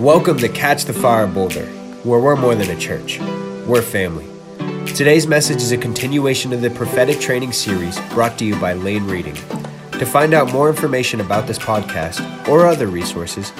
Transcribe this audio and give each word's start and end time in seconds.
Welcome 0.00 0.36
to 0.40 0.48
Catch 0.50 0.84
the 0.84 0.92
Fire 0.92 1.26
Boulder, 1.26 1.64
where 2.04 2.20
we're 2.20 2.36
more 2.36 2.54
than 2.54 2.68
a 2.68 2.78
church, 2.78 3.18
we're 3.66 3.80
family. 3.80 4.26
Today's 4.92 5.26
message 5.26 5.62
is 5.62 5.72
a 5.72 5.78
continuation 5.78 6.52
of 6.52 6.60
the 6.60 6.68
prophetic 6.68 7.18
training 7.18 7.52
series 7.52 7.98
brought 8.10 8.38
to 8.40 8.44
you 8.44 8.60
by 8.60 8.74
Layne 8.74 9.06
Reading. 9.06 9.36
To 9.92 10.04
find 10.04 10.34
out 10.34 10.52
more 10.52 10.68
information 10.68 11.22
about 11.22 11.46
this 11.46 11.58
podcast 11.58 12.46
or 12.46 12.66
other 12.66 12.88
resources, 12.88 13.54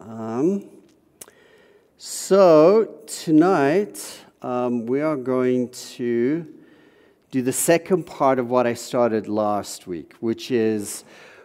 Um, 0.00 0.68
so, 1.96 2.94
tonight 3.06 4.20
um, 4.42 4.86
we 4.86 5.02
are 5.02 5.16
going 5.16 5.68
to 5.68 6.46
do 7.30 7.42
the 7.42 7.52
second 7.52 8.04
part 8.04 8.38
of 8.38 8.48
what 8.48 8.66
I 8.66 8.74
started 8.74 9.28
last 9.28 9.86
week, 9.86 10.14
which 10.20 10.50
is 10.50 11.04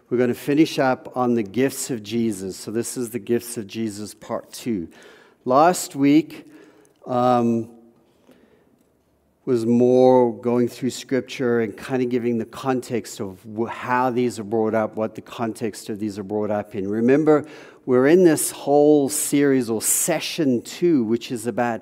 we're 0.09 0.17
going 0.17 0.29
to 0.29 0.33
finish 0.33 0.79
up 0.79 1.11
on 1.15 1.35
the 1.35 1.43
gifts 1.43 1.91
of 1.91 2.03
Jesus. 2.03 2.55
So, 2.55 2.71
this 2.71 2.95
is 2.95 3.09
the 3.09 3.19
gifts 3.19 3.57
of 3.57 3.67
Jesus 3.67 4.13
part 4.13 4.51
two. 4.51 4.87
Last 5.43 5.95
week 5.95 6.49
um, 7.05 7.69
was 9.43 9.65
more 9.65 10.33
going 10.39 10.69
through 10.69 10.91
scripture 10.91 11.59
and 11.59 11.75
kind 11.75 12.01
of 12.01 12.09
giving 12.09 12.37
the 12.37 12.45
context 12.45 13.19
of 13.19 13.45
how 13.69 14.09
these 14.09 14.39
are 14.39 14.43
brought 14.43 14.73
up, 14.73 14.95
what 14.95 15.15
the 15.15 15.21
context 15.21 15.89
of 15.89 15.99
these 15.99 16.17
are 16.17 16.23
brought 16.23 16.49
up 16.49 16.75
in. 16.75 16.87
Remember, 16.87 17.45
we're 17.85 18.07
in 18.07 18.23
this 18.23 18.51
whole 18.51 19.09
series 19.09 19.69
or 19.69 19.81
session 19.81 20.61
two, 20.61 21.03
which 21.03 21.31
is 21.31 21.45
about 21.45 21.81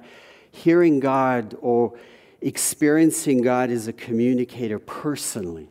hearing 0.53 0.99
God 0.99 1.57
or 1.59 1.97
experiencing 2.41 3.41
God 3.41 3.71
as 3.71 3.87
a 3.87 3.93
communicator 3.93 4.79
personally. 4.79 5.69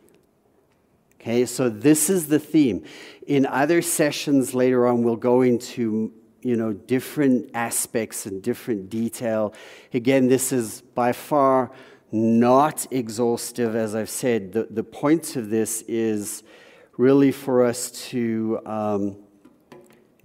Okay, 1.21 1.45
so 1.45 1.69
this 1.69 2.09
is 2.09 2.27
the 2.27 2.37
theme. 2.37 2.83
In 3.25 3.45
other 3.45 3.81
sessions 3.81 4.53
later 4.53 4.85
on, 4.85 5.03
we'll 5.03 5.15
go 5.15 5.41
into 5.41 6.11
you 6.41 6.57
know 6.57 6.73
different 6.73 7.49
aspects 7.53 8.25
and 8.25 8.43
different 8.43 8.89
detail. 8.89 9.53
Again, 9.93 10.27
this 10.27 10.51
is 10.51 10.81
by 10.81 11.13
far 11.13 11.71
not 12.11 12.85
exhaustive, 12.91 13.75
as 13.75 13.95
I've 13.95 14.09
said. 14.09 14.51
The, 14.51 14.67
the 14.69 14.83
point 14.83 15.37
of 15.37 15.49
this 15.49 15.81
is 15.87 16.43
really 16.97 17.31
for 17.31 17.65
us 17.65 17.89
to 18.09 18.59
um, 18.65 19.22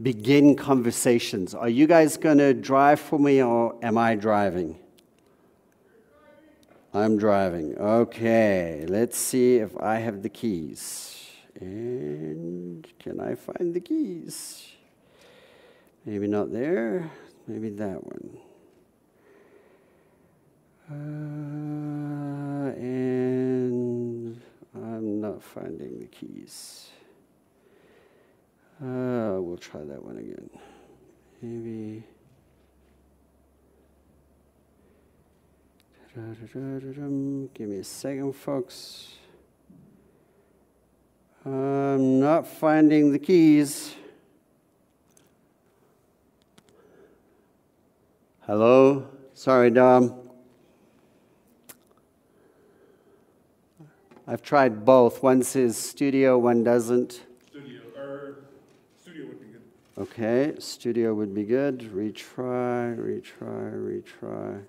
begin 0.00 0.54
conversations. 0.54 1.54
Are 1.54 1.68
you 1.68 1.86
guys 1.86 2.16
going 2.16 2.38
to 2.38 2.54
drive 2.54 3.00
for 3.00 3.18
me 3.18 3.42
or 3.42 3.74
am 3.82 3.98
I 3.98 4.14
driving? 4.14 4.78
I'm 6.94 7.18
driving. 7.18 7.76
Okay, 7.76 8.86
let's 8.88 9.18
see 9.18 9.56
if 9.56 9.76
I 9.78 9.96
have 9.96 10.22
the 10.22 10.28
keys. 10.28 11.30
And 11.60 12.86
can 12.98 13.20
I 13.20 13.34
find 13.34 13.74
the 13.74 13.80
keys? 13.80 14.68
Maybe 16.06 16.26
not 16.26 16.52
there, 16.52 17.10
maybe 17.46 17.70
that 17.70 18.02
one. 18.04 18.38
Uh, 20.90 20.94
and 22.80 24.40
I'm 24.74 25.20
not 25.20 25.42
finding 25.42 25.98
the 25.98 26.06
keys. 26.06 26.87
Uh, 28.80 29.40
we'll 29.40 29.56
try 29.56 29.82
that 29.82 30.04
one 30.04 30.18
again. 30.18 30.50
Maybe. 31.42 32.04
Give 37.54 37.68
me 37.68 37.78
a 37.78 37.84
second, 37.84 38.32
folks. 38.34 39.14
I'm 41.44 42.20
not 42.20 42.46
finding 42.46 43.10
the 43.10 43.18
keys. 43.18 43.94
Hello? 48.40 49.08
Sorry, 49.34 49.70
Dom. 49.70 50.14
I've 54.26 54.42
tried 54.42 54.84
both. 54.84 55.22
One 55.22 55.42
says 55.42 55.76
studio, 55.76 56.38
one 56.38 56.62
doesn't. 56.62 57.22
Okay, 59.98 60.54
studio 60.60 61.12
would 61.12 61.34
be 61.34 61.42
good. 61.42 61.80
Retry, 61.80 62.96
retry, 62.96 64.04
retry. 64.22 64.62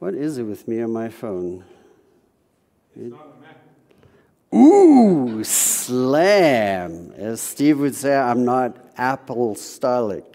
What 0.00 0.14
is 0.14 0.36
it 0.36 0.42
with 0.42 0.68
me 0.68 0.82
on 0.82 0.92
my 0.92 1.08
phone? 1.08 1.64
It... 2.94 3.14
Ooh, 4.54 5.42
slam. 5.42 7.12
As 7.16 7.40
Steve 7.40 7.78
would 7.78 7.94
say, 7.94 8.14
I'm 8.14 8.44
not 8.44 8.76
Apple 8.98 9.54
Starlick. 9.54 10.34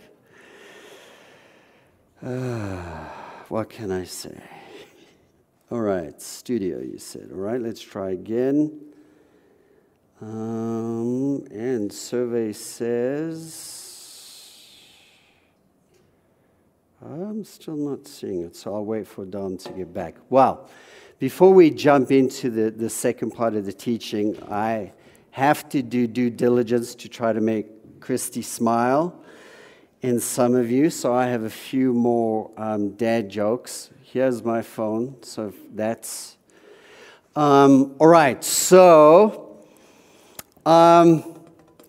Uh, 2.26 2.78
what 3.50 3.70
can 3.70 3.92
I 3.92 4.06
say? 4.06 4.42
All 5.70 5.82
right, 5.82 6.20
studio, 6.20 6.80
you 6.80 6.98
said. 6.98 7.30
All 7.32 7.38
right, 7.38 7.62
let's 7.62 7.82
try 7.82 8.10
again. 8.10 8.85
Um, 10.26 11.46
and 11.52 11.94
survey 11.94 12.52
says, 12.52 13.92
I'm 17.00 17.44
still 17.44 17.76
not 17.76 18.08
seeing 18.08 18.42
it, 18.42 18.56
so 18.56 18.74
I'll 18.74 18.86
wait 18.86 19.06
for 19.06 19.24
Don 19.24 19.58
to 19.58 19.70
get 19.74 19.94
back. 19.94 20.16
Well, 20.32 20.68
before 21.20 21.54
we 21.54 21.70
jump 21.70 22.12
into 22.12 22.50
the, 22.50 22.72
the 22.72 22.90
second 22.90 23.36
part 23.36 23.54
of 23.54 23.68
the 23.68 23.72
teaching, 23.72 24.42
I 24.50 24.94
have 25.30 25.70
to 25.70 25.84
do 25.84 26.08
due 26.08 26.32
diligence 26.32 26.96
to 26.96 27.08
try 27.08 27.32
to 27.32 27.40
make 27.40 28.00
Christy 28.00 28.42
smile 28.42 29.24
and 30.02 30.20
some 30.20 30.56
of 30.56 30.72
you, 30.72 30.90
so 30.90 31.14
I 31.14 31.28
have 31.28 31.44
a 31.44 31.52
few 31.52 31.94
more 31.94 32.50
um, 32.58 32.96
dad 32.96 33.30
jokes. 33.30 33.92
Here's 34.02 34.44
my 34.44 34.64
phone, 34.64 35.18
so 35.22 35.54
that's. 35.76 36.38
Um, 37.36 37.96
all 38.00 38.08
right, 38.08 38.44
so 38.44 39.45
um, 40.66 41.40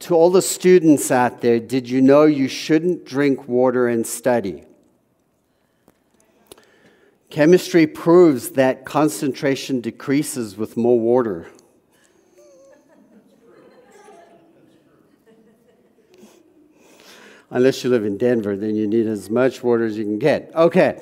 to 0.00 0.14
all 0.14 0.30
the 0.30 0.42
students 0.42 1.10
out 1.10 1.40
there, 1.40 1.58
did 1.58 1.88
you 1.88 2.00
know 2.00 2.24
you 2.24 2.48
shouldn't 2.48 3.04
drink 3.04 3.48
water 3.48 3.88
and 3.88 4.06
study? 4.06 4.64
Chemistry 7.30 7.86
proves 7.86 8.50
that 8.50 8.84
concentration 8.84 9.80
decreases 9.80 10.56
with 10.56 10.76
more 10.76 10.98
water. 10.98 11.48
Unless 17.50 17.84
you 17.84 17.90
live 17.90 18.04
in 18.04 18.18
Denver, 18.18 18.56
then 18.56 18.74
you 18.74 18.86
need 18.86 19.06
as 19.06 19.30
much 19.30 19.62
water 19.62 19.84
as 19.84 19.96
you 19.96 20.04
can 20.04 20.18
get. 20.18 20.50
Okay. 20.54 21.00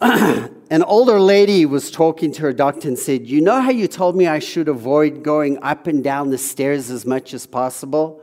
an 0.70 0.82
older 0.82 1.20
lady 1.20 1.64
was 1.64 1.90
talking 1.90 2.32
to 2.32 2.42
her 2.42 2.52
doctor 2.52 2.88
and 2.88 2.98
said, 2.98 3.26
You 3.26 3.40
know 3.40 3.60
how 3.60 3.70
you 3.70 3.86
told 3.86 4.16
me 4.16 4.26
I 4.26 4.40
should 4.40 4.68
avoid 4.68 5.22
going 5.22 5.62
up 5.62 5.86
and 5.86 6.02
down 6.02 6.30
the 6.30 6.38
stairs 6.38 6.90
as 6.90 7.06
much 7.06 7.34
as 7.34 7.46
possible? 7.46 8.22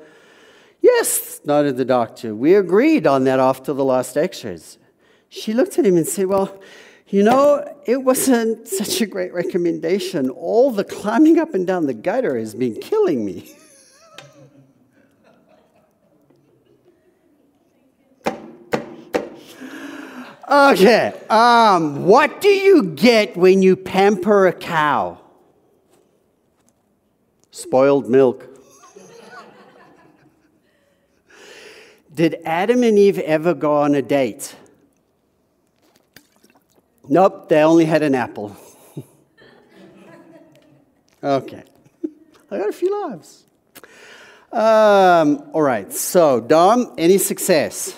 Yes, 0.82 1.40
nodded 1.46 1.78
the 1.78 1.86
doctor. 1.86 2.36
We 2.36 2.56
agreed 2.56 3.08
on 3.08 3.24
that 3.24 3.40
after 3.40 3.72
the 3.72 3.86
last 3.86 4.18
rays. 4.18 4.78
She 5.30 5.54
looked 5.54 5.80
at 5.80 5.86
him 5.86 5.96
and 5.96 6.08
said, 6.08 6.26
Well, 6.26 6.62
you 7.08 7.24
know, 7.24 7.66
it 7.86 8.04
wasn't 8.04 8.68
such 8.82 9.00
a 9.00 9.06
great 9.06 9.34
recommendation. 9.34 10.30
All 10.30 10.72
the 10.72 10.84
climbing 10.84 11.40
up 11.40 11.54
and 11.54 11.66
down 11.66 11.86
the 11.86 11.94
gutter 11.94 12.38
has 12.38 12.54
been 12.56 12.76
killing 12.76 13.24
me. 13.26 13.56
Okay. 20.54 21.20
Um, 21.32 22.06
what 22.06 22.40
do 22.40 22.48
you 22.48 22.84
get 22.84 23.36
when 23.36 23.64
you 23.64 23.76
pamper 23.76 24.46
a 24.46 24.54
cow? 24.54 25.20
Spoiled 27.50 28.08
milk. 28.08 28.48
Did 32.14 32.38
Adam 32.46 32.84
and 32.84 33.00
Eve 33.00 33.18
ever 33.18 33.56
go 33.56 33.78
on 33.78 33.96
a 33.96 34.04
date? 34.04 34.56
Nope, 37.10 37.50
they 37.50 37.64
only 37.64 37.86
had 37.86 38.04
an 38.04 38.14
apple. 38.14 38.56
okay. 41.24 41.64
I 42.52 42.58
got 42.60 42.70
a 42.70 42.74
few 42.74 43.08
lives. 43.08 43.44
Um, 44.52 45.50
all 45.54 45.64
right, 45.64 45.92
so, 45.92 46.40
Dom, 46.40 46.94
any 47.00 47.18
success? 47.18 47.96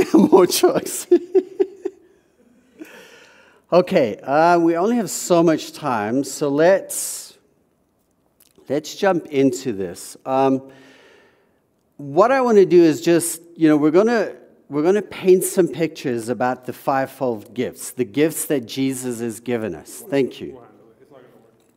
More 0.14 0.46
choice. 0.46 1.06
okay, 3.72 4.16
uh, 4.22 4.58
we 4.58 4.76
only 4.76 4.96
have 4.96 5.10
so 5.10 5.42
much 5.42 5.72
time, 5.72 6.24
so 6.24 6.48
let's 6.48 7.38
let's 8.68 8.94
jump 8.94 9.26
into 9.26 9.72
this. 9.72 10.16
Um, 10.24 10.70
what 11.96 12.32
I 12.32 12.40
want 12.40 12.58
to 12.58 12.66
do 12.66 12.82
is 12.82 13.00
just, 13.00 13.40
you 13.56 13.68
know, 13.68 13.76
we're 13.76 13.90
to 14.08 14.36
we're 14.68 14.82
to 14.94 15.02
paint 15.02 15.44
some 15.44 15.68
pictures 15.68 16.30
about 16.30 16.64
the 16.64 16.72
fivefold 16.72 17.52
gifts, 17.52 17.90
the 17.90 18.06
gifts 18.06 18.46
that 18.46 18.64
Jesus 18.64 19.20
has 19.20 19.38
given 19.38 19.74
us. 19.74 20.02
Thank 20.08 20.40
you. 20.40 20.62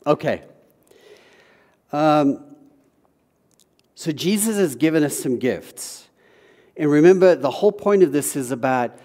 Okay. 0.08 0.44
Um, 1.92 2.56
so, 3.96 4.14
Jesus 4.14 4.56
has 4.56 4.76
given 4.76 5.04
us 5.04 5.18
some 5.18 5.40
gifts. 5.40 6.05
And 6.78 6.90
remember, 6.90 7.36
the 7.36 7.52
whole 7.52 7.72
point 7.72 8.04
of 8.04 8.12
this 8.12 8.36
is 8.36 8.52
about 8.52 8.98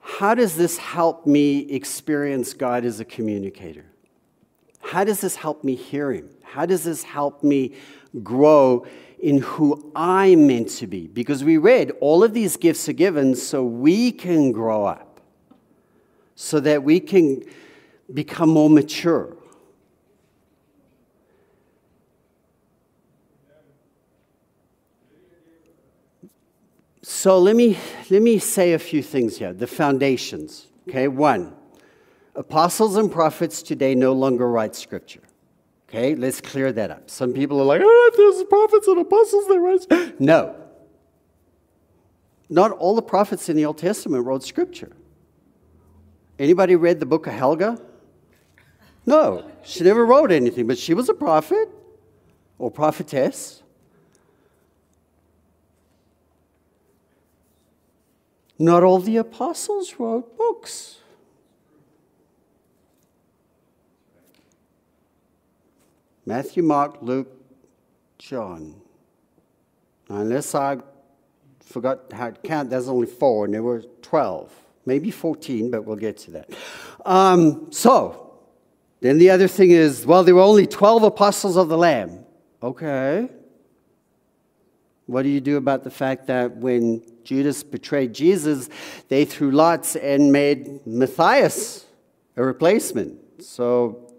how 0.00 0.34
does 0.34 0.56
this 0.56 0.78
help 0.78 1.26
me 1.26 1.58
experience 1.70 2.54
God 2.54 2.84
as 2.84 3.00
a 3.00 3.04
communicator? 3.04 3.84
How 4.80 5.02
does 5.02 5.20
this 5.20 5.34
help 5.34 5.64
me 5.64 5.74
hear 5.74 6.12
Him? 6.12 6.30
How 6.44 6.64
does 6.64 6.84
this 6.84 7.02
help 7.02 7.42
me 7.42 7.74
grow 8.22 8.86
in 9.18 9.38
who 9.38 9.90
I'm 9.96 10.46
meant 10.46 10.68
to 10.70 10.86
be? 10.86 11.08
Because 11.08 11.42
we 11.42 11.58
read 11.58 11.90
all 12.00 12.22
of 12.22 12.32
these 12.32 12.56
gifts 12.56 12.88
are 12.88 12.92
given 12.92 13.34
so 13.34 13.64
we 13.64 14.12
can 14.12 14.52
grow 14.52 14.84
up, 14.84 15.20
so 16.36 16.60
that 16.60 16.84
we 16.84 17.00
can 17.00 17.42
become 18.14 18.48
more 18.48 18.70
mature. 18.70 19.36
So 27.08 27.38
let 27.38 27.54
me, 27.54 27.78
let 28.10 28.20
me 28.20 28.40
say 28.40 28.72
a 28.72 28.80
few 28.80 29.00
things 29.00 29.38
here. 29.38 29.52
The 29.52 29.68
foundations. 29.68 30.66
Okay, 30.88 31.06
one, 31.06 31.54
apostles 32.34 32.96
and 32.96 33.12
prophets 33.12 33.62
today 33.62 33.94
no 33.94 34.12
longer 34.12 34.50
write 34.50 34.74
scripture. 34.74 35.22
Okay, 35.88 36.16
let's 36.16 36.40
clear 36.40 36.72
that 36.72 36.90
up. 36.90 37.08
Some 37.08 37.32
people 37.32 37.60
are 37.60 37.64
like, 37.64 37.80
oh, 37.84 38.10
if 38.12 38.16
there's 38.16 38.42
prophets 38.48 38.88
and 38.88 38.98
apostles 38.98 39.46
that 39.46 39.60
write. 39.60 40.20
No. 40.20 40.56
Not 42.48 42.72
all 42.72 42.96
the 42.96 43.02
prophets 43.02 43.48
in 43.48 43.54
the 43.54 43.66
Old 43.66 43.78
Testament 43.78 44.26
wrote 44.26 44.42
scripture. 44.42 44.90
Anybody 46.40 46.74
read 46.74 46.98
the 46.98 47.06
book 47.06 47.28
of 47.28 47.34
Huldah? 47.34 47.80
No, 49.06 49.48
she 49.62 49.84
never 49.84 50.04
wrote 50.04 50.32
anything, 50.32 50.66
but 50.66 50.76
she 50.76 50.92
was 50.92 51.08
a 51.08 51.14
prophet 51.14 51.68
or 52.58 52.68
prophetess. 52.68 53.62
Not 58.58 58.82
all 58.82 58.98
the 58.98 59.18
apostles 59.18 59.94
wrote 59.98 60.36
books. 60.36 60.96
Matthew, 66.24 66.62
Mark, 66.62 66.98
Luke, 67.02 67.28
John. 68.18 68.74
unless 70.08 70.54
I 70.54 70.78
forgot 71.60 72.12
how 72.12 72.30
to 72.30 72.40
count, 72.40 72.70
there's 72.70 72.88
only 72.88 73.06
four, 73.06 73.44
and 73.44 73.54
there 73.54 73.62
were 73.62 73.82
12, 74.02 74.52
maybe 74.86 75.10
14, 75.10 75.70
but 75.70 75.84
we'll 75.84 75.96
get 75.96 76.16
to 76.18 76.30
that. 76.32 76.50
Um, 77.04 77.70
so, 77.70 78.34
then 79.00 79.18
the 79.18 79.30
other 79.30 79.46
thing 79.46 79.70
is 79.70 80.06
well, 80.06 80.24
there 80.24 80.34
were 80.34 80.40
only 80.40 80.66
12 80.66 81.04
apostles 81.04 81.56
of 81.56 81.68
the 81.68 81.78
Lamb. 81.78 82.24
Okay. 82.62 83.28
What 85.06 85.22
do 85.22 85.28
you 85.28 85.40
do 85.40 85.56
about 85.56 85.84
the 85.84 85.90
fact 85.90 86.26
that 86.26 86.56
when 86.56 87.02
Judas 87.24 87.62
betrayed 87.62 88.12
Jesus, 88.12 88.68
they 89.08 89.24
threw 89.24 89.50
lots 89.50 89.96
and 89.96 90.32
made 90.32 90.84
Matthias 90.86 91.86
a 92.36 92.44
replacement? 92.44 93.42
So 93.42 94.12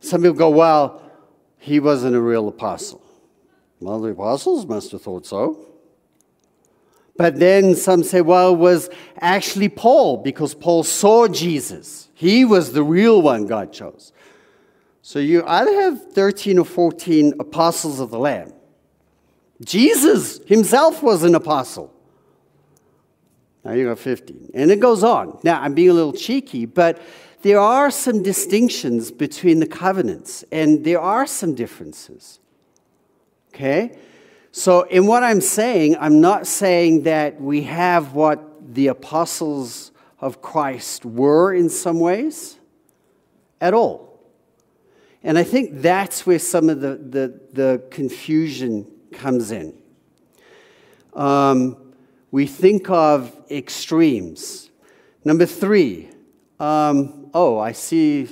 some 0.00 0.22
people 0.22 0.36
go, 0.36 0.50
well, 0.50 1.02
he 1.58 1.80
wasn't 1.80 2.14
a 2.14 2.20
real 2.20 2.46
apostle. 2.48 3.02
Well, 3.80 4.00
the 4.00 4.10
apostles 4.10 4.66
must 4.66 4.92
have 4.92 5.02
thought 5.02 5.26
so. 5.26 5.66
But 7.16 7.38
then 7.38 7.74
some 7.74 8.04
say, 8.04 8.20
well, 8.20 8.54
it 8.54 8.58
was 8.58 8.90
actually 9.20 9.68
Paul 9.68 10.18
because 10.18 10.54
Paul 10.54 10.84
saw 10.84 11.28
Jesus. 11.28 12.08
He 12.14 12.44
was 12.44 12.72
the 12.72 12.82
real 12.82 13.22
one 13.22 13.46
God 13.46 13.72
chose. 13.72 14.12
So 15.02 15.18
you 15.18 15.44
either 15.46 15.72
have 15.82 16.12
13 16.12 16.58
or 16.58 16.64
14 16.64 17.34
apostles 17.40 18.00
of 18.00 18.10
the 18.10 18.18
Lamb, 18.18 18.52
Jesus 19.64 20.40
himself 20.46 21.02
was 21.02 21.22
an 21.22 21.34
apostle. 21.34 21.92
Now 23.64 23.72
you 23.72 23.88
got 23.88 23.98
15. 23.98 24.52
And 24.54 24.70
it 24.70 24.80
goes 24.80 25.02
on. 25.02 25.38
Now, 25.42 25.60
I'm 25.60 25.74
being 25.74 25.90
a 25.90 25.94
little 25.94 26.12
cheeky, 26.12 26.66
but 26.66 27.00
there 27.42 27.58
are 27.58 27.90
some 27.90 28.22
distinctions 28.22 29.10
between 29.10 29.60
the 29.60 29.66
covenants, 29.66 30.44
and 30.52 30.84
there 30.84 31.00
are 31.00 31.26
some 31.26 31.54
differences. 31.54 32.38
Okay? 33.52 33.98
So, 34.52 34.82
in 34.82 35.06
what 35.06 35.22
I'm 35.22 35.40
saying, 35.40 35.96
I'm 35.98 36.20
not 36.20 36.46
saying 36.46 37.02
that 37.02 37.40
we 37.40 37.62
have 37.62 38.14
what 38.14 38.74
the 38.74 38.86
apostles 38.86 39.90
of 40.20 40.40
Christ 40.40 41.04
were 41.04 41.52
in 41.52 41.68
some 41.68 42.00
ways 42.00 42.58
at 43.60 43.74
all. 43.74 44.20
And 45.22 45.36
I 45.36 45.42
think 45.42 45.82
that's 45.82 46.24
where 46.24 46.38
some 46.38 46.70
of 46.70 46.80
the, 46.80 46.96
the, 46.96 47.40
the 47.52 47.82
confusion 47.90 48.86
comes 49.16 49.50
in. 49.50 49.74
Um, 51.14 51.94
we 52.30 52.46
think 52.46 52.90
of 52.90 53.34
extremes. 53.50 54.70
Number 55.24 55.46
three, 55.46 56.10
um, 56.60 57.30
oh, 57.34 57.58
I 57.58 57.72
see, 57.72 58.28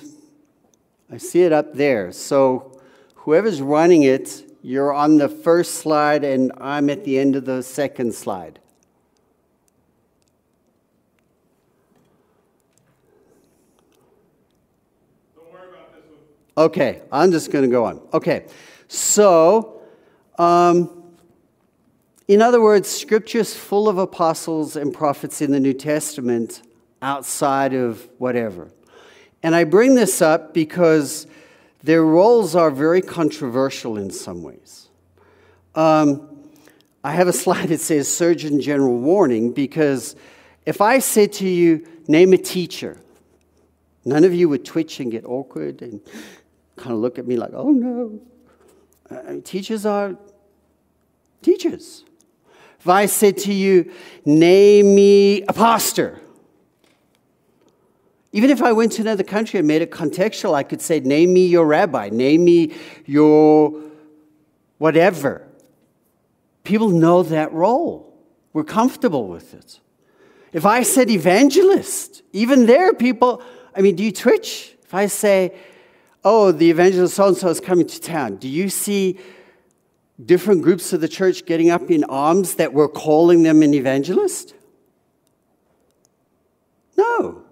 I 1.10 1.16
see 1.16 1.42
it 1.42 1.52
up 1.52 1.74
there. 1.74 2.12
So 2.12 2.80
whoever's 3.14 3.60
running 3.60 4.02
it, 4.02 4.44
you're 4.62 4.92
on 4.92 5.16
the 5.16 5.28
first 5.28 5.76
slide, 5.76 6.24
and 6.24 6.52
I'm 6.60 6.88
at 6.90 7.04
the 7.04 7.18
end 7.18 7.36
of 7.36 7.44
the 7.44 7.62
second 7.62 8.14
slide. 8.14 8.60
Okay, 16.56 17.02
I'm 17.10 17.32
just 17.32 17.50
going 17.50 17.64
to 17.64 17.70
go 17.70 17.84
on. 17.84 18.00
Okay, 18.12 18.46
so 18.86 19.73
um, 20.38 21.04
in 22.26 22.40
other 22.40 22.60
words, 22.60 22.88
Scripture 22.88 23.40
is 23.40 23.54
full 23.54 23.88
of 23.88 23.98
apostles 23.98 24.76
and 24.76 24.94
prophets 24.94 25.42
in 25.42 25.50
the 25.50 25.60
New 25.60 25.74
Testament 25.74 26.62
outside 27.02 27.74
of 27.74 28.08
whatever. 28.18 28.70
And 29.42 29.54
I 29.54 29.64
bring 29.64 29.94
this 29.94 30.22
up 30.22 30.54
because 30.54 31.26
their 31.82 32.02
roles 32.02 32.56
are 32.56 32.70
very 32.70 33.02
controversial 33.02 33.98
in 33.98 34.10
some 34.10 34.42
ways. 34.42 34.88
Um, 35.74 36.50
I 37.04 37.12
have 37.12 37.28
a 37.28 37.32
slide 37.44 37.68
that 37.68 37.80
says 37.80 38.08
Surgeon 38.08 38.60
General 38.60 38.96
warning 38.96 39.52
because 39.52 40.16
if 40.64 40.80
I 40.80 40.98
said 40.98 41.34
to 41.34 41.48
you, 41.48 41.86
name 42.08 42.32
a 42.32 42.38
teacher, 42.38 42.98
none 44.06 44.24
of 44.24 44.32
you 44.32 44.48
would 44.48 44.64
twitch 44.64 44.98
and 44.98 45.12
get 45.12 45.26
awkward 45.26 45.82
and 45.82 46.00
kind 46.76 46.92
of 46.92 46.98
look 46.98 47.18
at 47.18 47.26
me 47.26 47.36
like, 47.36 47.50
oh 47.52 47.70
no. 47.70 48.18
Uh, 49.10 49.34
teachers 49.44 49.84
are 49.86 50.16
teachers. 51.42 52.04
If 52.80 52.88
I 52.88 53.06
said 53.06 53.38
to 53.38 53.52
you, 53.52 53.92
name 54.24 54.94
me 54.94 55.42
a 55.42 55.52
pastor, 55.52 56.20
even 58.32 58.50
if 58.50 58.62
I 58.62 58.72
went 58.72 58.92
to 58.92 59.02
another 59.02 59.22
country 59.22 59.58
and 59.58 59.68
made 59.68 59.80
it 59.80 59.92
contextual, 59.92 60.54
I 60.54 60.64
could 60.64 60.82
say, 60.82 60.98
name 60.98 61.32
me 61.32 61.46
your 61.46 61.64
rabbi, 61.64 62.08
name 62.10 62.44
me 62.44 62.74
your 63.06 63.80
whatever. 64.78 65.46
People 66.64 66.88
know 66.88 67.22
that 67.22 67.52
role. 67.52 68.12
We're 68.52 68.64
comfortable 68.64 69.28
with 69.28 69.54
it. 69.54 69.80
If 70.52 70.66
I 70.66 70.82
said 70.82 71.10
evangelist, 71.10 72.22
even 72.32 72.66
there, 72.66 72.92
people, 72.92 73.42
I 73.74 73.82
mean, 73.82 73.96
do 73.96 74.02
you 74.02 74.12
twitch? 74.12 74.76
If 74.82 74.94
I 74.94 75.06
say, 75.06 75.54
oh, 76.24 76.52
the 76.52 76.70
evangelist 76.70 77.14
so 77.14 77.28
and 77.28 77.36
so 77.36 77.48
is 77.48 77.60
coming 77.60 77.86
to 77.86 78.00
town. 78.00 78.36
Do 78.36 78.48
you 78.48 78.68
see 78.68 79.18
different 80.24 80.62
groups 80.62 80.92
of 80.92 81.00
the 81.00 81.08
church 81.08 81.44
getting 81.44 81.70
up 81.70 81.90
in 81.90 82.04
arms 82.04 82.54
that 82.54 82.72
we're 82.72 82.88
calling 82.88 83.42
them 83.42 83.62
an 83.62 83.74
evangelist? 83.74 84.54
No. 86.96 87.42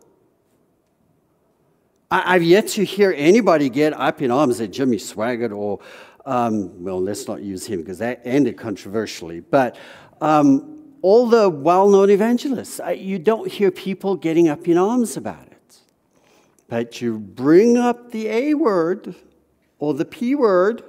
I, 2.11 2.35
have 2.35 2.43
yet 2.43 2.69
to 2.69 2.85
hear 2.85 3.15
anybody 3.17 3.69
get 3.69 3.93
up 3.95 4.23
in 4.23 4.31
arms 4.31 4.61
at 4.61 4.71
Jimmy 4.71 4.99
Swaggart 4.99 5.57
or, 5.57 5.81
um, 6.27 6.83
well, 6.83 7.01
let's 7.01 7.27
not 7.27 7.43
use 7.43 7.67
him 7.67 7.81
because 7.81 7.99
that 7.99 8.21
ended 8.25 8.57
controversially, 8.57 9.41
but 9.41 9.77
um, 10.21 10.95
all 11.01 11.27
the 11.27 11.49
well 11.49 11.89
known 11.89 12.11
evangelists, 12.11 12.81
you 12.97 13.19
don't 13.19 13.51
hear 13.51 13.71
people 13.71 14.15
getting 14.15 14.49
up 14.49 14.69
in 14.69 14.79
arms 14.79 15.17
about 15.17 15.47
it. 15.47 15.52
But 16.73 17.03
you 17.03 17.19
bring 17.19 17.77
up 17.77 18.13
the 18.13 18.29
A 18.29 18.55
word 18.55 19.15
or 19.79 19.93
the 19.93 20.07
P 20.07 20.35
word, 20.35 20.83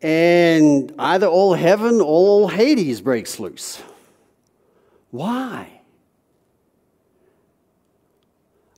and 0.00 0.94
either 0.96 1.26
all 1.26 1.54
heaven 1.54 1.94
or 1.94 2.04
all 2.04 2.46
Hades 2.46 3.00
breaks 3.00 3.40
loose. 3.40 3.82
Why? 5.10 5.80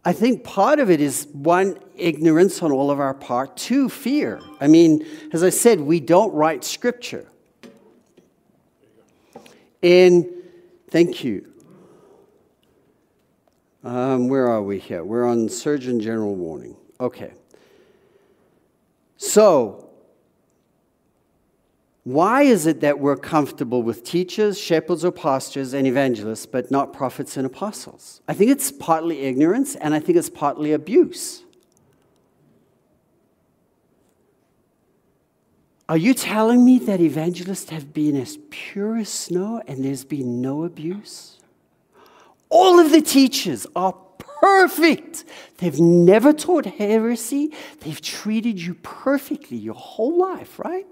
I 0.02 0.14
think 0.14 0.44
part 0.44 0.78
of 0.78 0.90
it 0.90 1.02
is 1.02 1.26
one, 1.34 1.78
ignorance 1.94 2.62
on 2.62 2.72
all 2.72 2.90
of 2.90 2.98
our 2.98 3.12
part, 3.12 3.58
two, 3.58 3.90
fear. 3.90 4.40
I 4.58 4.68
mean, 4.68 5.04
as 5.34 5.42
I 5.42 5.50
said, 5.50 5.82
we 5.82 6.00
don't 6.00 6.32
write 6.32 6.64
scripture. 6.64 7.26
And 9.82 10.24
thank 10.88 11.22
you. 11.22 11.52
Um, 13.86 14.26
where 14.26 14.48
are 14.48 14.62
we 14.62 14.80
here? 14.80 15.04
We're 15.04 15.24
on 15.24 15.48
Surgeon 15.48 16.00
General 16.00 16.34
warning. 16.34 16.76
Okay. 16.98 17.32
So, 19.16 19.88
why 22.02 22.42
is 22.42 22.66
it 22.66 22.80
that 22.80 22.98
we're 22.98 23.16
comfortable 23.16 23.84
with 23.84 24.02
teachers, 24.02 24.58
shepherds, 24.58 25.04
or 25.04 25.12
pastors 25.12 25.72
and 25.72 25.86
evangelists, 25.86 26.46
but 26.46 26.68
not 26.68 26.92
prophets 26.92 27.36
and 27.36 27.46
apostles? 27.46 28.22
I 28.26 28.34
think 28.34 28.50
it's 28.50 28.72
partly 28.72 29.20
ignorance, 29.20 29.76
and 29.76 29.94
I 29.94 30.00
think 30.00 30.18
it's 30.18 30.30
partly 30.30 30.72
abuse. 30.72 31.44
Are 35.88 35.96
you 35.96 36.12
telling 36.12 36.64
me 36.64 36.80
that 36.80 37.00
evangelists 37.00 37.70
have 37.70 37.94
been 37.94 38.16
as 38.16 38.36
pure 38.50 38.96
as 38.96 39.08
snow 39.08 39.62
and 39.68 39.84
there's 39.84 40.04
been 40.04 40.42
no 40.42 40.64
abuse? 40.64 41.35
All 42.48 42.78
of 42.78 42.90
the 42.90 43.00
teachers 43.00 43.66
are 43.74 43.94
perfect. 44.18 45.24
They've 45.58 45.78
never 45.78 46.32
taught 46.32 46.66
heresy. 46.66 47.52
They've 47.80 48.00
treated 48.00 48.60
you 48.60 48.74
perfectly 48.74 49.56
your 49.56 49.74
whole 49.74 50.16
life, 50.18 50.58
right? 50.58 50.86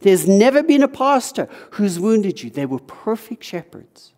There's 0.00 0.26
never 0.26 0.62
been 0.62 0.82
a 0.82 0.88
pastor 0.88 1.48
who's 1.72 2.00
wounded 2.00 2.42
you. 2.42 2.50
They 2.50 2.66
were 2.66 2.80
perfect 2.80 3.44
shepherds. 3.44 4.12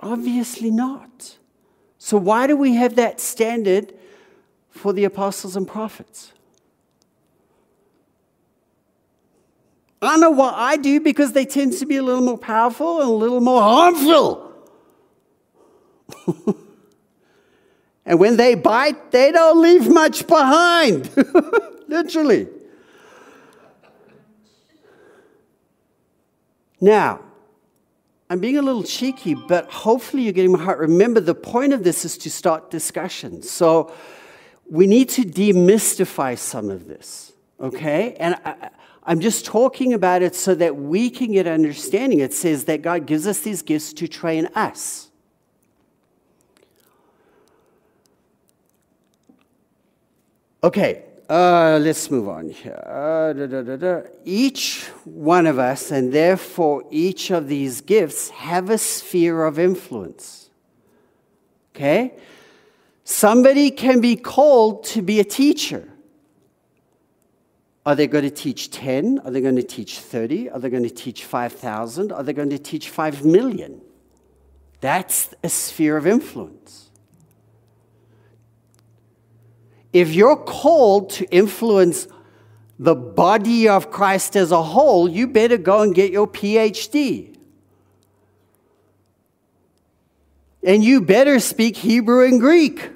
Obviously 0.00 0.70
not. 0.70 1.38
So, 1.98 2.16
why 2.16 2.46
do 2.46 2.56
we 2.56 2.74
have 2.74 2.94
that 2.96 3.20
standard 3.20 3.92
for 4.70 4.92
the 4.92 5.04
apostles 5.04 5.56
and 5.56 5.66
prophets? 5.66 6.32
I 10.00 10.16
know 10.16 10.30
what 10.30 10.54
I 10.54 10.76
do 10.76 11.00
because 11.00 11.32
they 11.32 11.44
tend 11.44 11.72
to 11.74 11.86
be 11.86 11.96
a 11.96 12.02
little 12.02 12.22
more 12.22 12.38
powerful 12.38 13.00
and 13.00 13.10
a 13.10 13.12
little 13.12 13.40
more 13.40 13.60
harmful. 13.60 14.52
and 18.06 18.20
when 18.20 18.36
they 18.36 18.54
bite, 18.54 19.10
they 19.10 19.32
don't 19.32 19.60
leave 19.60 19.88
much 19.88 20.26
behind. 20.26 21.10
Literally. 21.88 22.46
Now, 26.80 27.20
I'm 28.30 28.38
being 28.40 28.58
a 28.58 28.62
little 28.62 28.84
cheeky, 28.84 29.34
but 29.34 29.70
hopefully 29.70 30.22
you're 30.22 30.32
getting 30.32 30.52
my 30.52 30.62
heart. 30.62 30.78
Remember, 30.78 31.18
the 31.18 31.34
point 31.34 31.72
of 31.72 31.82
this 31.82 32.04
is 32.04 32.16
to 32.18 32.30
start 32.30 32.70
discussions. 32.70 33.50
So 33.50 33.92
we 34.70 34.86
need 34.86 35.08
to 35.10 35.22
demystify 35.22 36.38
some 36.38 36.70
of 36.70 36.86
this, 36.86 37.32
okay? 37.58 38.14
And 38.20 38.36
I, 38.44 38.70
am 39.12 39.20
just 39.20 39.44
talking 39.44 39.92
about 39.92 40.22
it 40.22 40.34
so 40.34 40.54
that 40.54 40.76
we 40.76 41.10
can 41.10 41.32
get 41.32 41.46
understanding. 41.46 42.20
It 42.20 42.34
says 42.34 42.64
that 42.64 42.82
God 42.82 43.06
gives 43.06 43.26
us 43.26 43.40
these 43.40 43.62
gifts 43.62 43.92
to 43.94 44.08
train 44.08 44.48
us. 44.54 45.10
Okay, 50.62 51.04
uh, 51.28 51.78
let's 51.80 52.10
move 52.10 52.28
on 52.28 52.48
here. 52.48 52.82
Uh, 52.84 53.32
da, 53.32 53.62
da, 53.62 53.76
da, 53.76 54.00
each 54.24 54.86
one 55.04 55.46
of 55.46 55.58
us, 55.58 55.90
and 55.90 56.12
therefore 56.12 56.84
each 56.90 57.30
of 57.30 57.48
these 57.48 57.80
gifts, 57.80 58.30
have 58.30 58.70
a 58.70 58.78
sphere 58.78 59.44
of 59.44 59.58
influence. 59.58 60.50
Okay? 61.74 62.14
Somebody 63.04 63.70
can 63.70 64.00
be 64.00 64.16
called 64.16 64.84
to 64.84 65.00
be 65.00 65.20
a 65.20 65.24
teacher. 65.24 65.88
Are 67.88 67.94
they 67.94 68.06
going 68.06 68.24
to 68.24 68.30
teach 68.30 68.70
10? 68.70 69.20
Are 69.24 69.30
they 69.30 69.40
going 69.40 69.56
to 69.56 69.62
teach 69.62 69.98
30? 69.98 70.50
Are 70.50 70.58
they 70.58 70.68
going 70.68 70.82
to 70.82 70.90
teach 70.90 71.24
5,000? 71.24 72.12
Are 72.12 72.22
they 72.22 72.34
going 72.34 72.50
to 72.50 72.58
teach 72.58 72.90
5 72.90 73.24
million? 73.24 73.80
That's 74.82 75.32
a 75.42 75.48
sphere 75.48 75.96
of 75.96 76.06
influence. 76.06 76.90
If 79.94 80.12
you're 80.12 80.36
called 80.36 81.08
to 81.12 81.24
influence 81.34 82.08
the 82.78 82.94
body 82.94 83.70
of 83.70 83.90
Christ 83.90 84.36
as 84.36 84.52
a 84.52 84.62
whole, 84.62 85.08
you 85.08 85.26
better 85.26 85.56
go 85.56 85.80
and 85.80 85.94
get 85.94 86.12
your 86.12 86.28
PhD. 86.28 87.38
And 90.62 90.84
you 90.84 91.00
better 91.00 91.40
speak 91.40 91.78
Hebrew 91.78 92.26
and 92.26 92.38
Greek 92.38 92.90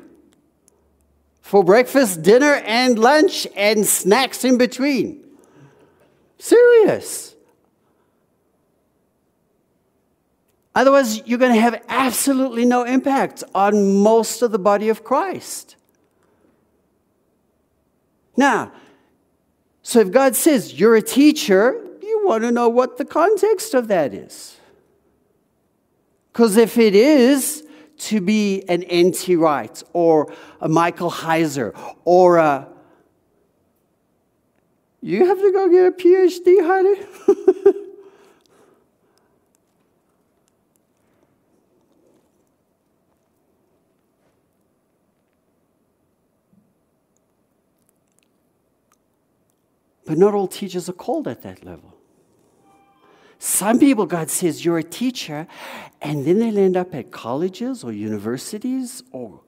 for 1.52 1.62
breakfast, 1.62 2.22
dinner, 2.22 2.62
and 2.64 2.98
lunch, 2.98 3.46
and 3.54 3.84
snacks 3.84 4.42
in 4.42 4.56
between. 4.56 5.22
Serious. 6.38 7.36
Otherwise, 10.74 11.20
you're 11.26 11.38
going 11.38 11.52
to 11.52 11.60
have 11.60 11.84
absolutely 11.90 12.64
no 12.64 12.84
impact 12.84 13.44
on 13.54 13.98
most 13.98 14.40
of 14.40 14.50
the 14.50 14.58
body 14.58 14.88
of 14.88 15.04
Christ. 15.04 15.76
Now, 18.34 18.72
so 19.82 20.00
if 20.00 20.10
God 20.10 20.34
says 20.34 20.80
you're 20.80 20.96
a 20.96 21.02
teacher, 21.02 21.86
you 22.00 22.22
want 22.24 22.44
to 22.44 22.50
know 22.50 22.70
what 22.70 22.96
the 22.96 23.04
context 23.04 23.74
of 23.74 23.88
that 23.88 24.14
is. 24.14 24.56
Because 26.32 26.56
if 26.56 26.78
it 26.78 26.94
is 26.94 27.62
to 28.02 28.20
be 28.20 28.62
an 28.68 28.82
N.T. 28.84 29.36
Wright 29.36 29.82
or 29.92 30.32
a 30.60 30.68
Michael 30.68 31.10
Heiser 31.10 31.72
or 32.04 32.38
a 32.38 32.68
you 35.04 35.26
have 35.26 35.38
to 35.38 35.52
go 35.52 35.68
get 35.68 35.86
a 35.86 35.90
PhD, 35.90 36.64
honey. 36.64 37.80
But 50.04 50.18
not 50.18 50.34
all 50.34 50.46
teachers 50.46 50.90
are 50.90 50.92
called 50.92 51.26
at 51.26 51.40
that 51.42 51.64
level. 51.64 51.94
Some 53.44 53.80
people, 53.80 54.06
God 54.06 54.30
says, 54.30 54.64
you're 54.64 54.78
a 54.78 54.84
teacher, 54.84 55.48
and 56.00 56.24
then 56.24 56.38
they'll 56.38 56.56
end 56.56 56.76
up 56.76 56.94
at 56.94 57.10
colleges 57.10 57.82
or 57.82 57.90
universities 57.90 59.02
or 59.10 59.40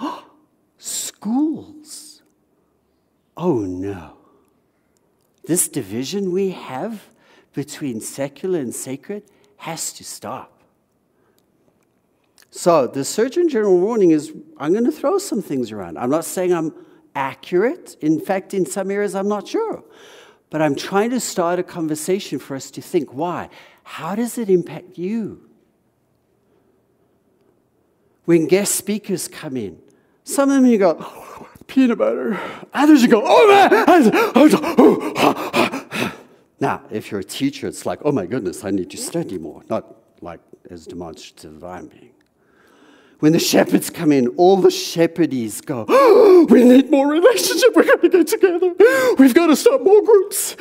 oh, 0.00 0.26
schools. 0.76 2.22
Oh 3.36 3.60
no. 3.60 4.14
This 5.46 5.68
division 5.68 6.32
we 6.32 6.50
have 6.50 7.10
between 7.52 8.00
secular 8.00 8.58
and 8.58 8.74
sacred 8.74 9.22
has 9.58 9.92
to 9.92 10.02
stop. 10.02 10.64
So, 12.50 12.88
the 12.88 13.04
Surgeon 13.04 13.48
General 13.48 13.78
warning 13.78 14.10
is 14.10 14.32
I'm 14.56 14.72
going 14.72 14.84
to 14.84 14.90
throw 14.90 15.18
some 15.18 15.42
things 15.42 15.70
around. 15.70 15.96
I'm 15.96 16.10
not 16.10 16.24
saying 16.24 16.52
I'm 16.52 16.74
accurate. 17.14 17.94
In 18.00 18.18
fact, 18.18 18.52
in 18.52 18.66
some 18.66 18.90
areas, 18.90 19.14
I'm 19.14 19.28
not 19.28 19.46
sure. 19.46 19.84
But 20.50 20.62
I'm 20.62 20.74
trying 20.74 21.10
to 21.10 21.20
start 21.20 21.58
a 21.58 21.62
conversation 21.62 22.38
for 22.38 22.56
us 22.56 22.70
to 22.72 22.80
think 22.80 23.12
why? 23.12 23.50
How 23.82 24.14
does 24.14 24.38
it 24.38 24.48
impact 24.48 24.96
you? 24.98 25.46
When 28.24 28.46
guest 28.46 28.74
speakers 28.74 29.28
come 29.28 29.56
in, 29.56 29.78
some 30.24 30.50
of 30.50 30.56
them 30.56 30.66
you 30.66 30.78
go, 30.78 30.96
oh, 31.00 31.48
peanut 31.66 31.98
butter. 31.98 32.38
Others 32.74 33.02
you 33.02 33.08
go, 33.08 33.22
oh 33.24 33.48
man. 33.48 33.84
Now, 36.60 36.82
if 36.90 37.10
you're 37.10 37.20
a 37.20 37.24
teacher, 37.24 37.68
it's 37.68 37.86
like, 37.86 38.00
oh 38.04 38.12
my 38.12 38.26
goodness, 38.26 38.64
I 38.64 38.70
need 38.70 38.90
to 38.90 38.96
study 38.96 39.38
more, 39.38 39.62
not 39.70 39.94
like 40.20 40.40
as 40.70 40.86
demonstrative 40.86 41.58
as 41.58 41.62
I'm 41.62 41.86
being. 41.86 42.12
When 43.18 43.32
the 43.32 43.38
shepherds 43.38 43.90
come 43.90 44.12
in, 44.12 44.28
all 44.36 44.58
the 44.58 44.68
shepherdies 44.68 45.64
go, 45.64 45.84
oh, 45.88 46.28
We 46.48 46.64
need 46.64 46.90
more 46.90 47.08
relationship. 47.08 47.74
We're 47.74 47.84
going 47.84 48.00
to 48.00 48.08
get 48.08 48.26
together. 48.26 48.74
We've 49.18 49.34
got 49.34 49.48
to 49.48 49.56
start 49.56 49.82
more 49.82 50.02
groups. 50.02 50.54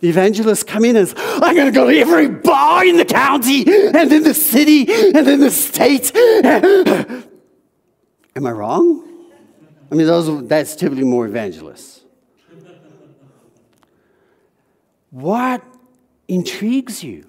The 0.00 0.08
evangelists 0.08 0.64
come 0.64 0.84
in 0.84 0.96
as, 0.96 1.14
I'm 1.16 1.54
going 1.54 1.66
to 1.66 1.72
go 1.72 1.90
to 1.90 1.96
every 1.96 2.28
bar 2.28 2.84
in 2.84 2.96
the 2.96 3.04
county 3.04 3.64
and 3.66 4.12
in 4.12 4.24
the 4.24 4.34
city 4.34 4.86
and 5.14 5.28
in 5.28 5.40
the 5.40 5.50
state. 5.50 6.14
Am 8.34 8.46
I 8.46 8.50
wrong? 8.50 9.08
I 9.90 9.94
mean, 9.94 10.06
those, 10.06 10.48
that's 10.48 10.74
typically 10.74 11.04
more 11.04 11.26
evangelists. 11.26 12.00
What 15.10 15.62
intrigues 16.26 17.04
you? 17.04 17.26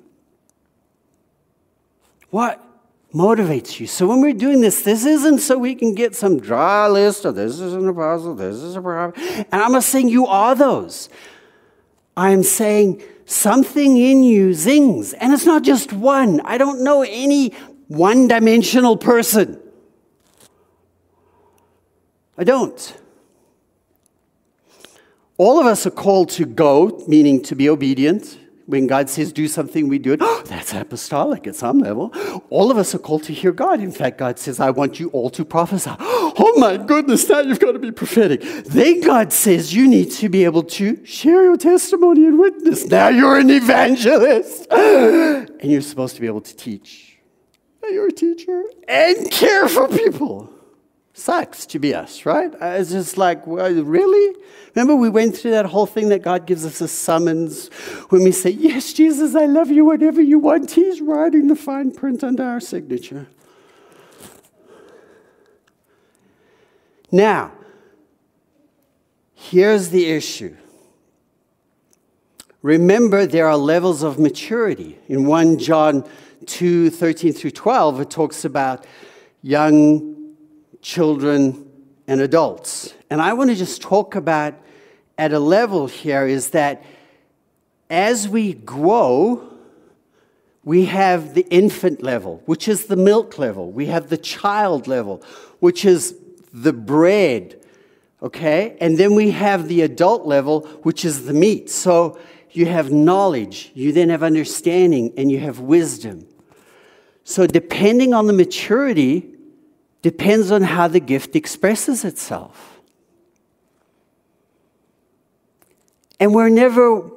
What 2.34 2.60
motivates 3.14 3.80
you? 3.80 3.86
So 3.86 4.08
when 4.08 4.20
we're 4.20 4.34
doing 4.34 4.62
this, 4.62 4.82
this 4.82 5.06
isn't 5.06 5.38
so 5.38 5.56
we 5.56 5.76
can 5.76 5.94
get 5.94 6.16
some 6.16 6.40
dry 6.40 6.88
list 6.88 7.26
of 7.26 7.36
this 7.36 7.60
is 7.60 7.76
an 7.76 7.88
apostle, 7.88 8.34
this 8.34 8.56
is 8.56 8.76
a 8.76 8.82
prophet. 8.82 9.22
And 9.52 9.62
I'm 9.62 9.72
not 9.72 9.84
saying 9.84 10.10
you 10.10 10.26
are 10.26 10.56
those. 10.56 11.10
I'm 12.18 12.42
saying 12.42 13.04
something 13.26 13.98
in 13.98 14.24
you 14.24 14.56
zings. 14.56 15.14
And 15.14 15.32
it's 15.32 15.46
not 15.46 15.62
just 15.62 15.94
one. 15.94 16.42
I 16.42 16.58
don't 16.58 16.84
know 16.84 17.04
any 17.04 17.50
one 17.88 18.28
dimensional 18.28 18.98
person. 18.98 19.62
I 22.36 22.46
don't. 22.46 22.98
All 25.38 25.60
of 25.60 25.68
us 25.68 25.86
are 25.86 25.92
called 25.92 26.30
to 26.32 26.46
go, 26.46 27.04
meaning 27.08 27.44
to 27.44 27.56
be 27.56 27.70
obedient. 27.70 28.40
When 28.66 28.88
God 28.88 29.10
says 29.10 29.34
do 29.34 29.48
something, 29.48 29.88
we 29.88 30.00
do 30.00 30.14
it. 30.14 30.20
Oh, 30.22 30.44
that's 30.46 30.74
apostolic 30.74 31.48
at 31.48 31.56
some 31.56 31.80
level. 31.80 32.14
All 32.50 32.72
of 32.72 32.78
us 32.78 32.96
are 32.96 33.00
called 33.00 33.24
to 33.24 33.34
hear 33.34 33.52
God. 33.52 33.82
In 33.82 33.92
fact, 33.92 34.18
God 34.18 34.40
says, 34.40 34.60
I 34.60 34.70
want 34.70 35.00
you 35.00 35.10
all 35.10 35.30
to 35.32 35.46
prophesy. 35.46 35.92
Oh 36.36 36.58
my 36.58 36.78
goodness, 36.78 37.30
now 37.30 37.42
you've 37.42 37.60
got 37.60 37.74
to 37.74 37.80
be 37.80 37.92
prophetic. 37.92 38.42
Then 38.66 39.02
God 39.02 39.32
says, 39.32 39.72
you 39.72 39.88
need 39.88 40.10
to 40.14 40.28
be 40.28 40.46
able 40.46 40.64
to 40.64 41.06
share 41.06 41.44
your 41.44 41.58
testimony 41.58 42.26
and 42.26 42.40
witness. 42.40 42.88
Now 42.88 43.10
you're 43.10 43.38
an 43.38 43.52
evangelist. 43.52 44.68
And 44.72 45.72
you're 45.72 45.82
supposed 45.82 46.16
to 46.16 46.22
be 46.22 46.28
able 46.28 46.42
to 46.42 46.56
teach. 46.56 47.20
Now 47.84 47.90
you're 47.90 48.08
a 48.08 48.12
teacher 48.12 48.64
and 48.88 49.30
care 49.30 49.70
for 49.70 49.88
people 49.88 50.50
sucks 51.14 51.68
to 51.68 51.80
be 51.80 51.94
us, 51.94 52.26
right? 52.26 52.54
Uh, 52.56 52.78
it's 52.80 52.90
just 52.90 53.18
like, 53.18 53.46
well, 53.46 53.72
really? 53.72 54.36
Remember, 54.76 54.96
we 54.96 55.10
went 55.10 55.38
through 55.38 55.52
that 55.52 55.68
whole 55.68 55.86
thing 55.86 56.10
that 56.10 56.24
God 56.24 56.48
gives 56.48 56.66
us 56.66 56.82
a 56.82 56.88
summons 56.88 57.68
when 58.10 58.24
we 58.24 58.32
say, 58.32 58.50
Yes, 58.50 58.92
Jesus, 58.92 59.36
I 59.36 59.46
love 59.46 59.70
you, 59.70 59.86
whatever 59.86 60.22
you 60.22 60.40
want. 60.40 60.72
He's 60.72 61.00
writing 61.00 61.48
the 61.48 61.56
fine 61.56 61.92
print 61.92 62.24
under 62.24 62.44
our 62.44 62.60
signature. 62.60 63.28
Now, 67.12 67.52
here's 69.36 69.90
the 69.90 70.08
issue. 70.10 70.58
Remember, 72.64 73.28
there 73.28 73.48
are 73.48 73.58
levels 73.58 74.02
of 74.02 74.18
maturity. 74.18 74.98
In 75.08 75.28
1 75.28 75.60
John 75.60 76.10
2 76.48 76.90
13 76.90 77.34
through 77.34 77.52
12, 77.52 78.02
it 78.02 78.10
talks 78.10 78.46
about 78.46 78.88
young 79.44 80.13
children, 80.84 81.66
and 82.08 82.22
adults. 82.22 82.94
And 83.10 83.22
I 83.22 83.34
want 83.34 83.50
to 83.50 83.56
just 83.56 83.82
talk 83.82 84.14
about 84.16 84.54
at 85.18 85.32
a 85.32 85.40
level 85.40 85.88
here 85.88 86.28
is 86.28 86.50
that 86.50 86.84
as 87.90 88.28
we 88.28 88.54
grow, 88.54 89.50
we 90.64 90.86
have 90.86 91.34
the 91.34 91.48
infant 91.50 92.04
level, 92.04 92.42
which 92.46 92.68
is 92.68 92.86
the 92.86 92.96
milk 92.96 93.38
level. 93.38 93.72
We 93.72 93.88
have 93.88 94.10
the 94.10 94.18
child 94.18 94.88
level, 94.88 95.24
which 95.60 95.86
is 95.86 96.16
the 96.54 96.74
bread. 96.74 97.60
Okay? 98.22 98.78
And 98.80 98.98
then 98.98 99.16
we 99.16 99.32
have 99.32 99.68
the 99.68 99.82
adult 99.82 100.26
level, 100.26 100.62
which 100.84 101.06
is 101.06 101.26
the 101.26 101.34
meat. 101.34 101.70
So 101.70 102.18
you 102.52 102.66
have 102.66 102.92
knowledge, 102.92 103.72
you 103.74 103.92
then 103.92 104.10
have 104.10 104.24
understanding, 104.24 105.14
and 105.18 105.32
you 105.32 105.40
have 105.40 105.60
wisdom. 105.60 106.28
So, 107.26 107.48
depending 107.48 108.14
on 108.14 108.28
the 108.28 108.34
maturity 108.34 109.33
depends 110.04 110.52
on 110.52 110.62
how 110.62 110.88
the 110.88 111.00
gift 111.00 111.36
expresses 111.36 112.06
itself. 112.06 112.80
And 116.20 116.36
we're 116.36 116.50
never, 116.50 117.10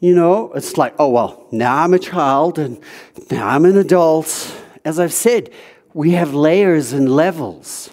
you 0.00 0.14
know, 0.14 0.52
it's 0.52 0.76
like, 0.76 0.94
oh, 0.98 1.08
well, 1.08 1.46
now 1.50 1.82
I'm 1.82 1.94
a 1.94 1.98
child 1.98 2.58
and 2.58 2.78
now 3.30 3.48
I'm 3.48 3.64
an 3.64 3.78
adult. 3.78 4.54
As 4.84 4.98
I've 4.98 5.12
said, 5.12 5.50
we 5.94 6.10
have 6.12 6.34
layers 6.34 6.92
and 6.92 7.08
levels. 7.08 7.90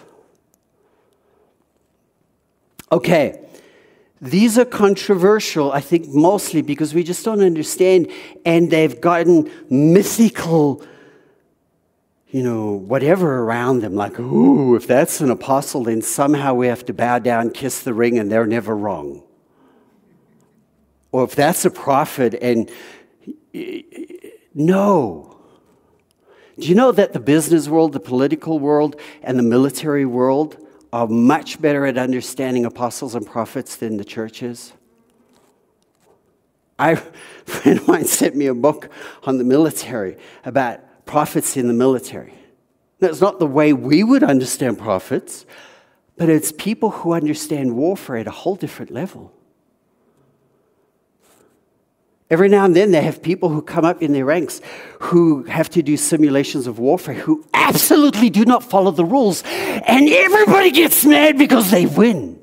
Okay, 2.90 3.40
these 4.20 4.58
are 4.58 4.64
controversial, 4.64 5.70
I 5.72 5.80
think, 5.80 6.08
mostly 6.08 6.62
because 6.62 6.94
we 6.94 7.04
just 7.04 7.24
don't 7.24 7.42
understand, 7.42 8.10
and 8.44 8.70
they've 8.70 9.00
gotten 9.00 9.50
mythical 9.70 10.82
you 12.30 12.42
know, 12.42 12.72
whatever 12.72 13.38
around 13.40 13.80
them, 13.80 13.94
like, 13.94 14.18
ooh, 14.20 14.74
if 14.74 14.86
that's 14.86 15.20
an 15.20 15.30
apostle, 15.30 15.84
then 15.84 16.02
somehow 16.02 16.52
we 16.54 16.66
have 16.66 16.84
to 16.86 16.92
bow 16.92 17.18
down, 17.18 17.50
kiss 17.50 17.80
the 17.82 17.94
ring, 17.94 18.18
and 18.18 18.30
they're 18.30 18.46
never 18.46 18.76
wrong. 18.76 19.22
Or 21.10 21.24
if 21.24 21.34
that's 21.34 21.64
a 21.64 21.70
prophet, 21.70 22.34
and 22.34 22.70
no. 24.54 25.38
Do 26.58 26.66
you 26.66 26.74
know 26.74 26.92
that 26.92 27.14
the 27.14 27.20
business 27.20 27.66
world, 27.66 27.94
the 27.94 28.00
political 28.00 28.58
world, 28.58 29.00
and 29.22 29.38
the 29.38 29.42
military 29.42 30.04
world 30.04 30.58
are 30.92 31.06
much 31.06 31.60
better 31.62 31.86
at 31.86 31.96
understanding 31.96 32.66
apostles 32.66 33.14
and 33.14 33.26
prophets 33.26 33.76
than 33.76 33.96
the 33.96 34.04
church 34.04 34.42
is? 34.42 34.74
I, 36.78 36.90
a 36.92 36.96
friend 37.46 37.78
of 37.78 37.88
mine 37.88 38.04
sent 38.04 38.36
me 38.36 38.46
a 38.46 38.54
book 38.54 38.90
on 39.22 39.38
the 39.38 39.44
military 39.44 40.18
about 40.44 40.80
prophets 41.08 41.56
in 41.56 41.66
the 41.66 41.74
military. 41.74 42.34
That's 43.00 43.20
not 43.20 43.38
the 43.38 43.46
way 43.46 43.72
we 43.72 44.04
would 44.04 44.22
understand 44.22 44.78
prophets, 44.78 45.46
but 46.16 46.28
it's 46.28 46.52
people 46.52 46.90
who 46.90 47.12
understand 47.12 47.74
warfare 47.74 48.18
at 48.18 48.26
a 48.26 48.30
whole 48.30 48.56
different 48.56 48.90
level. 48.92 49.32
Every 52.30 52.50
now 52.50 52.66
and 52.66 52.76
then, 52.76 52.90
they 52.90 53.00
have 53.00 53.22
people 53.22 53.48
who 53.48 53.62
come 53.62 53.86
up 53.86 54.02
in 54.02 54.12
their 54.12 54.26
ranks 54.26 54.60
who 55.00 55.44
have 55.44 55.70
to 55.70 55.82
do 55.82 55.96
simulations 55.96 56.66
of 56.66 56.78
warfare 56.78 57.14
who 57.14 57.42
absolutely 57.54 58.28
do 58.28 58.44
not 58.44 58.62
follow 58.62 58.90
the 58.90 59.04
rules, 59.04 59.42
and 59.44 60.08
everybody 60.08 60.70
gets 60.70 61.06
mad 61.06 61.38
because 61.38 61.70
they 61.70 61.86
win. 61.86 62.38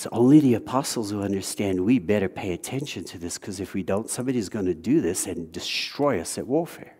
It's 0.00 0.06
only 0.12 0.40
the 0.40 0.54
apostles 0.54 1.10
who 1.10 1.20
understand 1.20 1.84
we 1.84 1.98
better 1.98 2.30
pay 2.30 2.54
attention 2.54 3.04
to 3.04 3.18
this 3.18 3.36
because 3.36 3.60
if 3.60 3.74
we 3.74 3.82
don't, 3.82 4.08
somebody's 4.08 4.48
going 4.48 4.64
to 4.64 4.72
do 4.72 5.02
this 5.02 5.26
and 5.26 5.52
destroy 5.52 6.18
us 6.18 6.38
at 6.38 6.46
warfare. 6.46 6.94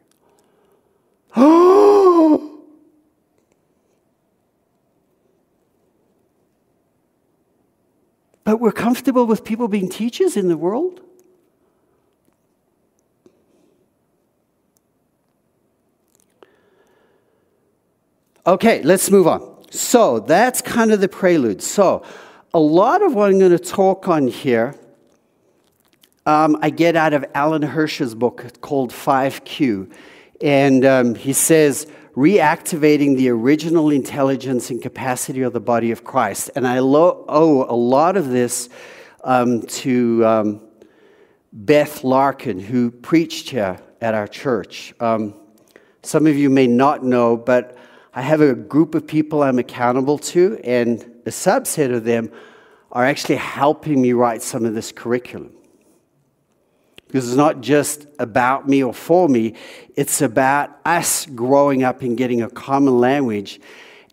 but 8.44 8.60
we're 8.60 8.70
comfortable 8.70 9.24
with 9.24 9.44
people 9.44 9.66
being 9.66 9.88
teachers 9.88 10.36
in 10.36 10.48
the 10.48 10.58
world. 10.58 11.00
Okay, 18.46 18.82
let's 18.82 19.10
move 19.10 19.26
on. 19.26 19.64
So 19.70 20.20
that's 20.20 20.60
kind 20.60 20.92
of 20.92 21.00
the 21.00 21.08
prelude. 21.08 21.62
So 21.62 22.04
a 22.52 22.58
lot 22.58 23.02
of 23.02 23.14
what 23.14 23.30
I'm 23.30 23.38
going 23.38 23.52
to 23.52 23.58
talk 23.58 24.08
on 24.08 24.26
here, 24.26 24.74
um, 26.26 26.58
I 26.60 26.70
get 26.70 26.96
out 26.96 27.14
of 27.14 27.24
Alan 27.34 27.62
Hirsch's 27.62 28.14
book 28.14 28.60
called 28.60 28.90
5Q. 28.90 29.92
And 30.40 30.84
um, 30.84 31.14
he 31.14 31.32
says, 31.32 31.86
reactivating 32.16 33.16
the 33.16 33.28
original 33.28 33.90
intelligence 33.90 34.70
and 34.70 34.82
capacity 34.82 35.42
of 35.42 35.52
the 35.52 35.60
body 35.60 35.92
of 35.92 36.02
Christ. 36.02 36.50
And 36.56 36.66
I 36.66 36.80
lo- 36.80 37.24
owe 37.28 37.64
a 37.72 37.76
lot 37.76 38.16
of 38.16 38.28
this 38.28 38.68
um, 39.22 39.62
to 39.62 40.26
um, 40.26 40.60
Beth 41.52 42.02
Larkin, 42.02 42.58
who 42.58 42.90
preached 42.90 43.50
here 43.50 43.78
at 44.00 44.14
our 44.14 44.26
church. 44.26 44.92
Um, 44.98 45.34
some 46.02 46.26
of 46.26 46.36
you 46.36 46.50
may 46.50 46.66
not 46.66 47.04
know, 47.04 47.36
but 47.36 47.76
I 48.12 48.22
have 48.22 48.40
a 48.40 48.54
group 48.54 48.96
of 48.96 49.06
people 49.06 49.42
I'm 49.42 49.58
accountable 49.58 50.18
to, 50.18 50.58
and 50.64 51.09
a 51.30 51.32
subset 51.32 51.94
of 51.94 52.02
them 52.02 52.32
are 52.90 53.04
actually 53.04 53.36
helping 53.36 54.02
me 54.02 54.12
write 54.12 54.42
some 54.42 54.64
of 54.64 54.74
this 54.74 54.90
curriculum. 54.90 55.52
Because 57.06 57.28
it's 57.28 57.36
not 57.36 57.60
just 57.60 58.06
about 58.18 58.68
me 58.68 58.82
or 58.82 58.92
for 58.92 59.28
me, 59.28 59.54
it's 59.94 60.22
about 60.22 60.76
us 60.84 61.26
growing 61.26 61.84
up 61.84 62.02
and 62.02 62.16
getting 62.16 62.42
a 62.42 62.50
common 62.50 62.98
language 62.98 63.60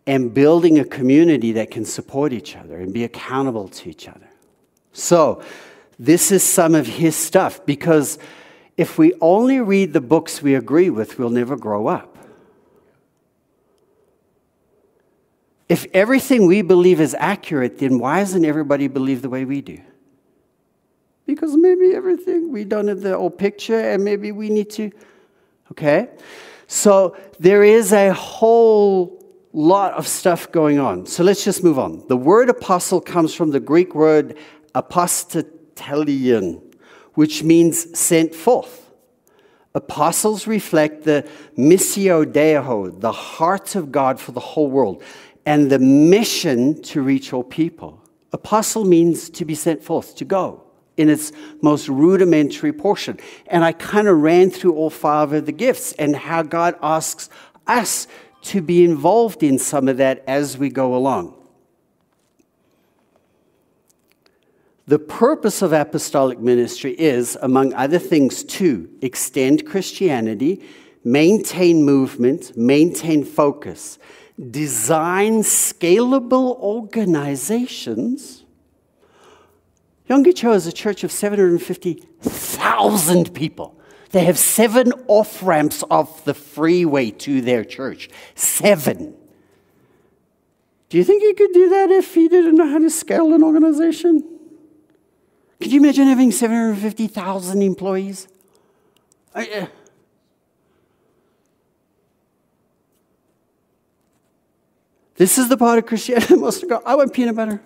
and 0.05 0.31
building 0.31 0.77
a 0.77 0.85
community 0.85 1.53
that 1.53 1.71
can 1.71 1.85
support 1.85 2.33
each 2.33 2.55
other 2.55 2.77
and 2.77 2.93
be 2.93 3.03
accountable 3.03 3.67
to 3.67 3.89
each 3.89 4.07
other. 4.07 4.29
So, 4.93 5.41
this 5.99 6.31
is 6.31 6.43
some 6.43 6.75
of 6.75 6.85
his 6.85 7.15
stuff 7.15 7.65
because 7.65 8.19
if 8.77 8.99
we 8.99 9.13
only 9.21 9.59
read 9.59 9.93
the 9.93 10.01
books 10.01 10.43
we 10.43 10.53
agree 10.53 10.91
with, 10.91 11.17
we'll 11.17 11.31
never 11.31 11.57
grow 11.57 11.87
up. 11.87 12.16
If 15.69 15.85
everything 15.93 16.47
we 16.47 16.61
believe 16.61 17.01
is 17.01 17.15
accurate, 17.19 17.79
then 17.79 17.99
why 17.99 18.19
doesn't 18.19 18.45
everybody 18.45 18.87
believe 18.87 19.21
the 19.21 19.29
way 19.29 19.43
we 19.43 19.61
do? 19.61 19.79
Because 21.25 21.57
maybe 21.57 21.93
everything, 21.93 22.53
we 22.53 22.63
don't 22.63 22.87
have 22.87 23.01
the 23.01 23.17
whole 23.17 23.29
picture, 23.29 23.77
and 23.77 24.03
maybe 24.03 24.31
we 24.31 24.49
need 24.49 24.69
to, 24.71 24.91
okay? 25.71 26.07
So 26.67 27.17
there 27.37 27.63
is 27.63 27.91
a 27.91 28.13
whole 28.13 29.21
lot 29.51 29.93
of 29.93 30.07
stuff 30.07 30.49
going 30.51 30.79
on. 30.79 31.05
So 31.05 31.23
let's 31.23 31.43
just 31.43 31.63
move 31.63 31.77
on. 31.77 32.05
The 32.07 32.15
word 32.15 32.49
apostle 32.49 33.01
comes 33.01 33.33
from 33.33 33.51
the 33.51 33.59
Greek 33.59 33.93
word 33.93 34.37
apostolion, 34.73 36.61
which 37.15 37.43
means 37.43 37.97
sent 37.97 38.33
forth. 38.33 38.89
Apostles 39.75 40.47
reflect 40.47 41.03
the 41.03 41.27
missio 41.57 42.31
Dei, 42.31 42.53
the 42.99 43.11
heart 43.11 43.75
of 43.75 43.91
God 43.91 44.19
for 44.19 44.31
the 44.31 44.39
whole 44.39 44.69
world 44.69 45.03
and 45.47 45.69
the 45.69 45.79
mission 45.79 46.79
to 46.81 47.01
reach 47.01 47.31
all 47.31 47.41
people. 47.41 48.03
Apostle 48.33 48.83
means 48.83 49.29
to 49.29 49.45
be 49.45 49.55
sent 49.55 49.81
forth, 49.81 50.13
to 50.17 50.25
go 50.25 50.61
in 50.97 51.09
its 51.09 51.31
most 51.61 51.87
rudimentary 51.87 52.73
portion. 52.73 53.17
And 53.47 53.63
I 53.63 53.71
kind 53.71 54.09
of 54.09 54.17
ran 54.17 54.49
through 54.49 54.73
all 54.73 54.89
five 54.89 55.31
of 55.31 55.45
the 55.45 55.53
gifts 55.53 55.93
and 55.93 56.17
how 56.17 56.43
God 56.43 56.75
asks 56.81 57.29
us 57.65 58.07
to 58.41 58.61
be 58.61 58.83
involved 58.83 59.41
in 59.41 59.57
some 59.57 59.87
of 59.87 59.95
that 59.97 60.21
as 60.27 60.57
we 60.57 60.67
go 60.67 60.93
along. 60.93 61.33
The 64.85 64.99
purpose 64.99 65.61
of 65.61 65.71
apostolic 65.71 66.39
ministry 66.39 66.91
is, 66.91 67.37
among 67.41 67.73
other 67.73 67.99
things, 67.99 68.43
to 68.43 68.89
extend 69.01 69.65
Christianity, 69.65 70.61
maintain 71.05 71.83
movement, 71.83 72.57
maintain 72.57 73.23
focus, 73.23 73.97
design 74.51 75.41
scalable 75.41 76.59
organizations. 76.59 78.43
Yonggi 80.09 80.55
is 80.55 80.67
a 80.67 80.71
church 80.71 81.03
of 81.03 81.11
750,000 81.11 83.33
people. 83.33 83.77
They 84.11 84.23
have 84.23 84.37
seven 84.37 84.93
off 85.07 85.43
ramps 85.43 85.83
off 85.89 86.23
the 86.23 86.33
freeway 86.33 87.11
to 87.11 87.41
their 87.41 87.65
church. 87.65 88.09
Seven. 88.35 89.13
Do 90.89 90.97
you 90.97 91.03
think 91.03 91.23
he 91.23 91.33
could 91.33 91.51
do 91.51 91.67
that 91.69 91.91
if 91.91 92.13
he 92.13 92.29
didn't 92.29 92.55
know 92.55 92.69
how 92.69 92.79
to 92.79 92.89
scale 92.89 93.33
an 93.33 93.43
organization? 93.43 94.23
Could 95.59 95.73
you 95.73 95.81
imagine 95.81 96.07
having 96.07 96.31
750,000 96.31 97.61
employees? 97.61 98.29
I, 99.35 99.49
uh, 99.49 99.67
this 105.17 105.37
is 105.37 105.49
the 105.49 105.57
part 105.57 105.77
of 105.77 105.85
Christianity 105.85 106.35
most 106.35 106.67
God. 106.67 106.81
I 106.85 106.95
want 106.95 107.13
peanut 107.13 107.35
butter. 107.35 107.61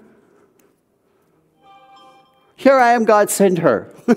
Here 2.56 2.78
I 2.78 2.94
am, 2.94 3.06
God 3.06 3.30
sent 3.30 3.60
her. 3.60 3.94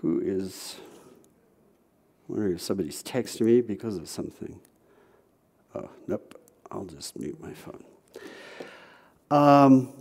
Who 0.00 0.20
is 0.20 0.76
wonder 2.28 2.52
if 2.52 2.60
somebody's 2.60 3.02
texting 3.02 3.42
me 3.42 3.60
because 3.60 3.96
of 3.96 4.08
something. 4.08 4.60
Oh, 5.74 5.88
nope. 6.06 6.40
I'll 6.70 6.84
just 6.84 7.18
mute 7.18 7.40
my 7.40 7.52
phone. 7.52 7.84
Um, 9.30 9.92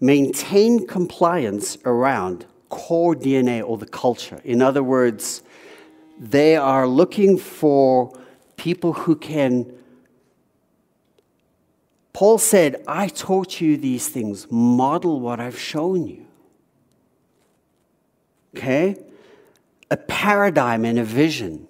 maintain 0.00 0.86
compliance 0.86 1.76
around 1.84 2.46
core 2.68 3.14
DNA 3.14 3.62
or 3.66 3.78
the 3.78 3.86
culture. 3.86 4.40
In 4.44 4.62
other 4.62 4.82
words, 4.82 5.42
they 6.20 6.54
are 6.54 6.86
looking 6.86 7.36
for 7.36 8.16
people 8.56 8.92
who 8.92 9.16
can. 9.16 9.72
Paul 12.12 12.38
said, 12.38 12.84
I 12.86 13.08
taught 13.08 13.60
you 13.60 13.76
these 13.76 14.08
things, 14.08 14.46
model 14.50 15.18
what 15.18 15.40
I've 15.40 15.58
shown 15.58 16.06
you. 16.06 16.26
Okay? 18.56 18.96
a 19.90 19.96
paradigm 19.96 20.84
and 20.84 20.98
a 20.98 21.04
vision. 21.04 21.66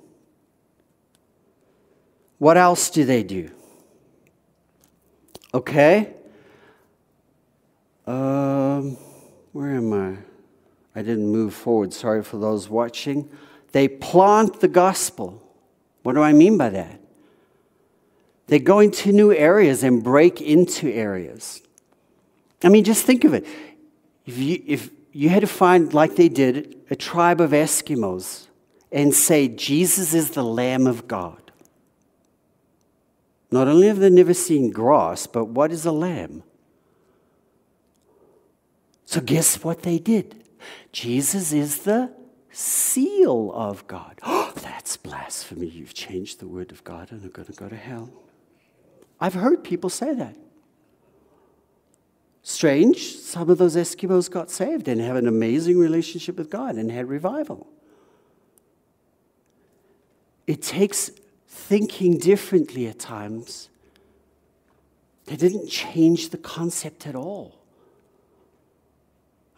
What 2.39 2.57
else 2.57 2.91
do 2.91 3.05
they 3.05 3.23
do? 3.23 3.51
Okay. 5.55 6.13
Um, 8.07 8.97
where 9.53 9.71
am 9.71 9.93
I? 9.93 10.17
I 10.99 11.03
didn't 11.03 11.29
move 11.29 11.55
forward. 11.55 11.93
Sorry 11.93 12.23
for 12.23 12.39
those 12.39 12.69
watching. 12.69 13.29
They 13.73 13.89
plant 13.89 14.61
the 14.61 14.69
gospel. 14.69 15.43
What 16.03 16.15
do 16.15 16.23
I 16.23 16.33
mean 16.33 16.59
by 16.59 16.71
that? 16.71 17.01
They 18.47 18.59
go 18.59 18.81
into 18.81 19.13
new 19.13 19.33
areas 19.33 19.85
and 19.85 20.03
break 20.03 20.41
into 20.41 20.91
areas. 20.93 21.63
I 22.65 22.69
mean, 22.69 22.85
just 22.85 23.05
think 23.05 23.25
of 23.25 23.33
it. 23.33 23.47
If 24.27 24.39
you, 24.39 24.63
if 24.67 24.91
you 25.13 25.29
had 25.29 25.43
to 25.43 25.47
find, 25.47 25.95
like 25.95 26.17
they 26.17 26.29
did, 26.29 26.77
a 26.91 26.97
tribe 26.97 27.41
of 27.41 27.53
Eskimos 27.53 28.49
and 28.91 29.15
say, 29.15 29.47
Jesus 29.47 30.15
is 30.15 30.31
the 30.31 30.43
Lamb 30.43 30.87
of 30.87 31.07
God. 31.07 31.41
Not 33.51 33.69
only 33.69 33.89
have 33.89 33.99
they 33.99 34.11
never 34.11 34.35
seen 34.35 34.71
grass, 34.71 35.27
but 35.27 35.47
what 35.47 35.73
is 35.73 35.85
a 35.85 35.93
lamb? 35.93 36.45
So, 39.05 39.21
guess 39.21 39.65
what 39.65 39.83
they 39.83 39.99
did? 39.99 40.45
Jesus 40.93 41.53
is 41.53 41.83
the 41.83 42.13
seal 42.51 43.53
of 43.53 43.87
God. 43.87 44.19
That's 44.57 44.97
blasphemy. 44.97 45.67
You've 45.67 45.95
changed 45.95 46.41
the 46.41 46.49
word 46.49 46.73
of 46.73 46.85
God 46.85 47.13
and 47.13 47.25
are 47.25 47.29
going 47.29 47.47
to 47.47 47.53
go 47.53 47.69
to 47.69 47.77
hell. 47.77 48.11
I've 49.21 49.35
heard 49.35 49.63
people 49.63 49.91
say 49.91 50.15
that. 50.15 50.37
Strange, 52.43 53.17
some 53.17 53.51
of 53.51 53.59
those 53.59 53.77
Eskimos 53.77 54.31
got 54.31 54.51
saved 54.51 54.89
and 54.89 55.01
have 55.01 55.17
an 55.17 55.29
amazing 55.29 55.79
relationship 55.79 56.37
with 56.37 56.51
God 56.51 56.77
and 56.77 56.91
had 56.91 57.09
revival. 57.09 57.67
It 60.47 60.63
takes 60.63 61.11
thinking 61.47 62.19
differently 62.19 62.87
at 62.87 62.99
times. 62.99 63.69
They 65.27 65.37
didn't 65.37 65.69
change 65.69 66.31
the 66.31 66.39
concept 66.39 67.07
at 67.07 67.15
all. 67.15 67.60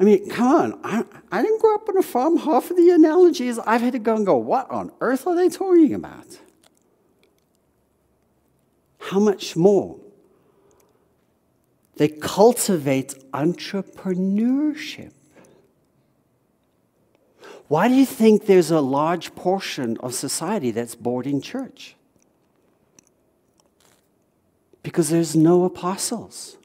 I 0.02 0.04
mean, 0.04 0.28
come 0.28 0.48
on. 0.48 0.80
I, 0.82 1.04
I 1.30 1.42
didn't 1.42 1.60
grow 1.60 1.76
up 1.76 1.88
on 1.88 1.96
a 1.96 2.02
farm. 2.02 2.36
Half 2.36 2.72
of 2.72 2.76
the 2.76 2.90
analogies 2.90 3.58
I've 3.60 3.82
had 3.82 3.92
to 3.92 4.00
go 4.00 4.16
and 4.16 4.26
go, 4.26 4.36
what 4.36 4.68
on 4.68 4.90
earth 5.00 5.28
are 5.28 5.36
they 5.36 5.48
talking 5.48 5.94
about? 5.94 6.26
How 8.98 9.20
much 9.20 9.54
more 9.54 10.00
they 11.96 12.08
cultivate 12.08 13.14
entrepreneurship. 13.32 15.12
Why 17.68 17.86
do 17.86 17.94
you 17.94 18.06
think 18.06 18.46
there's 18.46 18.72
a 18.72 18.80
large 18.80 19.36
portion 19.36 19.96
of 19.98 20.14
society 20.14 20.72
that's 20.72 20.96
bored 20.96 21.28
in 21.28 21.40
church? 21.40 21.94
Because 24.82 25.10
there's 25.10 25.36
no 25.36 25.64
apostles. 25.64 26.56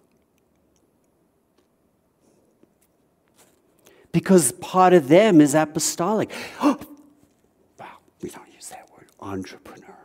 Because 4.12 4.52
part 4.54 4.94
of 4.94 5.08
them 5.08 5.42
is 5.42 5.54
apostolic. 5.54 6.32
wow, 6.64 6.78
we 8.22 8.30
don't 8.30 8.52
use 8.54 8.70
that 8.70 8.90
word, 8.92 9.08
entrepreneur. 9.20 9.98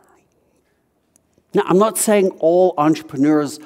Now, 1.53 1.63
I'm 1.65 1.77
not 1.77 1.97
saying 1.97 2.31
all 2.39 2.73
entrepreneurs 2.77 3.59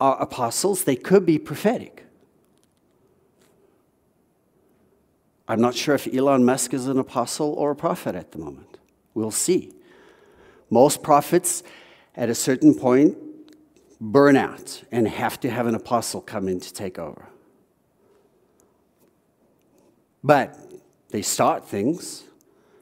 are 0.00 0.20
apostles, 0.20 0.84
they 0.84 0.96
could 0.96 1.24
be 1.24 1.38
prophetic. 1.38 2.04
I'm 5.48 5.60
not 5.60 5.74
sure 5.74 5.94
if 5.94 6.12
Elon 6.12 6.44
Musk 6.44 6.74
is 6.74 6.86
an 6.86 6.98
apostle 6.98 7.52
or 7.54 7.72
a 7.72 7.76
prophet 7.76 8.14
at 8.14 8.32
the 8.32 8.38
moment. 8.38 8.78
We'll 9.14 9.30
see. 9.30 9.72
Most 10.70 11.02
prophets, 11.02 11.62
at 12.16 12.30
a 12.30 12.34
certain 12.34 12.74
point, 12.74 13.16
burn 14.00 14.36
out 14.36 14.82
and 14.90 15.06
have 15.06 15.38
to 15.40 15.50
have 15.50 15.66
an 15.66 15.74
apostle 15.74 16.20
come 16.20 16.48
in 16.48 16.60
to 16.60 16.72
take 16.72 16.98
over. 16.98 17.28
But 20.24 20.58
they 21.10 21.22
start 21.22 21.68
things. 21.68 22.24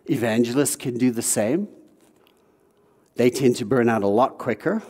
Evangelists 0.09 0.77
can 0.77 0.99
do 0.99 1.11
the 1.11 1.23
same. 1.23 1.69
They 3.17 3.31
tend 3.31 3.57
to 3.57 3.65
burn 3.65 3.89
out 3.89 4.03
a 4.03 4.09
lot 4.09 4.39
quicker. 4.39 4.83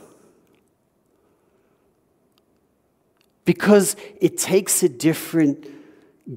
because 3.50 3.96
it 4.20 4.38
takes 4.38 4.84
a 4.84 4.88
different 4.88 5.66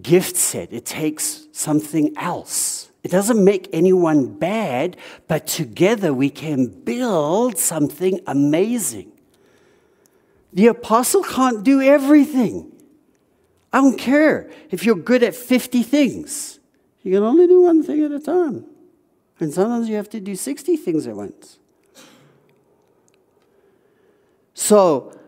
gift 0.02 0.36
set, 0.36 0.74
it 0.74 0.84
takes 0.84 1.46
something 1.52 2.12
else. 2.18 2.90
It 3.04 3.12
doesn't 3.12 3.44
make 3.44 3.70
anyone 3.72 4.34
bad, 4.40 4.98
but 5.28 5.46
together 5.46 6.12
we 6.12 6.32
can 6.32 6.66
build 6.66 7.60
something 7.60 8.20
amazing. 8.26 9.12
The 10.54 10.66
apostle 10.66 11.22
can't 11.22 11.64
do 11.64 11.84
everything. 11.84 12.72
I 13.74 13.82
don't 13.82 13.98
care 13.98 14.52
if 14.70 14.86
you're 14.86 14.96
good 14.96 15.24
at 15.24 15.34
50 15.34 15.82
things. 15.82 16.60
You 17.02 17.12
can 17.12 17.24
only 17.24 17.48
do 17.48 17.64
one 17.64 17.82
thing 17.82 18.04
at 18.04 18.12
a 18.12 18.20
time. 18.20 18.66
And 19.40 19.52
sometimes 19.52 19.90
you 19.90 19.96
have 19.96 20.10
to 20.12 20.20
do 20.20 20.36
60 20.36 20.78
things 20.78 21.08
at 21.08 21.16
once. 21.16 21.58
So, 24.54 25.20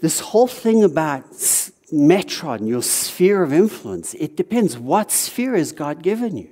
this 0.00 0.20
whole 0.20 0.46
thing 0.46 0.82
about 0.82 1.30
metron, 1.92 2.66
your 2.66 2.82
sphere 2.82 3.42
of 3.42 3.52
influence, 3.52 4.14
it 4.14 4.34
depends. 4.34 4.78
What 4.78 5.10
sphere 5.10 5.54
has 5.54 5.72
God 5.72 6.02
given 6.02 6.38
you? 6.38 6.48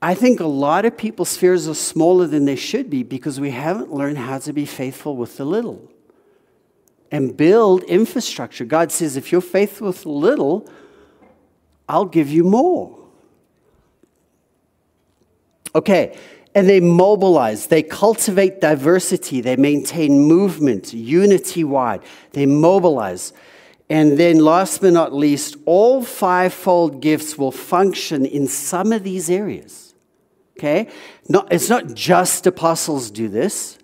I 0.00 0.14
think 0.14 0.38
a 0.40 0.46
lot 0.46 0.84
of 0.84 0.96
people's 0.96 1.30
spheres 1.30 1.68
are 1.68 1.74
smaller 1.74 2.26
than 2.26 2.44
they 2.44 2.56
should 2.56 2.88
be 2.88 3.02
because 3.02 3.40
we 3.40 3.50
haven't 3.50 3.92
learned 3.92 4.18
how 4.18 4.38
to 4.38 4.52
be 4.52 4.64
faithful 4.64 5.16
with 5.16 5.36
the 5.36 5.44
little 5.44 5.89
and 7.10 7.36
build 7.36 7.82
infrastructure. 7.84 8.64
God 8.64 8.92
says, 8.92 9.16
if 9.16 9.32
you're 9.32 9.40
faithful 9.40 9.88
with 9.88 10.06
little, 10.06 10.68
I'll 11.88 12.04
give 12.04 12.30
you 12.30 12.44
more. 12.44 12.96
Okay, 15.74 16.16
and 16.54 16.68
they 16.68 16.80
mobilize, 16.80 17.68
they 17.68 17.82
cultivate 17.82 18.60
diversity, 18.60 19.40
they 19.40 19.56
maintain 19.56 20.20
movement, 20.20 20.92
unity 20.92 21.62
wide, 21.62 22.02
they 22.32 22.46
mobilize. 22.46 23.32
And 23.88 24.18
then, 24.18 24.38
last 24.38 24.80
but 24.80 24.92
not 24.92 25.12
least, 25.12 25.56
all 25.66 26.02
fivefold 26.02 27.00
gifts 27.02 27.36
will 27.36 27.50
function 27.50 28.24
in 28.24 28.46
some 28.46 28.92
of 28.92 29.02
these 29.02 29.28
areas. 29.28 29.94
Okay? 30.56 30.88
Not, 31.28 31.52
it's 31.52 31.68
not 31.68 31.94
just 31.94 32.46
apostles 32.46 33.10
do 33.10 33.28
this. 33.28 33.78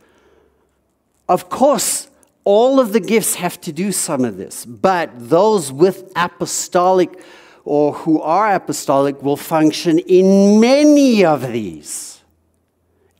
Of 1.28 1.48
course, 1.48 2.08
all 2.46 2.78
of 2.78 2.92
the 2.92 3.00
gifts 3.00 3.34
have 3.34 3.60
to 3.62 3.72
do 3.72 3.90
some 3.90 4.24
of 4.24 4.36
this, 4.36 4.64
but 4.64 5.10
those 5.16 5.72
with 5.72 6.12
apostolic 6.14 7.20
or 7.64 7.92
who 7.92 8.22
are 8.22 8.54
apostolic 8.54 9.20
will 9.20 9.36
function 9.36 9.98
in 9.98 10.60
many 10.60 11.24
of 11.24 11.52
these, 11.52 12.22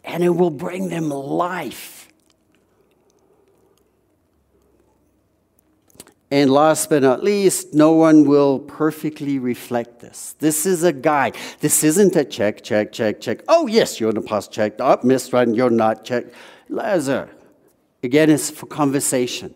and 0.05 0.23
it 0.23 0.31
will 0.31 0.51
bring 0.51 0.89
them 0.91 1.11
life. 1.11 2.09
And 6.31 6.49
last 6.49 6.89
but 6.89 7.03
not 7.03 7.25
least, 7.25 7.75
no 7.75 7.93
one 7.93 8.29
will 8.29 8.61
perfectly 8.61 9.41
reflect 9.41 10.01
this. 10.01 10.37
This 10.39 10.67
is 10.67 10.85
a 10.85 10.93
guide. 10.93 11.37
This 11.61 11.83
isn't 11.83 12.15
a 12.15 12.25
check, 12.25 12.63
check, 12.63 12.93
check, 12.93 13.21
check. 13.21 13.43
Oh, 13.49 13.67
yes, 13.67 13.99
you're 13.99 14.11
an 14.11 14.17
apostle. 14.17 14.53
Check. 14.53 14.75
Oh, 14.81 14.99
missed 15.05 15.33
one. 15.33 15.55
You're 15.55 15.71
not. 15.71 16.05
Check. 16.05 16.27
Lazar. 16.69 17.31
Again, 18.03 18.31
it's 18.31 18.51
for 18.51 18.67
conversation. 18.67 19.55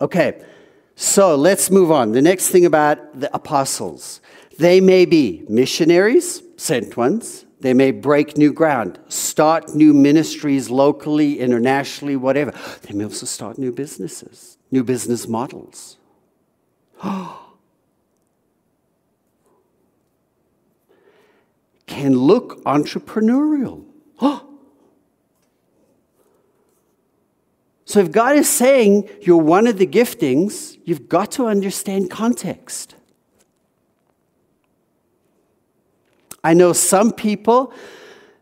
Okay, 0.00 0.44
so 0.94 1.34
let's 1.34 1.70
move 1.70 1.90
on. 1.90 2.12
The 2.12 2.22
next 2.22 2.48
thing 2.48 2.64
about 2.64 3.18
the 3.18 3.34
apostles 3.34 4.20
they 4.58 4.80
may 4.80 5.04
be 5.06 5.44
missionaries, 5.48 6.42
sent 6.56 6.96
ones. 6.96 7.44
They 7.60 7.74
may 7.74 7.92
break 7.92 8.36
new 8.36 8.52
ground, 8.52 8.98
start 9.08 9.74
new 9.74 9.94
ministries 9.94 10.68
locally, 10.68 11.38
internationally, 11.38 12.16
whatever. 12.16 12.52
They 12.82 12.94
may 12.94 13.04
also 13.04 13.26
start 13.26 13.56
new 13.58 13.72
businesses, 13.72 14.58
new 14.70 14.84
business 14.84 15.26
models. 15.28 15.96
Can 21.86 22.14
look 22.14 22.62
entrepreneurial. 22.64 23.84
So 27.88 28.00
if 28.00 28.12
God 28.12 28.36
is 28.36 28.46
saying 28.46 29.08
you're 29.22 29.38
one 29.38 29.66
of 29.66 29.78
the 29.78 29.86
giftings, 29.86 30.76
you've 30.84 31.08
got 31.08 31.32
to 31.32 31.46
understand 31.46 32.10
context. 32.10 32.94
I 36.44 36.52
know 36.52 36.74
some 36.74 37.12
people 37.12 37.72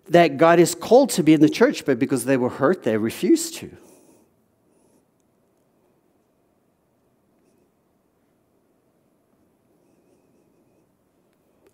that 0.09 0.37
God 0.37 0.59
is 0.59 0.75
called 0.75 1.11
to 1.11 1.23
be 1.23 1.33
in 1.33 1.43
the 1.43 1.49
church, 1.49 1.85
but 1.85 2.01
because 2.01 2.25
they 2.25 2.37
were 2.37 2.49
hurt, 2.49 2.83
they 2.83 2.97
refused 2.97 3.55
to. 3.59 3.71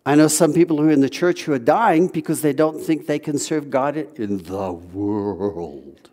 I 0.04 0.14
know 0.14 0.28
some 0.28 0.52
people 0.52 0.76
who 0.76 0.88
are 0.88 0.92
in 0.92 1.00
the 1.00 1.08
church 1.08 1.44
who 1.44 1.54
are 1.54 1.58
dying 1.58 2.08
because 2.08 2.42
they 2.42 2.52
don't 2.52 2.82
think 2.82 3.06
they 3.06 3.18
can 3.18 3.38
serve 3.38 3.70
God 3.70 3.96
in 3.96 4.42
the 4.42 4.72
world. 4.72 6.10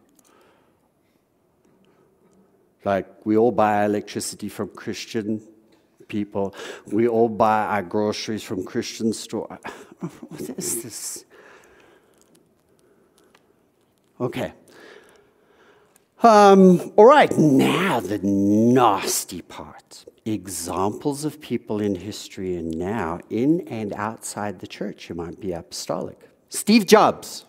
Like, 2.85 3.07
we 3.25 3.37
all 3.37 3.51
buy 3.51 3.85
electricity 3.85 4.49
from 4.49 4.69
Christian 4.69 5.41
people. 6.07 6.55
We 6.87 7.07
all 7.07 7.29
buy 7.29 7.65
our 7.65 7.83
groceries 7.83 8.43
from 8.43 8.63
Christian 8.63 9.13
store. 9.13 9.59
What 10.29 10.41
is 10.57 10.83
this? 10.83 11.25
Okay. 14.21 14.53
Um, 16.23 16.93
all 16.95 17.05
right, 17.05 17.37
now 17.37 17.99
the 17.99 18.19
nasty 18.19 19.41
part. 19.41 20.05
Examples 20.25 21.25
of 21.25 21.41
people 21.41 21.81
in 21.81 21.95
history 21.95 22.55
and 22.55 22.77
now 22.77 23.19
in 23.29 23.61
and 23.67 23.93
outside 23.93 24.59
the 24.59 24.67
church 24.67 25.07
who 25.07 25.13
might 25.15 25.39
be 25.39 25.53
apostolic. 25.53 26.29
Steve 26.49 26.85
Jobs. 26.85 27.45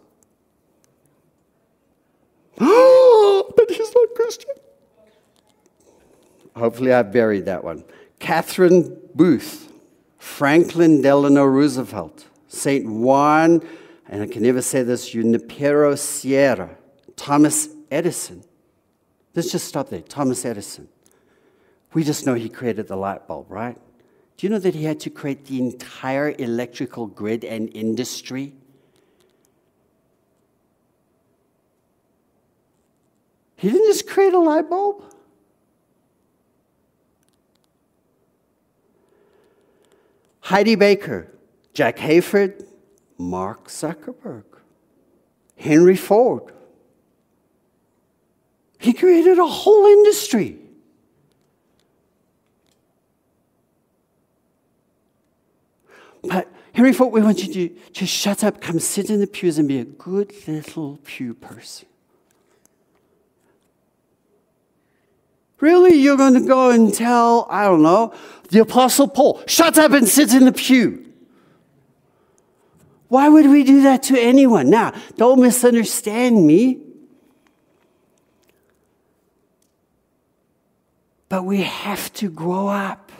but 2.56 3.70
he's 3.70 3.94
not 3.94 4.08
Christian. 4.14 4.54
Hopefully, 6.60 6.92
I 6.92 7.02
buried 7.02 7.46
that 7.46 7.64
one. 7.64 7.84
Catherine 8.18 9.00
Booth, 9.14 9.72
Franklin 10.18 11.00
Delano 11.00 11.44
Roosevelt, 11.46 12.26
St. 12.48 12.86
Juan, 12.86 13.66
and 14.06 14.22
I 14.22 14.26
can 14.26 14.42
never 14.42 14.60
say 14.60 14.82
this, 14.82 15.08
Junipero 15.08 15.94
Sierra, 15.94 16.76
Thomas 17.16 17.70
Edison. 17.90 18.44
Let's 19.34 19.50
just 19.50 19.68
stop 19.68 19.88
there. 19.88 20.02
Thomas 20.02 20.44
Edison. 20.44 20.86
We 21.94 22.04
just 22.04 22.26
know 22.26 22.34
he 22.34 22.50
created 22.50 22.88
the 22.88 22.96
light 22.96 23.26
bulb, 23.26 23.50
right? 23.50 23.78
Do 24.36 24.46
you 24.46 24.50
know 24.50 24.58
that 24.58 24.74
he 24.74 24.84
had 24.84 25.00
to 25.00 25.10
create 25.10 25.46
the 25.46 25.58
entire 25.60 26.34
electrical 26.38 27.06
grid 27.06 27.42
and 27.42 27.74
industry? 27.74 28.52
He 33.56 33.70
didn't 33.70 33.86
just 33.86 34.06
create 34.06 34.34
a 34.34 34.38
light 34.38 34.68
bulb. 34.68 35.04
Heidi 40.50 40.74
Baker, 40.74 41.28
Jack 41.74 41.98
Hayford, 41.98 42.66
Mark 43.16 43.68
Zuckerberg, 43.68 44.42
Henry 45.54 45.94
Ford. 45.94 46.52
He 48.76 48.92
created 48.92 49.38
a 49.38 49.46
whole 49.46 49.86
industry. 49.86 50.58
But 56.24 56.48
Henry 56.72 56.94
Ford, 56.94 57.12
we 57.12 57.20
want 57.20 57.46
you 57.46 57.54
to 57.68 57.76
just 57.92 58.12
shut 58.12 58.42
up, 58.42 58.60
come 58.60 58.80
sit 58.80 59.08
in 59.08 59.20
the 59.20 59.28
pews 59.28 59.56
and 59.56 59.68
be 59.68 59.78
a 59.78 59.84
good 59.84 60.32
little 60.48 60.98
pew 61.04 61.32
person. 61.32 61.86
Really? 65.60 65.94
You're 65.94 66.16
going 66.16 66.34
to 66.34 66.40
go 66.40 66.70
and 66.70 66.92
tell, 66.92 67.46
I 67.50 67.64
don't 67.64 67.82
know, 67.82 68.14
the 68.48 68.60
Apostle 68.60 69.08
Paul, 69.08 69.42
shut 69.46 69.78
up 69.78 69.92
and 69.92 70.08
sit 70.08 70.32
in 70.34 70.46
the 70.46 70.52
pew. 70.52 71.06
Why 73.08 73.28
would 73.28 73.46
we 73.46 73.64
do 73.64 73.82
that 73.82 74.04
to 74.04 74.18
anyone? 74.18 74.70
Now, 74.70 74.92
don't 75.16 75.40
misunderstand 75.40 76.46
me. 76.46 76.78
But 81.28 81.44
we 81.44 81.62
have 81.62 82.12
to 82.14 82.30
grow 82.30 82.68
up. 82.68 83.12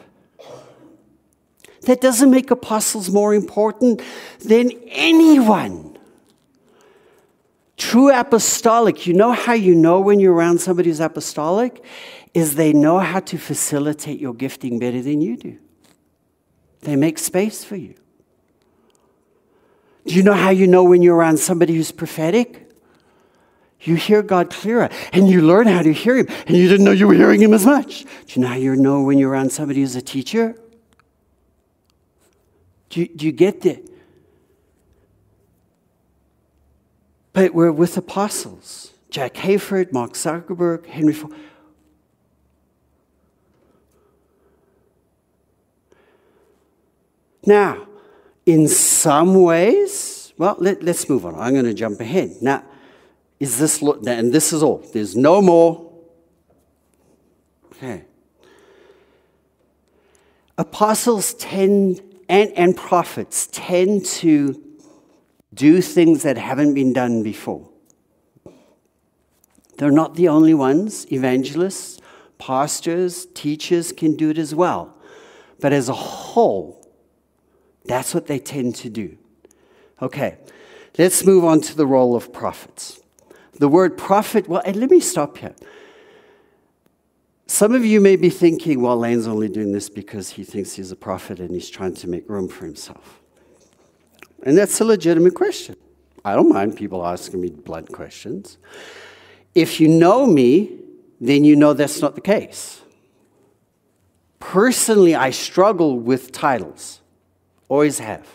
That 1.82 2.00
doesn't 2.00 2.30
make 2.30 2.50
apostles 2.50 3.10
more 3.10 3.34
important 3.34 4.02
than 4.40 4.70
anyone. 4.88 5.98
True 7.76 8.12
apostolic, 8.12 9.06
you 9.06 9.14
know 9.14 9.32
how 9.32 9.54
you 9.54 9.74
know 9.74 10.00
when 10.00 10.20
you're 10.20 10.34
around 10.34 10.60
somebody 10.60 10.90
who's 10.90 11.00
apostolic? 11.00 11.82
Is 12.32 12.54
they 12.54 12.72
know 12.72 12.98
how 12.98 13.20
to 13.20 13.38
facilitate 13.38 14.20
your 14.20 14.34
gifting 14.34 14.78
better 14.78 15.02
than 15.02 15.20
you 15.20 15.36
do. 15.36 15.58
They 16.82 16.96
make 16.96 17.18
space 17.18 17.64
for 17.64 17.76
you. 17.76 17.94
Do 20.06 20.14
you 20.14 20.22
know 20.22 20.34
how 20.34 20.50
you 20.50 20.66
know 20.66 20.84
when 20.84 21.02
you're 21.02 21.16
around 21.16 21.38
somebody 21.38 21.74
who's 21.74 21.92
prophetic? 21.92 22.68
You 23.82 23.96
hear 23.96 24.22
God 24.22 24.50
clearer 24.50 24.90
and 25.12 25.28
you 25.28 25.40
learn 25.40 25.66
how 25.66 25.82
to 25.82 25.92
hear 25.92 26.16
Him, 26.16 26.26
and 26.46 26.56
you 26.56 26.68
didn't 26.68 26.84
know 26.84 26.92
you 26.92 27.06
were 27.06 27.14
hearing 27.14 27.40
Him 27.40 27.54
as 27.54 27.64
much. 27.64 28.04
Do 28.04 28.08
you 28.28 28.42
know 28.42 28.48
how 28.48 28.56
you 28.56 28.76
know 28.76 29.02
when 29.02 29.18
you're 29.18 29.30
around 29.30 29.50
somebody 29.52 29.80
who's 29.80 29.96
a 29.96 30.02
teacher? 30.02 30.54
Do 32.90 33.00
you, 33.00 33.08
do 33.08 33.26
you 33.26 33.32
get 33.32 33.64
it? 33.64 33.88
But 37.32 37.54
we're 37.54 37.72
with 37.72 37.96
apostles 37.96 38.92
Jack 39.10 39.34
Hayford, 39.34 39.92
Mark 39.92 40.12
Zuckerberg, 40.12 40.86
Henry 40.86 41.14
Ford. 41.14 41.34
Now, 47.46 47.86
in 48.46 48.68
some 48.68 49.42
ways, 49.42 50.32
well, 50.36 50.56
let, 50.58 50.86
us 50.86 51.08
move 51.08 51.26
on. 51.26 51.34
I'm 51.34 51.52
going 51.52 51.64
to 51.64 51.74
jump 51.74 52.00
ahead. 52.00 52.36
Now, 52.40 52.64
is 53.38 53.58
this, 53.58 53.80
and 53.82 54.32
this 54.32 54.52
is 54.52 54.62
all. 54.62 54.78
There's 54.92 55.16
no 55.16 55.40
more. 55.40 55.90
Okay. 57.72 58.04
Apostles 60.58 61.34
tend, 61.34 62.02
and, 62.28 62.52
and 62.52 62.76
prophets 62.76 63.48
tend 63.50 64.04
to 64.06 64.62
do 65.54 65.80
things 65.80 66.22
that 66.22 66.36
haven't 66.36 66.74
been 66.74 66.92
done 66.92 67.22
before. 67.22 67.68
They're 69.78 69.90
not 69.90 70.16
the 70.16 70.28
only 70.28 70.52
ones. 70.52 71.10
Evangelists, 71.10 72.00
pastors, 72.36 73.26
teachers 73.32 73.92
can 73.92 74.16
do 74.16 74.28
it 74.28 74.36
as 74.36 74.54
well. 74.54 74.94
But 75.58 75.72
as 75.72 75.88
a 75.88 75.94
whole, 75.94 76.79
that's 77.84 78.14
what 78.14 78.26
they 78.26 78.38
tend 78.38 78.74
to 78.76 78.90
do. 78.90 79.16
Okay, 80.02 80.36
let's 80.98 81.24
move 81.24 81.44
on 81.44 81.60
to 81.62 81.76
the 81.76 81.86
role 81.86 82.16
of 82.16 82.32
prophets. 82.32 83.00
The 83.54 83.68
word 83.68 83.98
prophet, 83.98 84.48
well, 84.48 84.62
let 84.64 84.90
me 84.90 85.00
stop 85.00 85.38
here. 85.38 85.54
Some 87.46 87.74
of 87.74 87.84
you 87.84 88.00
may 88.00 88.16
be 88.16 88.30
thinking, 88.30 88.80
well, 88.80 88.96
Layne's 88.96 89.26
only 89.26 89.48
doing 89.48 89.72
this 89.72 89.88
because 89.88 90.30
he 90.30 90.44
thinks 90.44 90.74
he's 90.74 90.92
a 90.92 90.96
prophet 90.96 91.40
and 91.40 91.50
he's 91.50 91.68
trying 91.68 91.94
to 91.96 92.08
make 92.08 92.28
room 92.30 92.48
for 92.48 92.64
himself. 92.64 93.20
And 94.44 94.56
that's 94.56 94.80
a 94.80 94.84
legitimate 94.84 95.34
question. 95.34 95.76
I 96.24 96.34
don't 96.34 96.48
mind 96.48 96.76
people 96.76 97.04
asking 97.04 97.40
me 97.40 97.50
blunt 97.50 97.92
questions. 97.92 98.56
If 99.54 99.80
you 99.80 99.88
know 99.88 100.26
me, 100.26 100.78
then 101.20 101.44
you 101.44 101.56
know 101.56 101.72
that's 101.72 102.00
not 102.00 102.14
the 102.14 102.20
case. 102.20 102.82
Personally, 104.38 105.14
I 105.14 105.30
struggle 105.30 105.98
with 105.98 106.32
titles, 106.32 107.00
always 107.70 108.00
have. 108.00 108.26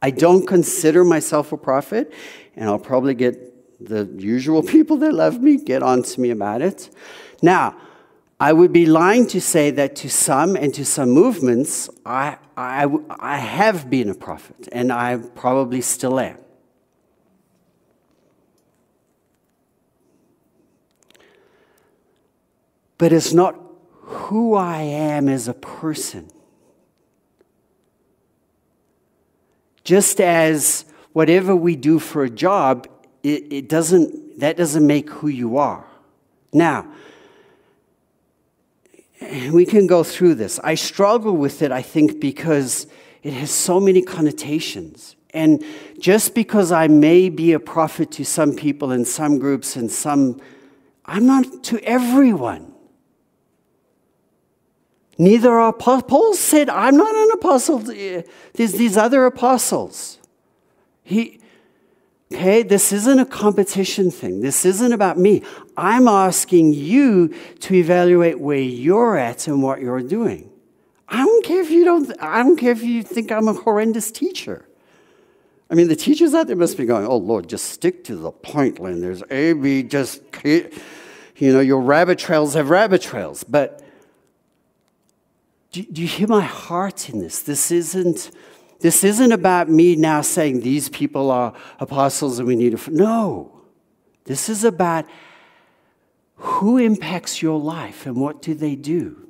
I 0.00 0.10
don't 0.10 0.46
consider 0.46 1.04
myself 1.04 1.52
a 1.52 1.56
prophet, 1.56 2.12
and 2.54 2.70
I'll 2.70 2.78
probably 2.78 3.14
get 3.14 3.84
the 3.84 4.08
usual 4.16 4.62
people 4.76 4.96
that 4.98 5.12
love 5.12 5.42
me 5.42 5.58
get 5.58 5.82
on 5.82 6.02
to 6.04 6.20
me 6.20 6.30
about 6.30 6.62
it. 6.62 6.88
Now, 7.42 7.76
I 8.38 8.52
would 8.52 8.72
be 8.72 8.86
lying 8.86 9.26
to 9.28 9.40
say 9.40 9.70
that 9.72 9.96
to 9.96 10.08
some 10.08 10.56
and 10.56 10.72
to 10.74 10.84
some 10.84 11.10
movements, 11.10 11.90
I, 12.04 12.38
I, 12.56 12.86
I 13.18 13.38
have 13.38 13.90
been 13.90 14.08
a 14.08 14.14
prophet, 14.14 14.68
and 14.70 14.92
I 14.92 15.16
probably 15.16 15.80
still 15.80 16.20
am. 16.20 16.38
But 22.98 23.12
it's 23.12 23.32
not 23.32 23.58
who 23.90 24.54
I 24.54 24.82
am 24.82 25.28
as 25.28 25.48
a 25.48 25.54
person. 25.54 26.30
Just 29.86 30.20
as 30.20 30.84
whatever 31.12 31.54
we 31.54 31.76
do 31.76 32.00
for 32.00 32.24
a 32.24 32.28
job, 32.28 32.88
it, 33.22 33.44
it 33.52 33.68
doesn't, 33.68 34.40
that 34.40 34.56
doesn't 34.56 34.84
make 34.84 35.08
who 35.08 35.28
you 35.28 35.58
are. 35.58 35.86
Now, 36.52 36.88
we 39.52 39.64
can 39.64 39.86
go 39.86 40.02
through 40.02 40.34
this. 40.34 40.58
I 40.64 40.74
struggle 40.74 41.36
with 41.36 41.62
it, 41.62 41.70
I 41.70 41.82
think, 41.82 42.18
because 42.18 42.88
it 43.22 43.32
has 43.32 43.52
so 43.52 43.78
many 43.78 44.02
connotations. 44.02 45.14
And 45.30 45.64
just 46.00 46.34
because 46.34 46.72
I 46.72 46.88
may 46.88 47.28
be 47.28 47.52
a 47.52 47.60
prophet 47.60 48.10
to 48.12 48.24
some 48.24 48.56
people 48.56 48.90
in 48.90 49.04
some 49.04 49.38
groups 49.38 49.76
and 49.76 49.88
some, 49.88 50.40
I'm 51.04 51.26
not 51.26 51.62
to 51.62 51.78
everyone. 51.84 52.74
Neither 55.18 55.58
are 55.58 55.72
Paul 55.72 56.34
said, 56.34 56.68
I'm 56.68 56.96
not 56.96 57.14
an 57.14 57.30
apostle. 57.32 57.78
There's 57.78 58.72
these 58.72 58.96
other 58.96 59.24
apostles. 59.24 60.18
He, 61.02 61.40
okay, 62.32 62.62
this 62.62 62.92
isn't 62.92 63.18
a 63.18 63.24
competition 63.24 64.10
thing. 64.10 64.40
This 64.40 64.66
isn't 64.66 64.92
about 64.92 65.18
me. 65.18 65.42
I'm 65.76 66.06
asking 66.06 66.74
you 66.74 67.34
to 67.60 67.74
evaluate 67.74 68.40
where 68.40 68.58
you're 68.58 69.16
at 69.16 69.46
and 69.46 69.62
what 69.62 69.80
you're 69.80 70.02
doing. 70.02 70.50
I 71.08 71.24
don't 71.24 71.44
care 71.44 71.62
if 71.62 71.70
you 71.70 71.84
don't, 71.84 72.12
I 72.20 72.42
don't 72.42 72.56
care 72.56 72.72
if 72.72 72.82
you 72.82 73.02
think 73.02 73.30
I'm 73.30 73.48
a 73.48 73.52
horrendous 73.52 74.10
teacher. 74.10 74.66
I 75.70 75.74
mean, 75.74 75.88
the 75.88 75.96
teachers 75.96 76.34
out 76.34 76.46
there 76.46 76.56
must 76.56 76.76
be 76.76 76.84
going, 76.84 77.06
oh, 77.06 77.16
Lord, 77.16 77.48
just 77.48 77.66
stick 77.66 78.04
to 78.04 78.16
the 78.16 78.32
point, 78.32 78.80
Lynn. 78.80 79.00
There's 79.00 79.22
A, 79.30 79.52
B, 79.52 79.82
just, 79.82 80.22
you 80.44 80.70
know, 81.40 81.60
your 81.60 81.80
rabbit 81.80 82.18
trails 82.18 82.54
have 82.54 82.70
rabbit 82.70 83.02
trails. 83.02 83.44
But 83.44 83.82
do, 85.76 85.82
do 85.92 86.02
you 86.02 86.08
hear 86.08 86.26
my 86.26 86.42
heart 86.42 87.10
in 87.10 87.18
this? 87.18 87.42
This 87.42 87.70
isn't, 87.70 88.30
this 88.80 89.04
isn't 89.04 89.32
about 89.32 89.68
me 89.68 89.94
now 89.94 90.22
saying 90.22 90.60
these 90.60 90.88
people 90.88 91.30
are 91.30 91.52
apostles 91.78 92.38
and 92.38 92.48
we 92.48 92.56
need 92.56 92.78
to. 92.78 92.90
No. 92.90 93.52
This 94.24 94.48
is 94.48 94.64
about 94.64 95.04
who 96.36 96.78
impacts 96.78 97.42
your 97.42 97.60
life 97.60 98.06
and 98.06 98.16
what 98.16 98.40
do 98.40 98.54
they 98.54 98.74
do? 98.74 99.28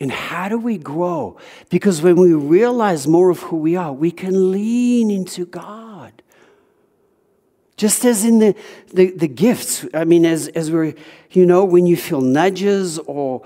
And 0.00 0.12
how 0.12 0.48
do 0.48 0.58
we 0.58 0.76
grow? 0.76 1.38
Because 1.70 2.02
when 2.02 2.16
we 2.16 2.34
realize 2.34 3.08
more 3.08 3.30
of 3.30 3.40
who 3.40 3.56
we 3.56 3.76
are, 3.76 3.92
we 3.92 4.10
can 4.10 4.52
lean 4.52 5.10
into 5.10 5.46
God. 5.46 6.22
Just 7.78 8.04
as 8.04 8.24
in 8.24 8.40
the, 8.40 8.56
the, 8.92 9.12
the, 9.12 9.28
gifts, 9.28 9.86
I 9.94 10.04
mean, 10.04 10.26
as, 10.26 10.48
as 10.48 10.68
we're, 10.70 10.94
you 11.30 11.46
know, 11.46 11.64
when 11.64 11.86
you 11.86 11.96
feel 11.96 12.20
nudges 12.20 12.98
or, 12.98 13.42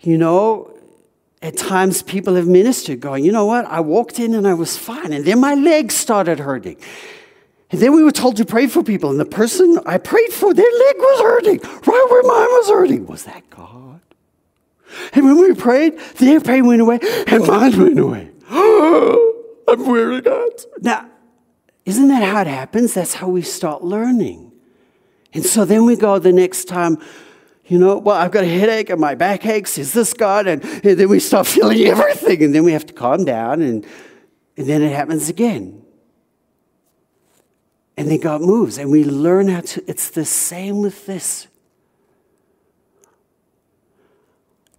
you 0.00 0.18
know, 0.18 0.76
at 1.40 1.56
times 1.56 2.02
people 2.02 2.34
have 2.34 2.48
ministered 2.48 2.98
going, 2.98 3.24
you 3.24 3.30
know 3.30 3.46
what, 3.46 3.64
I 3.66 3.78
walked 3.78 4.18
in 4.18 4.34
and 4.34 4.48
I 4.48 4.54
was 4.54 4.76
fine, 4.76 5.12
and 5.12 5.24
then 5.24 5.40
my 5.40 5.54
legs 5.54 5.94
started 5.94 6.40
hurting. 6.40 6.76
And 7.70 7.80
then 7.80 7.92
we 7.92 8.02
were 8.02 8.10
told 8.10 8.36
to 8.38 8.44
pray 8.44 8.66
for 8.66 8.82
people, 8.82 9.10
and 9.10 9.20
the 9.20 9.24
person 9.24 9.78
I 9.86 9.98
prayed 9.98 10.32
for, 10.32 10.52
their 10.52 10.64
leg 10.64 10.96
was 10.98 11.20
hurting, 11.20 11.60
right 11.60 12.06
where 12.10 12.22
mine 12.24 12.48
was 12.48 12.68
hurting. 12.70 13.06
Was 13.06 13.24
that 13.24 13.48
God? 13.48 14.00
And 15.12 15.24
when 15.24 15.38
we 15.38 15.54
prayed, 15.54 16.00
their 16.16 16.40
pain 16.40 16.66
went 16.66 16.80
away, 16.80 16.98
and 17.28 17.46
mine 17.46 17.80
went 17.80 17.98
away. 18.00 18.30
I'm 18.50 19.86
wearing 19.86 20.22
God. 20.22 20.50
Now, 20.80 21.07
isn't 21.88 22.08
that 22.08 22.22
how 22.22 22.42
it 22.42 22.46
happens? 22.46 22.92
That's 22.92 23.14
how 23.14 23.28
we 23.28 23.40
start 23.40 23.82
learning. 23.82 24.52
And 25.32 25.42
so 25.42 25.64
then 25.64 25.86
we 25.86 25.96
go 25.96 26.18
the 26.18 26.34
next 26.34 26.66
time, 26.66 26.98
you 27.64 27.78
know, 27.78 27.96
well, 27.96 28.14
I've 28.14 28.30
got 28.30 28.44
a 28.44 28.46
headache 28.46 28.90
and 28.90 29.00
my 29.00 29.14
back 29.14 29.46
aches. 29.46 29.78
Is 29.78 29.94
this 29.94 30.12
God? 30.12 30.46
And, 30.46 30.62
and 30.62 31.00
then 31.00 31.08
we 31.08 31.18
start 31.18 31.46
feeling 31.54 31.82
everything. 31.86 32.44
And 32.44 32.54
then 32.54 32.64
we 32.64 32.72
have 32.72 32.84
to 32.86 32.92
calm 32.92 33.24
down. 33.24 33.62
And, 33.62 33.86
and 34.58 34.66
then 34.66 34.82
it 34.82 34.92
happens 34.92 35.30
again. 35.30 35.82
And 37.96 38.10
then 38.10 38.20
God 38.20 38.42
moves. 38.42 38.76
And 38.76 38.90
we 38.90 39.02
learn 39.02 39.48
how 39.48 39.60
to, 39.62 39.82
it's 39.88 40.10
the 40.10 40.26
same 40.26 40.82
with 40.82 41.06
this. 41.06 41.48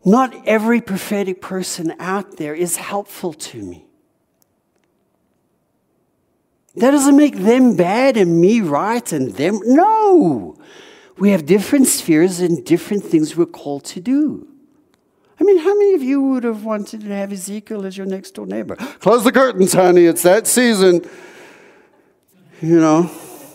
Not 0.06 0.48
every 0.48 0.80
prophetic 0.80 1.42
person 1.42 1.96
out 1.98 2.38
there 2.38 2.54
is 2.54 2.78
helpful 2.78 3.34
to 3.34 3.64
me. 3.64 3.89
That 6.76 6.92
doesn't 6.92 7.16
make 7.16 7.38
them 7.38 7.76
bad 7.76 8.16
and 8.18 8.40
me 8.40 8.62
right 8.62 9.12
and 9.12 9.32
them. 9.32 9.60
No. 9.66 10.56
We 11.18 11.32
have 11.32 11.46
different 11.46 11.88
spheres 11.88 12.40
and 12.40 12.64
different 12.64 13.04
things 13.04 13.36
we're 13.36 13.46
called 13.46 13.84
to 13.86 14.00
do. 14.00 14.48
I 15.40 15.44
mean, 15.44 15.58
how 15.60 15.74
many 15.74 15.94
of 15.94 16.04
you 16.04 16.22
would 16.22 16.44
have 16.44 16.66
wanted 16.66 17.02
to 17.02 17.08
have 17.08 17.32
Ezekiel 17.32 17.86
as 17.86 17.98
your 17.98 18.06
next 18.06 18.32
door 18.32 18.46
neighbor? 18.46 18.76
Close 18.76 19.24
the 19.24 19.32
curtains, 19.32 19.74
honey. 19.74 20.06
It's 20.06 20.24
that 20.24 20.48
season. 20.48 21.02
You 22.62 22.80
know, 22.80 23.10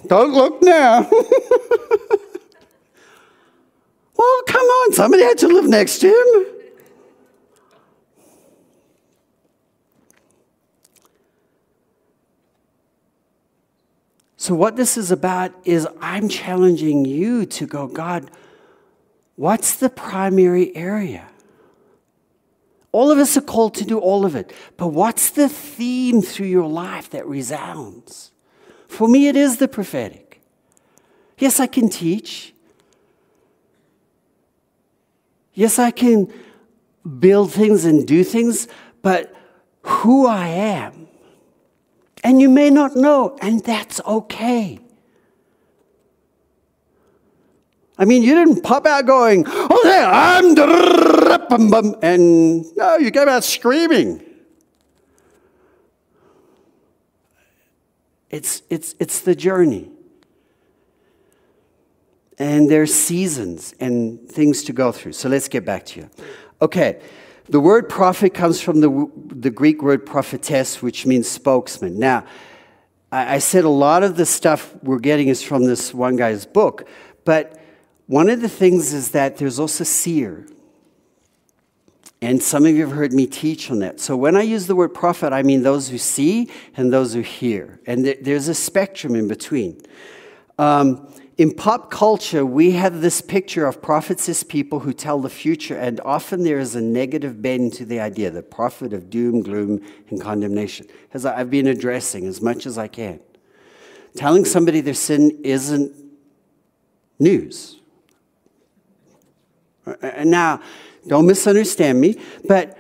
don't 0.07 0.33
look 0.33 0.62
now. 0.62 1.03
well, 4.16 4.42
come 4.46 4.64
on. 4.64 4.92
Somebody 4.94 5.24
had 5.24 5.38
to 5.38 5.48
live 5.48 5.68
next 5.68 5.98
to 5.98 6.09
him. 6.09 6.54
So, 14.44 14.54
what 14.54 14.76
this 14.76 14.98
is 14.98 15.11
about 15.11 15.54
is 15.64 15.88
I'm 16.02 16.28
challenging 16.28 17.07
you 17.07 17.46
to 17.46 17.66
go, 17.66 17.87
God, 17.87 18.30
what's 19.37 19.74
the 19.74 19.88
primary 19.88 20.76
area? 20.76 21.30
All 22.92 23.11
of 23.11 23.16
us 23.16 23.38
are 23.38 23.40
called 23.40 23.74
to 23.76 23.87
do 23.87 23.98
all 23.98 24.26
of 24.26 24.37
it, 24.37 24.52
but 24.76 24.88
what's 24.88 25.30
the 25.30 25.48
theme 25.48 26.20
through 26.20 26.48
your 26.48 26.68
life 26.68 27.09
that 27.09 27.26
resounds? 27.26 28.33
For 28.87 29.09
me, 29.09 29.28
it 29.28 29.35
is 29.35 29.57
the 29.57 29.66
prophetic. 29.66 30.42
Yes, 31.38 31.59
I 31.59 31.66
can 31.66 31.88
teach. 31.88 32.52
Yes, 35.54 35.78
I 35.78 35.90
can 35.90 36.30
build 37.18 37.50
things 37.50 37.87
and 37.87 38.07
do 38.07 38.22
things, 38.22 38.68
but 39.00 39.35
who 39.80 40.26
I 40.26 40.48
am 40.48 41.04
and 42.25 42.41
you 42.41 42.49
may 42.49 42.71
not 42.71 42.97
know, 42.97 43.37
and 43.43 43.63
that's 43.63 44.01
okay. 44.01 44.81
I 47.97 48.07
mean, 48.07 48.23
you 48.23 48.35
didn't 48.35 48.62
pop 48.62 48.87
out 48.87 49.07
going, 49.07 49.45
oh, 49.47 49.81
there, 49.85 50.09
I'm, 50.09 51.95
and 52.03 52.64
no, 52.77 52.97
you 52.97 53.12
came 53.12 53.29
out 53.29 53.45
screaming. 53.45 54.25
It's, 58.31 58.62
it's, 58.68 58.97
it's 58.99 59.20
the 59.20 59.37
journey. 59.37 59.91
And 62.37 62.68
there's 62.68 62.93
seasons 62.93 63.75
and 63.79 64.29
things 64.29 64.64
to 64.64 64.72
go 64.72 64.91
through. 64.91 65.12
So 65.12 65.29
let's 65.29 65.47
get 65.47 65.64
back 65.64 65.87
to 65.87 66.01
you. 66.01 66.11
Okay, 66.61 67.01
the 67.49 67.61
word 67.61 67.88
prophet 67.88 68.32
comes 68.32 68.61
from 68.61 68.80
the, 68.80 69.11
the 69.26 69.51
Greek 69.51 69.82
word 69.82 70.07
prophetes, 70.07 70.80
which 70.82 71.07
means 71.07 71.28
spokesman. 71.28 71.99
Now, 71.99 72.24
I, 73.12 73.34
I 73.34 73.38
said 73.38 73.64
a 73.64 73.68
lot 73.68 74.03
of 74.03 74.16
the 74.16 74.26
stuff 74.26 74.74
we're 74.82 74.99
getting 74.99 75.28
is 75.28 75.42
from 75.42 75.64
this 75.64 75.92
one 75.92 76.16
guy's 76.16 76.47
book, 76.47 76.88
but 77.24 77.61
one 78.07 78.28
of 78.28 78.40
the 78.40 78.49
things 78.49 78.92
is 78.92 79.11
that 79.12 79.38
there's 79.38 79.59
also 79.59 79.84
seer. 79.84 80.47
And 82.20 82.42
some 82.42 82.64
of 82.64 82.74
you 82.74 82.86
have 82.86 82.97
heard 82.97 83.12
me 83.12 83.26
teach 83.26 83.70
on 83.70 83.80
that. 83.80 84.01
So 84.01 84.16
when 84.16 84.34
I 84.34 84.42
use 84.42 84.66
the 84.66 84.74
word 84.74 84.95
prophet, 84.95 85.34
I 85.34 85.42
mean 85.42 85.62
those 85.62 85.88
who 85.88 85.99
see 85.99 86.51
and 86.76 86.90
those 86.90 87.12
who 87.12 87.20
hear. 87.20 87.80
And 87.86 88.07
there's 88.22 88.49
a 88.49 88.55
spectrum 88.55 89.14
in 89.14 89.28
between. 89.28 89.82
Um, 90.59 91.12
In 91.37 91.53
pop 91.53 91.91
culture, 91.91 92.47
we 92.47 92.72
have 92.72 93.01
this 93.01 93.20
picture 93.20 93.66
of 93.66 93.82
prophets 93.82 94.28
as 94.28 94.45
people 94.45 94.80
who 94.80 94.93
tell 94.93 95.20
the 95.20 95.28
future, 95.28 95.76
and 95.76 96.01
often 96.05 96.45
there 96.45 96.61
is 96.61 96.76
a 96.76 96.80
negative 96.80 97.43
bend 97.43 97.72
to 97.74 97.85
the 97.85 97.99
idea, 97.99 98.30
the 98.30 98.43
prophet 98.43 98.93
of 98.93 99.11
doom, 99.11 99.43
gloom, 99.43 99.80
and 100.11 100.20
condemnation, 100.20 100.87
as 101.12 101.26
I've 101.26 101.51
been 101.51 101.66
addressing 101.66 102.26
as 102.26 102.41
much 102.41 102.66
as 102.66 102.78
I 102.78 102.87
can. 102.87 103.18
Telling 104.16 104.45
somebody 104.45 104.80
their 104.80 104.95
sin 104.95 105.41
isn't 105.43 105.93
news. 107.18 107.80
Now, 110.24 110.61
don't 111.09 111.26
misunderstand 111.26 112.01
me, 112.01 112.20
but 112.47 112.78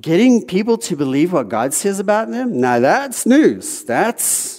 getting 0.00 0.46
people 0.46 0.78
to 0.78 0.94
believe 0.94 1.32
what 1.32 1.48
God 1.48 1.74
says 1.74 1.98
about 1.98 2.30
them, 2.30 2.60
now 2.60 2.78
that's 2.78 3.26
news. 3.26 3.82
That's 3.84 4.57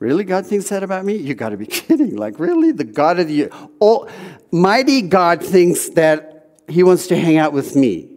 Really? 0.00 0.24
God 0.24 0.46
thinks 0.46 0.70
that 0.70 0.82
about 0.82 1.04
me? 1.04 1.14
You 1.16 1.34
got 1.34 1.50
to 1.50 1.58
be 1.58 1.66
kidding. 1.66 2.16
Like, 2.16 2.40
really? 2.40 2.72
The 2.72 2.84
God 2.84 3.20
of 3.20 3.28
the 3.28 3.50
Almighty 3.80 5.02
God 5.02 5.44
thinks 5.44 5.90
that 5.90 6.62
He 6.68 6.82
wants 6.82 7.06
to 7.08 7.16
hang 7.16 7.36
out 7.36 7.52
with 7.52 7.76
me. 7.76 8.08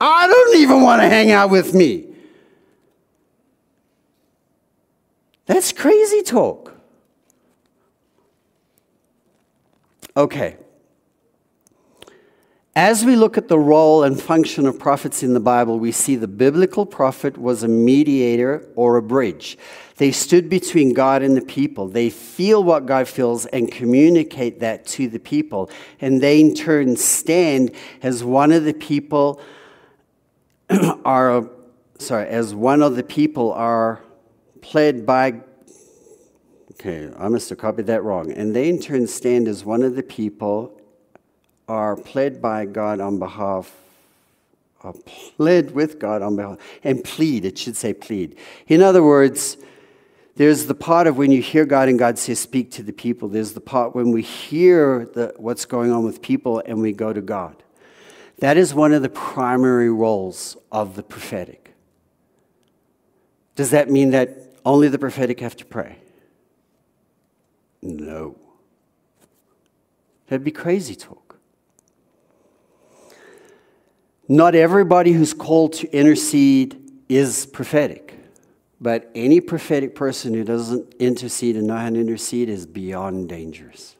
I 0.00 0.26
don't 0.26 0.58
even 0.58 0.82
want 0.82 1.00
to 1.02 1.08
hang 1.08 1.30
out 1.30 1.50
with 1.50 1.72
me. 1.72 2.08
That's 5.46 5.72
crazy 5.72 6.22
talk. 6.22 6.74
Okay. 10.16 10.56
As 12.74 13.04
we 13.04 13.14
look 13.14 13.36
at 13.36 13.48
the 13.48 13.58
role 13.58 14.04
and 14.04 14.20
function 14.20 14.66
of 14.66 14.78
prophets 14.78 15.22
in 15.22 15.34
the 15.34 15.40
Bible, 15.40 15.78
we 15.78 15.92
see 15.92 16.16
the 16.16 16.28
biblical 16.28 16.86
prophet 16.86 17.36
was 17.36 17.62
a 17.62 17.68
mediator 17.68 18.66
or 18.74 18.96
a 18.96 19.02
bridge. 19.02 19.58
They 20.00 20.12
stood 20.12 20.48
between 20.48 20.94
God 20.94 21.20
and 21.20 21.36
the 21.36 21.42
people. 21.42 21.86
They 21.86 22.08
feel 22.08 22.64
what 22.64 22.86
God 22.86 23.06
feels 23.06 23.44
and 23.44 23.70
communicate 23.70 24.60
that 24.60 24.86
to 24.86 25.08
the 25.08 25.18
people. 25.18 25.68
And 26.00 26.22
they, 26.22 26.40
in 26.40 26.54
turn, 26.54 26.96
stand 26.96 27.72
as 28.02 28.24
one 28.24 28.50
of 28.50 28.64
the 28.64 28.72
people 28.72 29.42
are, 31.04 31.46
sorry, 31.98 32.28
as 32.28 32.54
one 32.54 32.80
of 32.80 32.96
the 32.96 33.02
people 33.02 33.52
are 33.52 34.00
pled 34.62 35.04
by. 35.04 35.42
Okay, 36.70 37.12
I 37.18 37.28
must 37.28 37.50
have 37.50 37.58
copied 37.58 37.88
that 37.88 38.02
wrong. 38.02 38.32
And 38.32 38.56
they, 38.56 38.70
in 38.70 38.80
turn, 38.80 39.06
stand 39.06 39.48
as 39.48 39.66
one 39.66 39.82
of 39.82 39.96
the 39.96 40.02
people 40.02 40.80
are 41.68 41.94
pled 41.94 42.40
by 42.40 42.64
God 42.64 43.00
on 43.00 43.18
behalf 43.18 43.76
are 44.82 44.94
pled 45.04 45.72
with 45.72 45.98
God 45.98 46.22
on 46.22 46.36
behalf, 46.36 46.56
and 46.82 47.04
plead, 47.04 47.44
it 47.44 47.58
should 47.58 47.76
say 47.76 47.92
plead. 47.92 48.34
In 48.66 48.80
other 48.80 49.02
words, 49.02 49.58
there's 50.36 50.66
the 50.66 50.74
part 50.74 51.06
of 51.06 51.16
when 51.18 51.32
you 51.32 51.42
hear 51.42 51.64
God 51.64 51.88
and 51.88 51.98
God 51.98 52.18
says, 52.18 52.38
Speak 52.38 52.70
to 52.72 52.82
the 52.82 52.92
people. 52.92 53.28
There's 53.28 53.52
the 53.52 53.60
part 53.60 53.94
when 53.94 54.10
we 54.10 54.22
hear 54.22 55.06
the, 55.12 55.34
what's 55.36 55.64
going 55.64 55.92
on 55.92 56.04
with 56.04 56.22
people 56.22 56.62
and 56.64 56.80
we 56.80 56.92
go 56.92 57.12
to 57.12 57.20
God. 57.20 57.62
That 58.38 58.56
is 58.56 58.72
one 58.72 58.92
of 58.92 59.02
the 59.02 59.08
primary 59.08 59.90
roles 59.90 60.56
of 60.72 60.96
the 60.96 61.02
prophetic. 61.02 61.74
Does 63.54 63.70
that 63.70 63.90
mean 63.90 64.10
that 64.10 64.30
only 64.64 64.88
the 64.88 64.98
prophetic 64.98 65.40
have 65.40 65.56
to 65.56 65.64
pray? 65.64 65.98
No. 67.82 68.38
That'd 70.28 70.44
be 70.44 70.52
crazy 70.52 70.94
talk. 70.94 71.38
Not 74.28 74.54
everybody 74.54 75.12
who's 75.12 75.34
called 75.34 75.72
to 75.74 75.90
intercede 75.90 76.80
is 77.08 77.46
prophetic. 77.46 78.19
But 78.80 79.10
any 79.14 79.40
prophetic 79.40 79.94
person 79.94 80.32
who 80.32 80.42
doesn't 80.42 80.94
intercede 80.98 81.56
and 81.56 81.66
know 81.66 81.76
how 81.76 81.90
to 81.90 82.00
intercede 82.00 82.48
is 82.48 82.64
beyond 82.66 83.28
dangerous. 83.28 83.96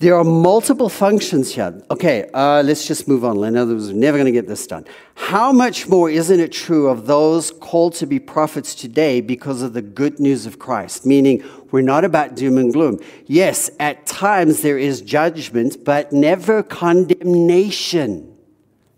There 0.00 0.16
are 0.16 0.24
multiple 0.24 0.88
functions 0.88 1.54
here. 1.54 1.82
Okay, 1.90 2.26
uh, 2.32 2.62
let's 2.64 2.86
just 2.88 3.06
move 3.06 3.22
on. 3.22 3.44
In 3.44 3.54
other 3.54 3.74
words, 3.74 3.88
we're 3.88 3.98
never 3.98 4.16
going 4.16 4.24
to 4.24 4.32
get 4.32 4.48
this 4.48 4.66
done. 4.66 4.86
How 5.14 5.52
much 5.52 5.88
more 5.88 6.08
isn't 6.08 6.40
it 6.40 6.52
true 6.52 6.88
of 6.88 7.06
those 7.06 7.50
called 7.50 7.92
to 7.96 8.06
be 8.06 8.18
prophets 8.18 8.74
today 8.74 9.20
because 9.20 9.60
of 9.60 9.74
the 9.74 9.82
good 9.82 10.18
news 10.18 10.46
of 10.46 10.58
Christ? 10.58 11.04
Meaning, 11.04 11.44
we're 11.70 11.82
not 11.82 12.06
about 12.06 12.34
doom 12.34 12.56
and 12.56 12.72
gloom. 12.72 12.98
Yes, 13.26 13.70
at 13.78 14.06
times 14.06 14.62
there 14.62 14.78
is 14.78 15.02
judgment, 15.02 15.84
but 15.84 16.14
never 16.14 16.62
condemnation. 16.62 18.29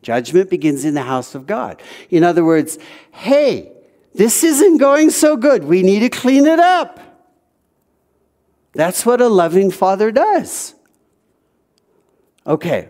Judgment 0.02 0.50
begins 0.50 0.84
in 0.84 0.94
the 0.94 1.02
house 1.02 1.34
of 1.34 1.46
God. 1.46 1.80
In 2.10 2.24
other 2.24 2.44
words, 2.44 2.78
hey, 3.12 3.72
this 4.14 4.44
isn't 4.44 4.78
going 4.78 5.10
so 5.10 5.36
good. 5.36 5.64
We 5.64 5.82
need 5.82 6.00
to 6.00 6.08
clean 6.08 6.46
it 6.46 6.58
up. 6.58 7.00
That's 8.74 9.06
what 9.06 9.20
a 9.20 9.28
loving 9.28 9.70
father 9.70 10.10
does. 10.10 10.74
Okay. 12.46 12.88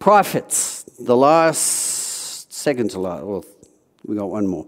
Prophets, 0.00 0.84
the 0.98 1.16
last, 1.16 2.52
second 2.52 2.90
to 2.90 3.00
last, 3.00 3.24
well, 3.24 3.44
we 4.06 4.16
got 4.16 4.30
one 4.30 4.46
more. 4.46 4.66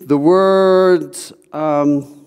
The 0.00 0.16
word, 0.16 1.16
um, 1.52 2.26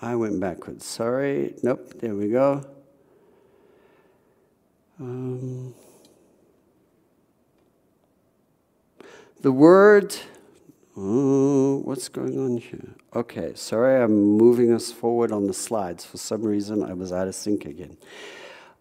I 0.00 0.16
went 0.16 0.40
backwards. 0.40 0.86
Sorry. 0.86 1.54
Nope, 1.62 1.94
there 2.00 2.14
we 2.14 2.28
go. 2.28 2.64
Um, 5.00 5.74
the 9.40 9.52
word, 9.52 10.16
oh, 10.96 11.76
what's 11.84 12.08
going 12.08 12.36
on 12.36 12.56
here? 12.56 12.96
Okay, 13.14 13.52
sorry, 13.54 14.02
I'm 14.02 14.12
moving 14.12 14.72
us 14.72 14.90
forward 14.90 15.30
on 15.30 15.46
the 15.46 15.54
slides. 15.54 16.04
For 16.04 16.16
some 16.16 16.42
reason, 16.42 16.82
I 16.82 16.94
was 16.94 17.12
out 17.12 17.28
of 17.28 17.36
sync 17.36 17.64
again. 17.64 17.96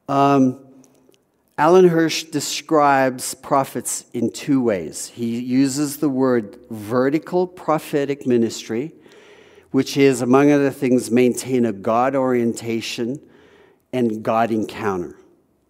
Um, 0.08 0.66
Alan 1.56 1.88
Hirsch 1.88 2.24
describes 2.24 3.36
prophets 3.36 4.06
in 4.14 4.32
two 4.32 4.60
ways. 4.62 5.10
He 5.10 5.40
uses 5.40 5.98
the 5.98 6.10
word 6.10 6.58
vertical 6.72 7.46
prophetic 7.46 8.26
ministry, 8.26 8.94
which 9.70 9.98
is, 9.98 10.24
among 10.24 10.52
other 10.52 10.72
things, 10.72 11.12
maintain 11.12 11.64
a 11.64 11.74
God 11.74 12.16
orientation 12.16 13.22
and 13.94 14.24
God 14.24 14.50
encounter. 14.50 15.16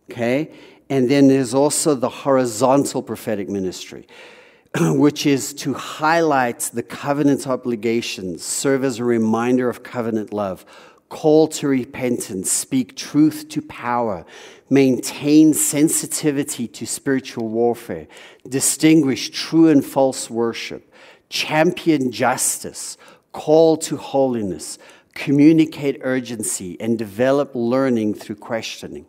Okay? 0.09 0.51
And 0.89 1.09
then 1.09 1.27
there's 1.27 1.53
also 1.53 1.95
the 1.95 2.09
horizontal 2.09 3.01
prophetic 3.01 3.49
ministry, 3.49 4.07
which 4.79 5.25
is 5.25 5.53
to 5.55 5.73
highlight 5.73 6.69
the 6.73 6.83
covenant 6.83 7.45
obligations, 7.47 8.43
serve 8.43 8.83
as 8.83 8.99
a 8.99 9.03
reminder 9.03 9.69
of 9.69 9.83
covenant 9.83 10.31
love, 10.31 10.65
call 11.09 11.47
to 11.47 11.67
repentance, 11.67 12.51
speak 12.51 12.95
truth 12.95 13.47
to 13.49 13.61
power, 13.61 14.25
maintain 14.69 15.53
sensitivity 15.53 16.67
to 16.67 16.85
spiritual 16.85 17.47
warfare, 17.47 18.07
distinguish 18.47 19.29
true 19.29 19.69
and 19.69 19.85
false 19.85 20.29
worship, 20.29 20.93
champion 21.29 22.11
justice, 22.11 22.97
call 23.31 23.77
to 23.77 23.97
holiness, 23.97 24.77
communicate 25.13 25.99
urgency, 26.01 26.79
and 26.79 26.97
develop 26.97 27.51
learning 27.53 28.13
through 28.13 28.35
questioning. 28.35 29.05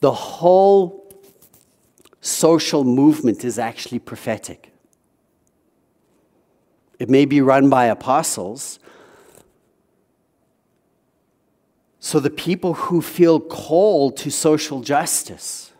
The 0.00 0.12
whole 0.12 1.12
social 2.20 2.84
movement 2.84 3.44
is 3.44 3.58
actually 3.58 3.98
prophetic. 3.98 4.72
It 6.98 7.08
may 7.08 7.24
be 7.24 7.40
run 7.40 7.68
by 7.68 7.86
apostles. 7.86 8.78
So 12.00 12.20
the 12.20 12.30
people 12.30 12.74
who 12.74 13.02
feel 13.02 13.40
called 13.40 14.16
to 14.18 14.30
social 14.30 14.80
justice, 14.80 15.72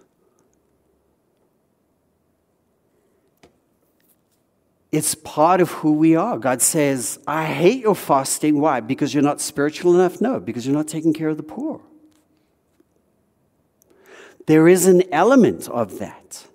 it's 4.91 5.15
part 5.15 5.61
of 5.61 5.71
who 5.71 5.93
we 5.93 6.17
are. 6.17 6.39
God 6.39 6.61
says, 6.63 7.19
I 7.27 7.47
hate 7.47 7.83
your 7.83 7.95
fasting. 7.95 8.61
Why? 8.61 8.81
Because 8.81 9.15
you're 9.15 9.23
not 9.23 9.41
spiritual 9.41 9.95
enough? 9.95 10.21
No, 10.21 10.41
because 10.41 10.67
you're 10.67 10.77
not 10.77 10.89
taking 10.89 11.13
care 11.13 11.29
of 11.29 11.37
the 11.37 11.43
poor. 11.43 11.81
There 14.49 14.67
is 14.67 14.87
an 14.87 15.03
element 15.13 15.69
of 15.69 15.99
that. 15.99 16.47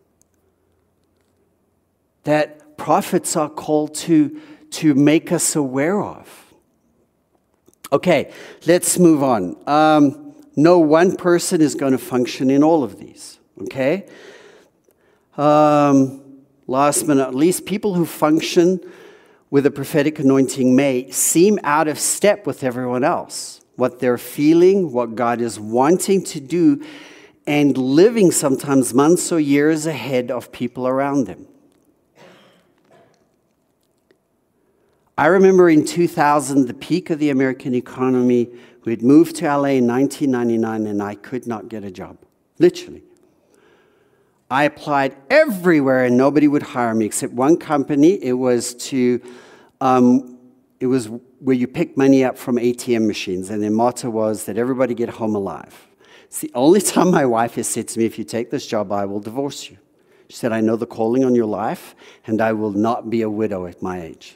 That 2.23 2.75
prophets 2.75 3.35
are 3.35 3.51
called 3.51 3.93
to, 4.07 4.41
to 4.71 4.95
make 4.95 5.31
us 5.31 5.55
aware 5.55 6.01
of. 6.01 6.55
Okay, 7.91 8.33
let's 8.65 8.97
move 8.97 9.21
on. 9.21 9.55
Um, 9.67 10.33
no 10.55 10.79
one 10.79 11.15
person 11.15 11.61
is 11.61 11.75
going 11.75 11.91
to 11.91 11.99
function 11.99 12.49
in 12.49 12.63
all 12.63 12.83
of 12.83 12.97
these, 12.97 13.37
okay? 13.61 14.07
Um, 15.37 16.41
last 16.65 17.05
but 17.05 17.17
not 17.17 17.35
least, 17.35 17.67
people 17.67 17.93
who 17.93 18.07
function 18.07 18.79
with 19.51 19.67
a 19.67 19.71
prophetic 19.71 20.17
anointing 20.17 20.75
may 20.75 21.11
seem 21.11 21.59
out 21.63 21.87
of 21.87 21.99
step 21.99 22.47
with 22.47 22.63
everyone 22.63 23.03
else. 23.03 23.61
What 23.75 23.99
they're 23.99 24.17
feeling, 24.17 24.91
what 24.91 25.13
God 25.13 25.41
is 25.41 25.59
wanting 25.59 26.23
to 26.23 26.39
do 26.39 26.83
and 27.45 27.77
living 27.77 28.31
sometimes 28.31 28.93
months 28.93 29.31
or 29.31 29.39
years 29.39 29.85
ahead 29.85 30.31
of 30.31 30.51
people 30.51 30.87
around 30.87 31.27
them. 31.27 31.47
I 35.17 35.27
remember 35.27 35.69
in 35.69 35.85
2000, 35.85 36.67
the 36.67 36.73
peak 36.73 37.09
of 37.09 37.19
the 37.19 37.29
American 37.29 37.75
economy, 37.75 38.49
we'd 38.83 39.03
moved 39.03 39.35
to 39.37 39.45
LA 39.45 39.75
in 39.75 39.87
1999 39.87 40.87
and 40.87 41.03
I 41.03 41.15
could 41.15 41.45
not 41.45 41.69
get 41.69 41.83
a 41.83 41.91
job. 41.91 42.17
Literally. 42.57 43.03
I 44.49 44.63
applied 44.63 45.15
everywhere 45.29 46.05
and 46.05 46.17
nobody 46.17 46.47
would 46.47 46.63
hire 46.63 46.95
me 46.95 47.05
except 47.05 47.33
one 47.33 47.57
company. 47.57 48.23
It 48.23 48.33
was 48.33 48.73
to, 48.75 49.21
um, 49.81 50.37
it 50.79 50.87
was 50.87 51.09
where 51.39 51.55
you 51.55 51.67
pick 51.67 51.97
money 51.97 52.23
up 52.23 52.37
from 52.37 52.55
ATM 52.55 53.05
machines, 53.05 53.49
and 53.49 53.61
their 53.61 53.71
motto 53.71 54.09
was 54.09 54.45
that 54.45 54.57
everybody 54.57 54.93
get 54.93 55.09
home 55.09 55.35
alive. 55.35 55.87
It's 56.33 56.41
the 56.41 56.51
only 56.55 56.81
time 56.81 57.11
my 57.11 57.27
wife 57.27 57.53
has 57.55 57.67
said 57.67 57.87
to 57.89 57.99
me, 57.99 58.05
if 58.05 58.17
you 58.17 58.23
take 58.23 58.49
this 58.49 58.65
job, 58.65 58.91
I 58.91 59.05
will 59.05 59.19
divorce 59.19 59.69
you. 59.69 59.77
She 60.29 60.35
said, 60.35 60.51
I 60.51 60.61
know 60.61 60.75
the 60.75 60.87
calling 60.87 61.23
on 61.23 61.35
your 61.35 61.45
life, 61.45 61.93
and 62.25 62.41
I 62.41 62.53
will 62.53 62.71
not 62.71 63.11
be 63.11 63.21
a 63.21 63.29
widow 63.29 63.67
at 63.67 63.83
my 63.83 64.01
age. 64.01 64.35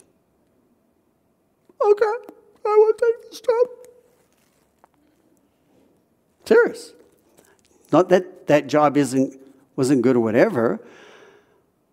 Okay, 1.81 2.05
I 2.05 2.75
will 2.77 2.93
take 2.93 3.31
this 3.31 3.41
job. 3.41 3.67
Serious. 6.45 6.93
Not 7.91 8.09
that 8.09 8.45
that 8.45 8.67
job 8.67 8.95
isn't 8.95 9.41
wasn't 9.75 10.03
good 10.03 10.17
or 10.17 10.19
whatever. 10.19 10.79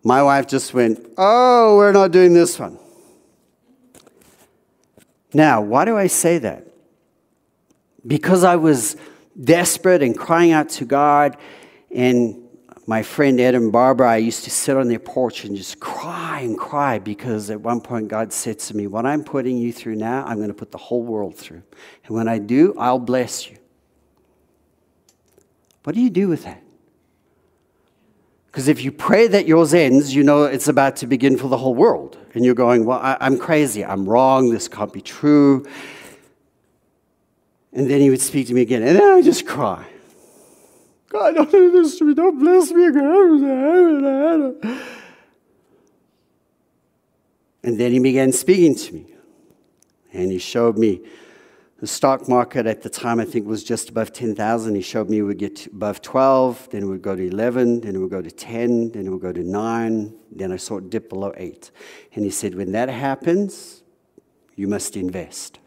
My 0.03 0.21
wife 0.21 0.45
just 0.45 0.71
went, 0.75 1.03
Oh, 1.17 1.77
we're 1.77 1.91
not 1.91 2.11
doing 2.11 2.35
this 2.35 2.59
one. 2.59 2.77
Now, 5.33 5.61
why 5.61 5.83
do 5.83 5.97
I 5.97 6.05
say 6.05 6.37
that? 6.37 6.67
Because 8.05 8.43
I 8.43 8.55
was 8.55 8.97
desperate 9.41 10.01
and 10.01 10.17
crying 10.17 10.51
out 10.51 10.69
to 10.69 10.85
God, 10.85 11.37
and 11.91 12.45
my 12.87 13.01
friend 13.01 13.39
Ed 13.39 13.55
and 13.55 13.71
Barbara, 13.71 14.11
I 14.11 14.17
used 14.17 14.43
to 14.43 14.51
sit 14.51 14.77
on 14.77 14.87
their 14.87 14.99
porch 14.99 15.43
and 15.43 15.55
just 15.55 15.79
cry 15.79 16.41
and 16.41 16.57
cry 16.57 16.99
because 16.99 17.49
at 17.49 17.59
one 17.59 17.81
point 17.81 18.09
God 18.09 18.31
said 18.31 18.59
to 18.59 18.75
me, 18.75 18.85
What 18.85 19.05
I'm 19.05 19.23
putting 19.23 19.57
you 19.57 19.73
through 19.73 19.95
now, 19.95 20.23
I'm 20.25 20.37
going 20.37 20.49
to 20.49 20.53
put 20.53 20.71
the 20.71 20.77
whole 20.77 21.03
world 21.03 21.35
through. 21.35 21.63
And 22.05 22.15
when 22.15 22.27
I 22.27 22.37
do, 22.37 22.75
I'll 22.77 22.99
bless 22.99 23.49
you. 23.49 23.57
What 25.83 25.95
do 25.95 26.01
you 26.01 26.09
do 26.09 26.27
with 26.27 26.43
that? 26.43 26.61
Because 28.47 28.67
if 28.67 28.83
you 28.83 28.91
pray 28.91 29.27
that 29.27 29.47
yours 29.47 29.73
ends, 29.73 30.15
you 30.15 30.23
know 30.23 30.43
it's 30.43 30.67
about 30.67 30.95
to 30.97 31.07
begin 31.07 31.37
for 31.37 31.47
the 31.47 31.57
whole 31.57 31.75
world. 31.75 32.17
And 32.35 32.45
you're 32.45 32.55
going, 32.55 32.85
Well, 32.85 32.99
I, 32.99 33.17
am 33.19 33.39
crazy. 33.39 33.83
I'm 33.83 34.07
wrong. 34.07 34.51
This 34.51 34.67
can't 34.67 34.93
be 34.93 35.01
true. 35.01 35.65
And 37.75 37.89
then 37.89 37.99
he 37.99 38.09
would 38.09 38.21
speak 38.21 38.47
to 38.47 38.53
me 38.53 38.61
again. 38.61 38.81
And 38.83 38.97
then 38.97 39.03
I 39.03 39.21
just 39.21 39.45
cry. 39.45 39.85
God, 41.09 41.35
don't 41.35 41.51
do 41.51 41.71
this 41.71 41.99
to 41.99 42.05
me. 42.05 42.13
Don't 42.13 42.39
bless 42.39 42.71
me 42.71 42.87
again. 42.87 44.59
And 47.63 47.77
then 47.77 47.91
he 47.91 47.99
began 47.99 48.31
speaking 48.31 48.75
to 48.75 48.93
me. 48.93 49.13
And 50.13 50.31
he 50.31 50.37
showed 50.37 50.77
me 50.77 51.01
the 51.81 51.87
stock 51.87 52.29
market 52.29 52.65
at 52.65 52.81
the 52.81 52.89
time, 52.89 53.19
I 53.19 53.25
think, 53.25 53.45
was 53.45 53.61
just 53.61 53.89
above 53.89 54.13
10,000. 54.13 54.73
He 54.73 54.81
showed 54.81 55.09
me 55.09 55.21
we 55.21 55.27
would 55.27 55.37
get 55.37 55.67
above 55.67 56.01
12, 56.01 56.69
then 56.71 56.83
it 56.83 56.85
would 56.85 57.01
go 57.01 57.13
to 57.13 57.27
11, 57.27 57.81
then 57.81 57.95
it 57.95 57.99
would 57.99 58.11
go 58.11 58.21
to 58.21 58.31
10, 58.31 58.91
then 58.91 59.07
it 59.07 59.09
would 59.09 59.21
go 59.21 59.33
to 59.33 59.43
9, 59.43 60.13
then 60.31 60.53
I 60.53 60.55
saw 60.55 60.77
it 60.77 60.89
dip 60.89 61.09
below 61.09 61.33
8. 61.35 61.71
And 62.13 62.23
he 62.23 62.31
said, 62.31 62.55
when 62.55 62.71
that 62.71 62.87
happens, 62.87 63.83
you 64.55 64.69
must 64.69 64.95
invest. 64.95 65.59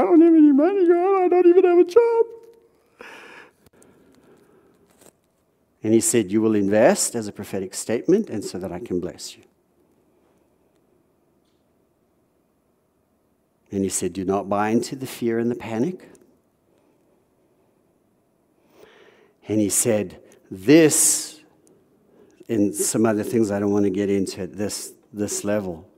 I 0.00 0.04
don't 0.04 0.20
have 0.22 0.32
any 0.32 0.52
money, 0.52 0.88
God. 0.88 1.24
I 1.24 1.28
don't 1.28 1.46
even 1.46 1.64
have 1.64 1.78
a 1.78 1.84
job. 1.84 2.26
And 5.82 5.92
he 5.92 6.00
said, 6.00 6.32
You 6.32 6.40
will 6.40 6.54
invest 6.54 7.14
as 7.14 7.28
a 7.28 7.32
prophetic 7.32 7.74
statement, 7.74 8.30
and 8.30 8.42
so 8.42 8.58
that 8.58 8.72
I 8.72 8.78
can 8.78 8.98
bless 8.98 9.36
you. 9.36 9.42
And 13.70 13.84
he 13.84 13.90
said, 13.90 14.14
Do 14.14 14.24
not 14.24 14.48
buy 14.48 14.70
into 14.70 14.96
the 14.96 15.06
fear 15.06 15.38
and 15.38 15.50
the 15.50 15.54
panic. 15.54 16.08
And 19.48 19.60
he 19.60 19.68
said, 19.68 20.22
This, 20.50 21.42
and 22.48 22.74
some 22.74 23.04
other 23.04 23.22
things 23.22 23.50
I 23.50 23.60
don't 23.60 23.72
want 23.72 23.84
to 23.84 23.90
get 23.90 24.08
into 24.08 24.40
at 24.42 24.56
this, 24.56 24.94
this 25.12 25.44
level. 25.44 25.89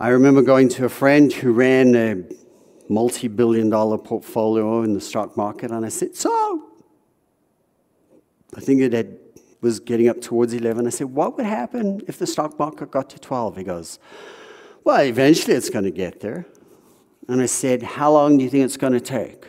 I 0.00 0.08
remember 0.08 0.40
going 0.40 0.70
to 0.70 0.86
a 0.86 0.88
friend 0.88 1.30
who 1.30 1.52
ran 1.52 1.94
a 1.94 2.24
multi 2.88 3.28
billion 3.28 3.68
dollar 3.68 3.98
portfolio 3.98 4.82
in 4.82 4.94
the 4.94 5.00
stock 5.00 5.36
market, 5.36 5.70
and 5.70 5.84
I 5.84 5.90
said, 5.90 6.16
So, 6.16 6.70
I 8.56 8.60
think 8.60 8.80
it 8.80 8.94
had, 8.94 9.18
was 9.60 9.78
getting 9.78 10.08
up 10.08 10.22
towards 10.22 10.54
11. 10.54 10.86
I 10.86 10.90
said, 10.90 11.08
What 11.08 11.36
would 11.36 11.44
happen 11.44 12.00
if 12.08 12.18
the 12.18 12.26
stock 12.26 12.58
market 12.58 12.90
got 12.90 13.10
to 13.10 13.18
12? 13.18 13.58
He 13.58 13.62
goes, 13.62 13.98
well, 14.84 15.02
eventually 15.02 15.54
it's 15.54 15.68
going 15.68 15.84
to 15.84 15.90
get 15.90 16.20
there. 16.20 16.46
And 17.28 17.40
I 17.40 17.46
said, 17.46 17.82
How 17.82 18.12
long 18.12 18.38
do 18.38 18.44
you 18.44 18.50
think 18.50 18.64
it's 18.64 18.78
going 18.78 18.94
to 18.94 19.00
take? 19.00 19.46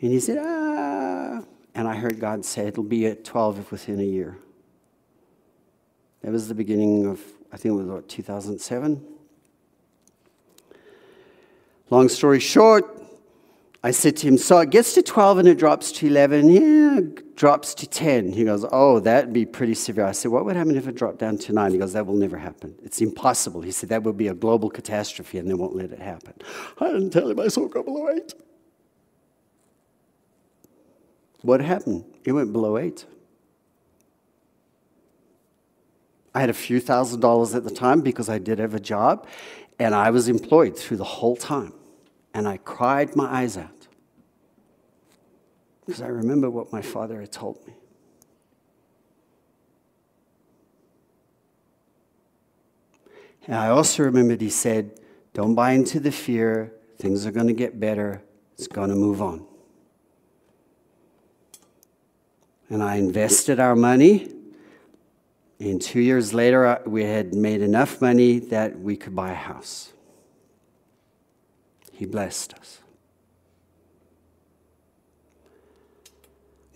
And 0.00 0.12
he 0.12 0.20
said, 0.20 0.38
Ah. 0.40 1.42
And 1.74 1.86
I 1.86 1.96
heard 1.96 2.20
God 2.20 2.44
say, 2.44 2.68
It'll 2.68 2.84
be 2.84 3.06
at 3.06 3.24
12 3.24 3.72
within 3.72 4.00
a 4.00 4.04
year. 4.04 4.38
That 6.28 6.32
was 6.32 6.46
the 6.46 6.54
beginning 6.54 7.06
of, 7.06 7.22
I 7.50 7.56
think 7.56 7.72
it 7.72 7.76
was 7.76 7.86
what, 7.86 8.06
2007? 8.06 9.02
Long 11.88 12.10
story 12.10 12.38
short, 12.38 12.84
I 13.82 13.92
said 13.92 14.18
to 14.18 14.28
him, 14.28 14.36
So 14.36 14.58
it 14.58 14.68
gets 14.68 14.92
to 14.92 15.02
12 15.02 15.38
and 15.38 15.48
it 15.48 15.56
drops 15.56 15.90
to 15.92 16.06
11. 16.06 16.50
Yeah, 16.50 17.22
drops 17.34 17.72
to 17.76 17.86
10. 17.86 18.32
He 18.32 18.44
goes, 18.44 18.66
Oh, 18.70 19.00
that'd 19.00 19.32
be 19.32 19.46
pretty 19.46 19.72
severe. 19.72 20.04
I 20.04 20.12
said, 20.12 20.30
What 20.30 20.44
would 20.44 20.54
happen 20.54 20.76
if 20.76 20.86
it 20.86 20.96
dropped 20.96 21.18
down 21.18 21.38
to 21.38 21.54
9? 21.54 21.72
He 21.72 21.78
goes, 21.78 21.94
That 21.94 22.04
will 22.04 22.14
never 22.14 22.36
happen. 22.36 22.74
It's 22.82 23.00
impossible. 23.00 23.62
He 23.62 23.70
said, 23.70 23.88
That 23.88 24.02
would 24.02 24.18
be 24.18 24.28
a 24.28 24.34
global 24.34 24.68
catastrophe 24.68 25.38
and 25.38 25.48
they 25.48 25.54
won't 25.54 25.74
let 25.74 25.92
it 25.92 25.98
happen. 25.98 26.34
I 26.78 26.88
didn't 26.88 27.08
tell 27.08 27.30
him 27.30 27.40
I 27.40 27.48
saw 27.48 27.64
it 27.64 27.70
go 27.70 27.82
below 27.82 28.10
8. 28.10 28.34
What 31.40 31.62
happened? 31.62 32.04
It 32.22 32.32
went 32.32 32.52
below 32.52 32.76
8. 32.76 33.06
I 36.34 36.40
had 36.40 36.50
a 36.50 36.54
few 36.54 36.80
thousand 36.80 37.20
dollars 37.20 37.54
at 37.54 37.64
the 37.64 37.70
time 37.70 38.00
because 38.00 38.28
I 38.28 38.38
did 38.38 38.58
have 38.58 38.74
a 38.74 38.80
job 38.80 39.26
and 39.78 39.94
I 39.94 40.10
was 40.10 40.28
employed 40.28 40.78
through 40.78 40.98
the 40.98 41.04
whole 41.04 41.36
time 41.36 41.72
and 42.34 42.46
I 42.46 42.58
cried 42.58 43.16
my 43.16 43.26
eyes 43.26 43.56
out 43.56 43.88
because 45.84 46.02
I 46.02 46.08
remember 46.08 46.50
what 46.50 46.72
my 46.72 46.82
father 46.82 47.20
had 47.20 47.32
told 47.32 47.66
me. 47.66 47.74
And 53.46 53.56
I 53.56 53.68
also 53.68 54.02
remembered 54.02 54.42
he 54.42 54.50
said, 54.50 55.00
Don't 55.32 55.54
buy 55.54 55.72
into 55.72 55.98
the 55.98 56.12
fear. 56.12 56.74
Things 56.98 57.24
are 57.24 57.30
going 57.30 57.46
to 57.46 57.54
get 57.54 57.80
better. 57.80 58.22
It's 58.52 58.66
going 58.66 58.90
to 58.90 58.94
move 58.94 59.22
on. 59.22 59.46
And 62.68 62.82
I 62.82 62.96
invested 62.96 63.58
our 63.58 63.74
money. 63.74 64.30
And 65.60 65.82
two 65.82 66.00
years 66.00 66.32
later, 66.32 66.80
we 66.86 67.04
had 67.04 67.34
made 67.34 67.62
enough 67.62 68.00
money 68.00 68.38
that 68.38 68.78
we 68.78 68.96
could 68.96 69.14
buy 69.14 69.32
a 69.32 69.34
house. 69.34 69.92
He 71.90 72.06
blessed 72.06 72.54
us. 72.54 72.78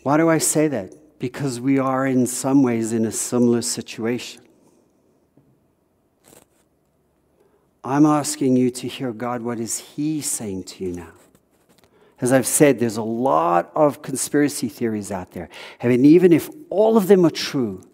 Why 0.03 0.17
do 0.17 0.29
I 0.29 0.39
say 0.39 0.67
that? 0.67 0.95
Because 1.21 1.61
we 1.61 1.79
are, 1.79 2.05
in 2.07 2.27
some 2.27 2.65
ways, 2.65 2.93
in 2.93 3.05
a 3.05 3.13
similar 3.13 3.63
situation. 3.63 4.43
I'm 7.85 8.05
asking 8.05 8.57
you 8.57 8.71
to 8.71 8.89
hear 8.89 9.13
God, 9.13 9.43
what 9.43 9.61
is 9.61 9.79
He 9.79 10.21
saying 10.21 10.65
to 10.65 10.85
you 10.85 10.93
now? 10.93 11.13
As 12.21 12.33
I've 12.33 12.47
said, 12.47 12.81
there's 12.81 12.97
a 12.97 13.03
lot 13.03 13.71
of 13.77 14.03
conspiracy 14.03 14.69
theories 14.69 15.13
out 15.13 15.33
there. 15.33 15.49
I 15.81 15.89
mean, 15.89 16.05
even 16.05 16.33
if 16.33 16.51
all 16.71 16.97
of 16.97 17.07
them 17.07 17.25
are 17.25 17.31
true, 17.31 17.85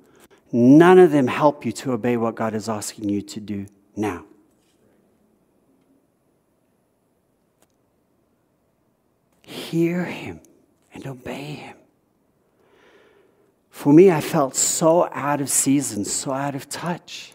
none 0.52 0.98
of 0.98 1.10
them 1.10 1.26
help 1.26 1.64
you 1.64 1.72
to 1.72 1.92
obey 1.92 2.16
what 2.16 2.34
God 2.34 2.54
is 2.54 2.68
asking 2.68 3.08
you 3.08 3.22
to 3.22 3.40
do 3.40 3.66
now. 3.96 4.24
hear 9.70 10.04
him 10.04 10.40
and 10.92 11.06
obey 11.06 11.44
him. 11.44 11.76
For 13.70 13.92
me, 13.92 14.10
I 14.10 14.20
felt 14.20 14.56
so 14.56 15.08
out 15.12 15.40
of 15.40 15.48
season, 15.48 16.04
so 16.04 16.32
out 16.32 16.54
of 16.54 16.68
touch. 16.68 17.32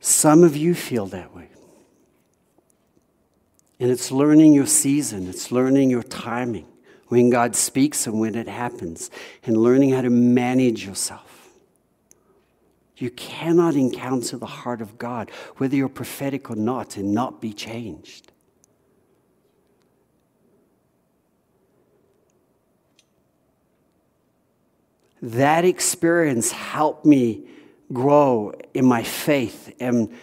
Some 0.00 0.44
of 0.44 0.56
you 0.56 0.74
feel 0.74 1.06
that 1.06 1.34
way. 1.34 1.51
And 3.82 3.90
it's 3.90 4.12
learning 4.12 4.52
your 4.52 4.66
season, 4.66 5.28
it's 5.28 5.50
learning 5.50 5.90
your 5.90 6.04
timing 6.04 6.68
when 7.08 7.30
God 7.30 7.56
speaks 7.56 8.06
and 8.06 8.20
when 8.20 8.36
it 8.36 8.46
happens, 8.46 9.10
and 9.42 9.56
learning 9.56 9.90
how 9.90 10.02
to 10.02 10.08
manage 10.08 10.86
yourself. 10.86 11.48
You 12.96 13.10
cannot 13.10 13.74
encounter 13.74 14.36
the 14.36 14.46
heart 14.46 14.82
of 14.82 14.98
God, 14.98 15.32
whether 15.56 15.74
you're 15.74 15.88
prophetic 15.88 16.48
or 16.48 16.54
not, 16.54 16.96
and 16.96 17.12
not 17.12 17.40
be 17.40 17.52
changed. 17.52 18.30
That 25.20 25.64
experience 25.64 26.52
helped 26.52 27.04
me 27.04 27.48
grow 27.92 28.52
in 28.74 28.84
my 28.84 29.02
faith 29.02 29.74
and, 29.80 30.16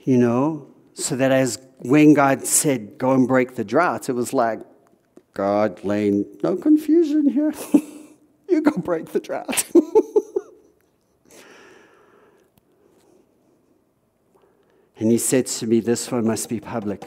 you 0.00 0.18
know, 0.18 0.66
so 0.92 1.16
that 1.16 1.32
as 1.32 1.56
when 1.82 2.14
God 2.14 2.46
said, 2.46 2.96
go 2.96 3.12
and 3.12 3.26
break 3.26 3.56
the 3.56 3.64
drought, 3.64 4.08
it 4.08 4.12
was 4.12 4.32
like, 4.32 4.60
God, 5.34 5.82
Layne, 5.84 6.24
no 6.42 6.56
confusion 6.56 7.28
here. 7.28 7.52
you 8.48 8.60
go 8.60 8.72
break 8.80 9.06
the 9.06 9.18
drought. 9.18 9.64
and 14.98 15.10
he 15.10 15.18
said 15.18 15.46
to 15.46 15.66
me, 15.66 15.80
This 15.80 16.10
one 16.12 16.26
must 16.26 16.48
be 16.48 16.60
public. 16.60 17.04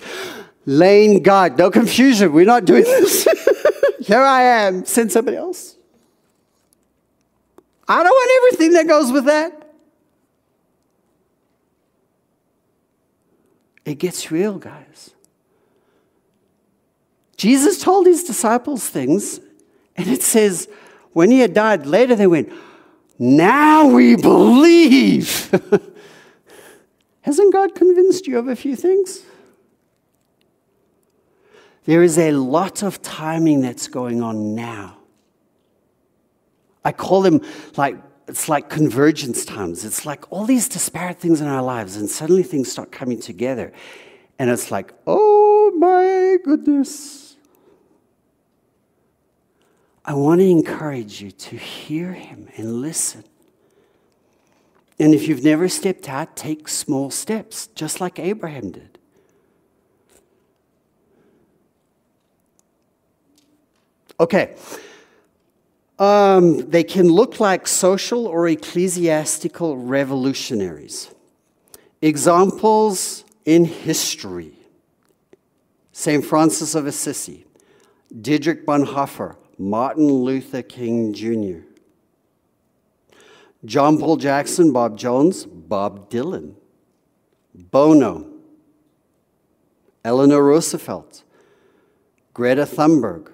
Layne, 0.66 1.22
God, 1.22 1.58
no 1.58 1.70
confusion. 1.70 2.32
We're 2.32 2.46
not 2.46 2.64
doing 2.64 2.84
this. 2.84 3.28
Here 4.00 4.22
I 4.22 4.42
am. 4.42 4.86
Send 4.86 5.12
somebody 5.12 5.36
else. 5.36 5.76
I 7.86 8.02
don't 8.02 8.06
want 8.06 8.30
everything 8.52 8.72
that 8.72 8.88
goes 8.88 9.12
with 9.12 9.26
that. 9.26 9.63
It 13.84 13.96
gets 13.96 14.30
real, 14.30 14.58
guys. 14.58 15.10
Jesus 17.36 17.82
told 17.82 18.06
his 18.06 18.24
disciples 18.24 18.88
things, 18.88 19.40
and 19.96 20.08
it 20.08 20.22
says, 20.22 20.68
when 21.12 21.30
he 21.30 21.40
had 21.40 21.54
died, 21.54 21.86
later 21.86 22.14
they 22.14 22.26
went, 22.26 22.52
Now 23.18 23.86
we 23.86 24.16
believe. 24.16 25.50
Hasn't 27.22 27.52
God 27.52 27.74
convinced 27.74 28.26
you 28.26 28.38
of 28.38 28.48
a 28.48 28.56
few 28.56 28.76
things? 28.76 29.22
There 31.84 32.02
is 32.02 32.18
a 32.18 32.32
lot 32.32 32.82
of 32.82 33.00
timing 33.02 33.60
that's 33.60 33.88
going 33.88 34.22
on 34.22 34.54
now. 34.54 34.98
I 36.84 36.92
call 36.92 37.22
them 37.22 37.40
like, 37.76 37.96
it's 38.26 38.48
like 38.48 38.70
convergence 38.70 39.44
times. 39.44 39.84
It's 39.84 40.06
like 40.06 40.30
all 40.32 40.44
these 40.44 40.68
disparate 40.68 41.18
things 41.18 41.40
in 41.40 41.46
our 41.46 41.62
lives, 41.62 41.96
and 41.96 42.08
suddenly 42.08 42.42
things 42.42 42.70
start 42.70 42.90
coming 42.90 43.20
together. 43.20 43.72
And 44.38 44.50
it's 44.50 44.70
like, 44.70 44.92
oh 45.06 45.72
my 45.78 46.38
goodness. 46.44 47.36
I 50.04 50.14
want 50.14 50.40
to 50.40 50.46
encourage 50.46 51.22
you 51.22 51.30
to 51.30 51.56
hear 51.56 52.12
him 52.12 52.48
and 52.56 52.80
listen. 52.82 53.24
And 54.98 55.14
if 55.14 55.26
you've 55.26 55.42
never 55.42 55.68
stepped 55.68 56.08
out, 56.08 56.36
take 56.36 56.68
small 56.68 57.10
steps, 57.10 57.68
just 57.68 58.00
like 58.00 58.18
Abraham 58.18 58.70
did. 58.70 58.98
Okay. 64.20 64.54
Um, 65.98 66.68
they 66.70 66.82
can 66.82 67.08
look 67.08 67.38
like 67.38 67.68
social 67.68 68.26
or 68.26 68.48
ecclesiastical 68.48 69.76
revolutionaries. 69.76 71.14
Examples 72.02 73.24
in 73.44 73.64
history 73.64 74.52
St. 75.92 76.24
Francis 76.24 76.74
of 76.74 76.86
Assisi, 76.86 77.46
Dietrich 78.20 78.66
Bonhoeffer, 78.66 79.36
Martin 79.58 80.08
Luther 80.08 80.62
King 80.62 81.12
Jr., 81.14 81.60
John 83.64 83.98
Paul 83.98 84.16
Jackson, 84.16 84.72
Bob 84.72 84.98
Jones, 84.98 85.46
Bob 85.46 86.10
Dylan, 86.10 86.56
Bono, 87.54 88.26
Eleanor 90.04 90.44
Roosevelt, 90.44 91.22
Greta 92.34 92.66
Thunberg, 92.66 93.30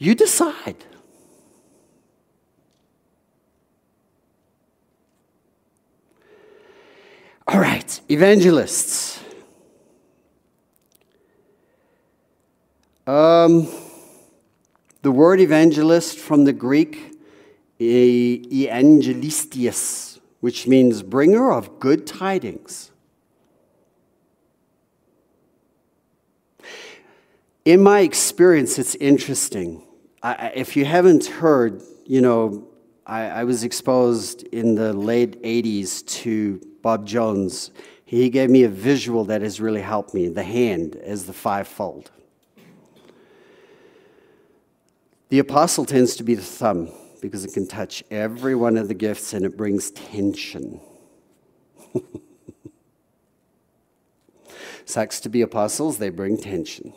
You 0.00 0.14
decide. 0.14 0.84
All 7.46 7.60
right, 7.60 8.00
evangelists. 8.08 9.22
Um, 13.06 13.68
the 15.02 15.10
word 15.10 15.38
evangelist 15.38 16.18
from 16.18 16.44
the 16.44 16.54
Greek, 16.54 17.20
evangelistios, 17.78 20.18
which 20.40 20.66
means 20.66 21.02
bringer 21.02 21.52
of 21.52 21.78
good 21.78 22.06
tidings. 22.06 22.90
In 27.66 27.82
my 27.82 28.00
experience, 28.00 28.78
it's 28.78 28.94
interesting. 28.94 29.82
I, 30.22 30.52
if 30.54 30.76
you 30.76 30.84
haven't 30.84 31.26
heard, 31.26 31.82
you 32.04 32.20
know, 32.20 32.68
I, 33.06 33.22
I 33.22 33.44
was 33.44 33.64
exposed 33.64 34.42
in 34.48 34.74
the 34.74 34.92
late 34.92 35.42
80s 35.42 36.04
to 36.22 36.60
Bob 36.82 37.06
Jones. 37.06 37.70
He 38.04 38.28
gave 38.28 38.50
me 38.50 38.64
a 38.64 38.68
visual 38.68 39.24
that 39.26 39.40
has 39.40 39.60
really 39.60 39.80
helped 39.80 40.12
me 40.12 40.28
the 40.28 40.42
hand 40.42 40.96
as 40.96 41.24
the 41.24 41.32
fivefold. 41.32 42.10
The 45.30 45.38
apostle 45.38 45.86
tends 45.86 46.16
to 46.16 46.22
be 46.22 46.34
the 46.34 46.42
thumb 46.42 46.90
because 47.22 47.44
it 47.44 47.54
can 47.54 47.66
touch 47.66 48.02
every 48.10 48.54
one 48.54 48.76
of 48.76 48.88
the 48.88 48.94
gifts 48.94 49.32
and 49.32 49.44
it 49.44 49.56
brings 49.56 49.90
tension. 49.92 50.80
Sucks 54.84 55.20
to 55.20 55.28
be 55.28 55.40
apostles, 55.40 55.98
they 55.98 56.10
bring 56.10 56.36
tension. 56.36 56.92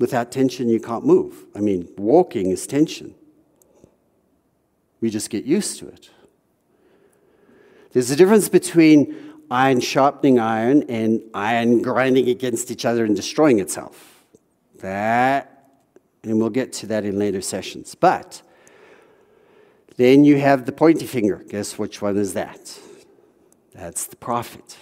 Without 0.00 0.32
tension, 0.32 0.70
you 0.70 0.80
can't 0.80 1.04
move. 1.04 1.44
I 1.54 1.60
mean, 1.60 1.86
walking 1.98 2.50
is 2.50 2.66
tension. 2.66 3.14
We 5.02 5.10
just 5.10 5.28
get 5.28 5.44
used 5.44 5.78
to 5.80 5.88
it. 5.88 6.08
There's 7.92 8.10
a 8.10 8.16
difference 8.16 8.48
between 8.48 9.14
iron 9.50 9.80
sharpening 9.80 10.38
iron 10.38 10.84
and 10.84 11.20
iron 11.34 11.82
grinding 11.82 12.30
against 12.30 12.70
each 12.70 12.86
other 12.86 13.04
and 13.04 13.14
destroying 13.14 13.58
itself. 13.58 14.24
That, 14.78 15.68
and 16.22 16.38
we'll 16.38 16.48
get 16.48 16.72
to 16.74 16.86
that 16.86 17.04
in 17.04 17.18
later 17.18 17.42
sessions. 17.42 17.94
But 17.94 18.40
then 19.96 20.24
you 20.24 20.38
have 20.38 20.64
the 20.64 20.72
pointy 20.72 21.06
finger. 21.06 21.44
Guess 21.46 21.78
which 21.78 22.00
one 22.00 22.16
is 22.16 22.32
that? 22.32 22.78
That's 23.74 24.06
the 24.06 24.16
prophet. 24.16 24.78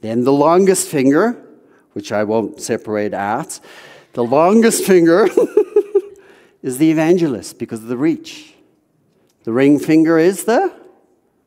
Then 0.00 0.24
the 0.24 0.32
longest 0.32 0.88
finger, 0.88 1.46
which 1.92 2.10
I 2.10 2.24
won't 2.24 2.60
separate 2.60 3.14
out, 3.14 3.60
the 4.16 4.24
longest 4.24 4.82
finger 4.84 5.28
is 6.62 6.78
the 6.78 6.90
evangelist 6.90 7.58
because 7.58 7.82
of 7.82 7.88
the 7.88 7.98
reach. 7.98 8.54
The 9.44 9.52
ring 9.52 9.78
finger 9.78 10.18
is 10.18 10.44
the 10.44 10.74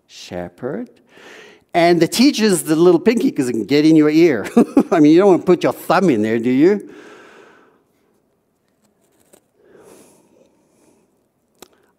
shepherd. 0.05 0.87
And 1.73 1.99
the 1.99 2.07
teacher 2.07 2.43
is 2.43 2.65
the 2.65 2.75
little 2.75 2.99
pinky 2.99 3.31
because 3.31 3.49
it 3.49 3.53
can 3.53 3.65
get 3.65 3.87
in 3.87 3.95
your 3.95 4.11
ear. 4.11 4.47
I 4.91 4.99
mean, 4.99 5.11
you 5.11 5.17
don't 5.17 5.29
want 5.29 5.41
to 5.41 5.45
put 5.47 5.63
your 5.63 5.73
thumb 5.73 6.11
in 6.11 6.21
there, 6.21 6.37
do 6.37 6.51
you? 6.51 6.93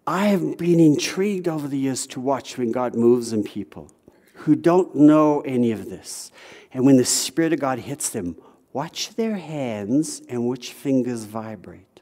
I 0.07 0.27
have 0.27 0.57
been 0.57 0.79
intrigued 0.79 1.49
over 1.49 1.67
the 1.67 1.77
years 1.77 2.07
to 2.07 2.21
watch 2.21 2.57
when 2.57 2.71
God 2.71 2.95
moves 2.95 3.33
in 3.33 3.43
people 3.43 3.91
who 4.33 4.55
don't 4.55 4.95
know 4.95 5.41
any 5.41 5.73
of 5.73 5.89
this. 5.89 6.31
And 6.73 6.85
when 6.85 6.95
the 6.95 7.03
Spirit 7.03 7.51
of 7.51 7.59
God 7.59 7.79
hits 7.79 8.09
them, 8.09 8.37
Watch 8.73 9.15
their 9.15 9.35
hands 9.35 10.21
and 10.29 10.47
which 10.47 10.71
fingers 10.71 11.25
vibrate. 11.25 12.01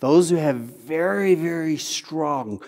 Those 0.00 0.30
who 0.30 0.36
have 0.36 0.56
very, 0.56 1.34
very 1.34 1.76
strong 1.76 2.62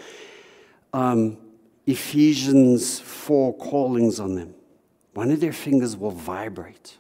um, 0.93 1.39
Ephesians 1.87 3.01
4 3.01 3.55
callings 3.55 4.21
on 4.21 4.35
them, 4.35 4.55
one 5.15 5.31
of 5.31 5.41
their 5.41 5.53
fingers 5.53 5.97
will 5.97 6.11
vibrate 6.11 6.99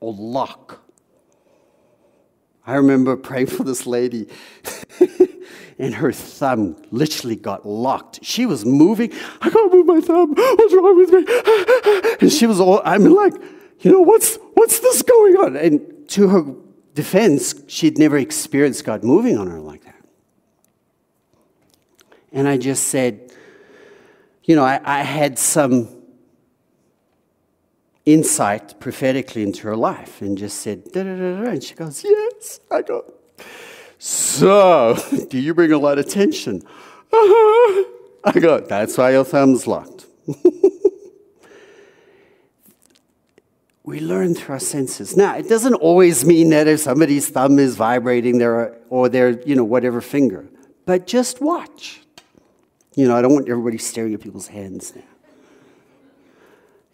or 0.00 0.12
lock. 0.12 0.80
I 2.66 2.74
remember 2.74 3.16
praying 3.16 3.48
for 3.48 3.64
this 3.64 3.86
lady, 3.86 4.28
and 5.78 5.94
her 5.94 6.12
thumb 6.12 6.76
literally 6.90 7.36
got 7.36 7.66
locked. 7.66 8.20
She 8.22 8.46
was 8.46 8.64
moving. 8.64 9.12
I 9.40 9.50
can't 9.50 9.72
move 9.72 9.86
my 9.86 10.00
thumb. 10.00 10.34
What's 10.34 10.74
wrong 10.74 10.96
with 10.96 11.10
me? 11.10 11.24
And 12.20 12.32
she 12.32 12.46
was 12.46 12.60
all, 12.60 12.80
I'm 12.84 13.04
like, 13.04 13.34
you 13.84 13.92
know, 13.92 14.00
what's, 14.00 14.36
what's 14.54 14.80
this 14.80 15.02
going 15.02 15.36
on? 15.36 15.56
And 15.56 16.08
to 16.08 16.28
her 16.28 16.54
defense, 16.94 17.54
she'd 17.68 17.98
never 17.98 18.16
experienced 18.16 18.82
God 18.84 19.04
moving 19.04 19.36
on 19.36 19.46
her 19.46 19.60
like 19.60 19.84
that. 19.84 20.02
And 22.32 22.48
I 22.48 22.56
just 22.56 22.84
said, 22.84 23.30
you 24.44 24.56
know, 24.56 24.64
I, 24.64 24.80
I 24.82 25.02
had 25.02 25.38
some 25.38 25.88
insight 28.06 28.80
prophetically 28.80 29.42
into 29.42 29.66
her 29.68 29.76
life 29.76 30.22
and 30.22 30.38
just 30.38 30.60
said, 30.60 30.84
da, 30.92 31.02
da, 31.02 31.16
da, 31.16 31.42
da. 31.42 31.50
and 31.50 31.62
she 31.62 31.74
goes, 31.74 32.02
yes. 32.02 32.60
I 32.70 32.80
go, 32.80 33.12
so, 33.98 34.96
do 35.28 35.38
you 35.38 35.52
bring 35.52 35.72
a 35.72 35.78
lot 35.78 35.98
of 35.98 36.08
tension? 36.08 36.62
Uh-huh. 37.12 37.90
I 38.24 38.40
go, 38.40 38.60
that's 38.60 38.96
why 38.96 39.10
your 39.12 39.24
thumb's 39.24 39.66
locked. 39.66 40.06
we 43.84 44.00
learn 44.00 44.34
through 44.34 44.54
our 44.54 44.60
senses. 44.60 45.16
Now, 45.16 45.36
it 45.36 45.48
doesn't 45.48 45.74
always 45.74 46.24
mean 46.24 46.50
that 46.50 46.66
if 46.66 46.80
somebody's 46.80 47.28
thumb 47.28 47.58
is 47.58 47.76
vibrating 47.76 48.38
there 48.38 48.78
or 48.88 49.10
their, 49.10 49.42
you 49.42 49.54
know, 49.54 49.64
whatever 49.64 50.00
finger, 50.00 50.46
but 50.86 51.06
just 51.06 51.42
watch. 51.42 52.00
You 52.94 53.06
know, 53.06 53.14
I 53.14 53.22
don't 53.22 53.34
want 53.34 53.48
everybody 53.48 53.76
staring 53.78 54.14
at 54.14 54.20
people's 54.20 54.48
hands 54.48 54.94
now. 54.96 55.02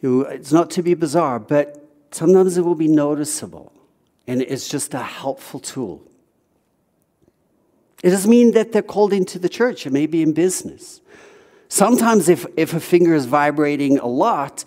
You 0.03 0.11
know, 0.11 0.21
it's 0.23 0.51
not 0.51 0.71
to 0.73 0.83
be 0.83 0.95
bizarre, 0.95 1.39
but 1.39 1.89
sometimes 2.11 2.57
it 2.57 2.63
will 2.63 2.75
be 2.75 2.89
noticeable, 2.89 3.73
and 4.27 4.43
it's 4.43 4.69
just 4.69 4.93
a 4.95 5.03
helpful 5.03 5.61
tool. 5.61 6.03
It 8.03 8.11
doesn't 8.11 8.31
mean 8.31 8.53
that 8.53 8.73
they're 8.73 8.83
called 8.83 9.13
into 9.13 9.39
the 9.39 9.49
church, 9.49 9.87
it 9.87 9.93
may 9.93 10.07
be 10.07 10.23
in 10.23 10.33
business. 10.33 11.03
Sometimes, 11.69 12.29
if, 12.29 12.47
if 12.57 12.75
a 12.75 12.81
finger 12.81 13.15
is 13.15 13.27
vibrating 13.27 13.99
a 13.99 14.09
lot, 14.09 14.65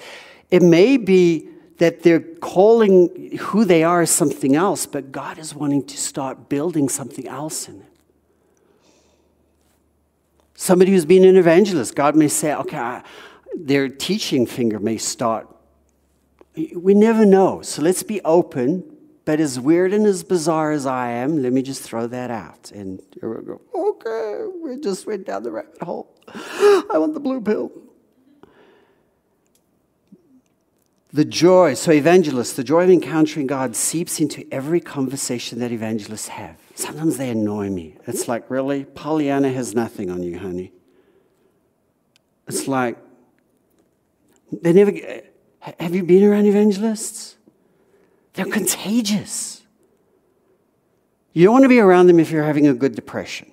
it 0.51 0.61
may 0.61 0.95
be 0.95 1.49
that 1.77 2.03
they're 2.03 2.19
calling 2.19 3.37
who 3.39 3.65
they 3.65 3.83
are 3.83 4.05
something 4.05 4.55
else, 4.55 4.85
but 4.85 5.11
God 5.11 5.37
is 5.39 5.55
wanting 5.55 5.85
to 5.85 5.97
start 5.97 6.49
building 6.49 6.87
something 6.89 7.27
else 7.27 7.67
in 7.67 7.81
it. 7.81 7.87
Somebody 10.55 10.91
who's 10.91 11.05
been 11.05 11.25
an 11.25 11.35
evangelist, 11.35 11.95
God 11.95 12.15
may 12.15 12.27
say, 12.27 12.53
okay, 12.53 13.01
their 13.55 13.89
teaching 13.89 14.45
finger 14.45 14.79
may 14.79 14.97
start. 14.97 15.47
We 16.55 16.93
never 16.93 17.25
know. 17.25 17.61
So 17.63 17.81
let's 17.81 18.03
be 18.03 18.21
open. 18.21 18.89
But 19.25 19.39
as 19.39 19.57
weird 19.57 19.93
and 19.93 20.05
as 20.05 20.21
bizarre 20.23 20.71
as 20.71 20.85
I 20.85 21.11
am, 21.11 21.41
let 21.41 21.53
me 21.53 21.61
just 21.61 21.81
throw 21.81 22.07
that 22.07 22.29
out. 22.29 22.71
And 22.71 23.01
we 23.21 23.21
go, 23.21 23.61
okay, 23.73 24.45
we 24.61 24.77
just 24.81 25.07
went 25.07 25.25
down 25.25 25.43
the 25.43 25.51
rabbit 25.51 25.81
hole. 25.81 26.13
I 26.27 26.97
want 26.97 27.13
the 27.13 27.21
blue 27.21 27.39
pill. 27.39 27.71
The 31.13 31.23
joy, 31.23 31.75
so 31.75 31.91
evangelists, 31.91 32.53
the 32.53 32.63
joy 32.63 32.85
of 32.85 32.89
encountering 32.89 33.45
God 33.45 33.75
seeps 33.75 34.19
into 34.19 34.47
every 34.51 34.79
conversation 34.79 35.59
that 35.59 35.71
evangelists 35.71 36.29
have. 36.29 36.57
Sometimes 36.73 37.17
they 37.17 37.29
annoy 37.29 37.69
me. 37.69 37.97
It's 38.07 38.27
like, 38.27 38.49
really? 38.49 38.85
Pollyanna 38.85 39.51
has 39.51 39.75
nothing 39.75 40.09
on 40.09 40.23
you, 40.23 40.39
honey. 40.39 40.73
It's 42.47 42.67
like, 42.67 42.97
they 44.51 44.73
never. 44.73 44.91
Have 45.79 45.93
you 45.93 46.03
been 46.03 46.23
around 46.23 46.47
evangelists? 46.47 47.37
They're 48.33 48.45
contagious. 48.45 49.61
You 51.31 51.45
don't 51.45 51.53
want 51.53 51.63
to 51.63 51.69
be 51.69 51.79
around 51.79 52.07
them 52.07 52.19
if 52.19 52.31
you're 52.31 52.43
having 52.43 52.65
a 52.65 52.73
good 52.73 52.95
depression. 52.95 53.51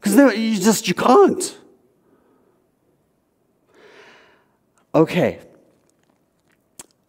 Because 0.00 0.36
you 0.38 0.54
just 0.60 0.86
you 0.86 0.94
can't. 0.94 1.58
Okay. 4.94 5.40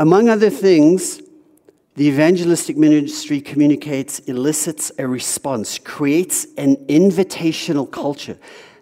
Among 0.02 0.30
other 0.30 0.49
things, 0.49 1.22
the 1.93 2.08
evangelistic 2.08 2.76
ministry 2.76 3.39
communicates, 3.39 4.18
elicits 4.22 4.91
a 4.97 5.06
response, 5.08 5.78
creates 5.78 6.47
an 6.58 6.78
invitational 6.88 7.86
culture. 7.91 8.39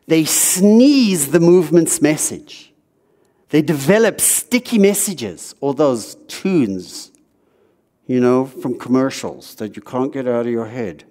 They 0.08 0.24
sneeze 0.24 1.32
the 1.32 1.42
movement's 1.42 2.02
message. 2.02 2.72
They 3.50 3.62
develop 3.62 4.22
sticky 4.22 4.80
messages 4.80 5.54
or 5.60 5.74
those 5.74 6.16
tunes, 6.30 7.12
you 8.08 8.22
know, 8.22 8.46
from 8.46 8.80
commercials 8.80 9.56
that 9.56 9.76
you 9.76 9.82
can't 9.82 10.14
get 10.14 10.26
out 10.26 10.46
of 10.46 10.52
your 10.54 10.68
head. 10.68 11.04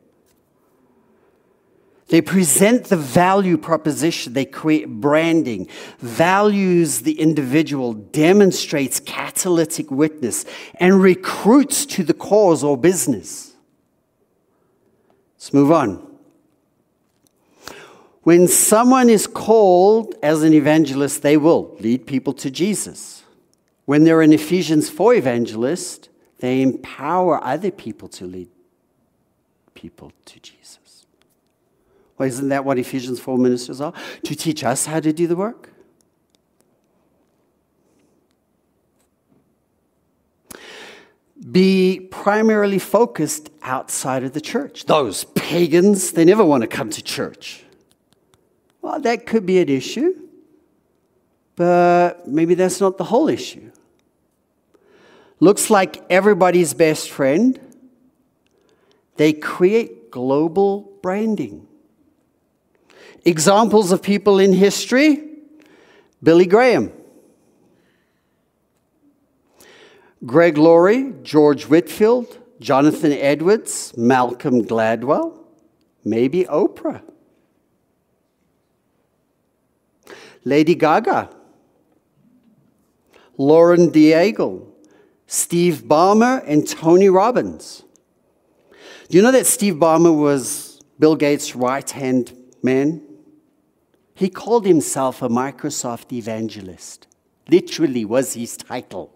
They 2.08 2.22
present 2.22 2.86
the 2.86 2.96
value 2.96 3.58
proposition, 3.58 4.32
they 4.32 4.46
create 4.46 4.88
branding, 4.88 5.68
values 5.98 7.02
the 7.02 7.20
individual, 7.20 7.92
demonstrates 7.92 8.98
catalytic 8.98 9.90
witness, 9.90 10.46
and 10.76 11.02
recruits 11.02 11.84
to 11.86 12.02
the 12.02 12.14
cause 12.14 12.64
or 12.64 12.78
business. 12.78 13.52
Let's 15.36 15.52
move 15.52 15.70
on. 15.70 16.06
When 18.22 18.48
someone 18.48 19.10
is 19.10 19.26
called 19.26 20.14
as 20.22 20.42
an 20.42 20.52
evangelist, 20.54 21.22
they 21.22 21.36
will 21.36 21.76
lead 21.78 22.06
people 22.06 22.32
to 22.34 22.50
Jesus. 22.50 23.22
When 23.84 24.04
they're 24.04 24.22
an 24.22 24.32
Ephesians 24.32 24.90
4 24.90 25.14
evangelist, 25.14 26.08
they 26.40 26.62
empower 26.62 27.42
other 27.42 27.70
people 27.70 28.08
to 28.08 28.26
lead 28.26 28.48
people 29.74 30.12
to 30.26 30.40
Jesus. 30.40 30.77
Well, 32.18 32.28
isn't 32.28 32.48
that 32.48 32.64
what 32.64 32.78
Ephesians 32.78 33.20
4 33.20 33.38
ministers 33.38 33.80
are? 33.80 33.92
To 34.24 34.34
teach 34.34 34.64
us 34.64 34.86
how 34.86 35.00
to 35.00 35.12
do 35.12 35.26
the 35.26 35.36
work? 35.36 35.70
Be 41.50 42.00
primarily 42.10 42.80
focused 42.80 43.50
outside 43.62 44.24
of 44.24 44.32
the 44.32 44.40
church. 44.40 44.86
Those 44.86 45.24
pagans, 45.24 46.12
they 46.12 46.24
never 46.24 46.44
want 46.44 46.62
to 46.62 46.66
come 46.66 46.90
to 46.90 47.02
church. 47.02 47.64
Well, 48.82 49.00
that 49.00 49.24
could 49.24 49.46
be 49.46 49.60
an 49.60 49.68
issue, 49.68 50.14
but 51.54 52.26
maybe 52.26 52.54
that's 52.54 52.80
not 52.80 52.98
the 52.98 53.04
whole 53.04 53.28
issue. 53.28 53.70
Looks 55.40 55.70
like 55.70 56.02
everybody's 56.10 56.74
best 56.74 57.10
friend. 57.10 57.60
They 59.16 59.32
create 59.32 60.10
global 60.10 60.98
branding. 61.00 61.68
Examples 63.28 63.92
of 63.92 64.00
people 64.00 64.38
in 64.38 64.54
history 64.54 65.22
Billy 66.22 66.46
Graham, 66.46 66.90
Greg 70.24 70.56
Laurie, 70.56 71.12
George 71.22 71.64
Whitefield, 71.64 72.38
Jonathan 72.58 73.12
Edwards, 73.12 73.94
Malcolm 73.98 74.64
Gladwell, 74.64 75.44
maybe 76.06 76.44
Oprah, 76.44 77.02
Lady 80.44 80.74
Gaga, 80.74 81.28
Lauren 83.36 83.90
Daigle, 83.90 84.66
Steve 85.26 85.82
Ballmer, 85.86 86.42
and 86.46 86.66
Tony 86.66 87.10
Robbins. 87.10 87.84
Do 89.10 89.18
you 89.18 89.22
know 89.22 89.32
that 89.32 89.46
Steve 89.46 89.74
Ballmer 89.74 90.18
was 90.18 90.80
Bill 90.98 91.14
Gates' 91.14 91.54
right 91.54 91.90
hand 91.90 92.32
man? 92.62 93.07
He 94.18 94.28
called 94.28 94.66
himself 94.66 95.22
a 95.22 95.28
Microsoft 95.28 96.12
evangelist. 96.12 97.06
Literally 97.48 98.04
was 98.04 98.34
his 98.34 98.56
title. 98.56 99.14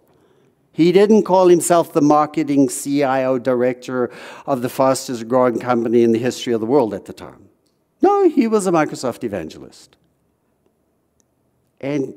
He 0.70 0.92
didn't 0.92 1.24
call 1.24 1.48
himself 1.48 1.92
the 1.92 2.00
marketing 2.00 2.68
CIO 2.68 3.40
director 3.40 4.12
of 4.46 4.62
the 4.62 4.68
fastest 4.68 5.26
growing 5.26 5.58
company 5.58 6.04
in 6.04 6.12
the 6.12 6.20
history 6.20 6.52
of 6.52 6.60
the 6.60 6.66
world 6.66 6.94
at 6.94 7.06
the 7.06 7.12
time. 7.12 7.48
No, 8.00 8.28
he 8.28 8.46
was 8.46 8.68
a 8.68 8.70
Microsoft 8.70 9.24
evangelist. 9.24 9.96
And 11.80 12.14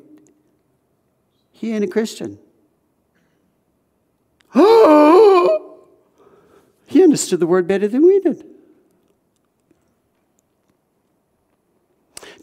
he 1.54 1.72
ain't 1.72 1.84
a 1.84 1.88
Christian. 1.88 2.38
he 4.54 4.60
understood 7.02 7.40
the 7.40 7.48
word 7.48 7.68
better 7.68 7.88
than 7.88 8.06
we 8.06 8.20
did. 8.20 8.55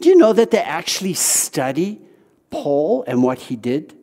Do 0.03 0.09
you 0.09 0.17
know 0.17 0.33
that 0.33 0.51
they 0.51 0.59
actually 0.59 1.13
study 1.13 2.01
Paul 2.49 3.05
and 3.07 3.23
what 3.23 3.39
he 3.39 3.55
did? 3.55 3.95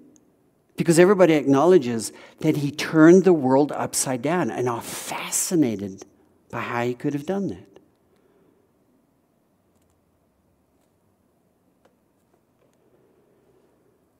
Because 0.78 0.98
everybody 0.98 1.34
acknowledges 1.34 2.10
that 2.38 2.56
he 2.56 2.70
turned 2.70 3.24
the 3.24 3.34
world 3.34 3.70
upside 3.72 4.22
down 4.22 4.50
and 4.50 4.66
are 4.66 4.80
fascinated 4.80 6.06
by 6.50 6.60
how 6.60 6.84
he 6.84 6.94
could 6.94 7.12
have 7.12 7.26
done 7.26 7.48
that. 7.48 7.80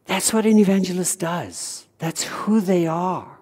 That's 0.04 0.34
what 0.34 0.44
an 0.44 0.58
evangelist 0.58 1.18
does. 1.18 1.86
That's 1.96 2.24
who 2.24 2.60
they 2.60 2.86
are. 2.86 3.38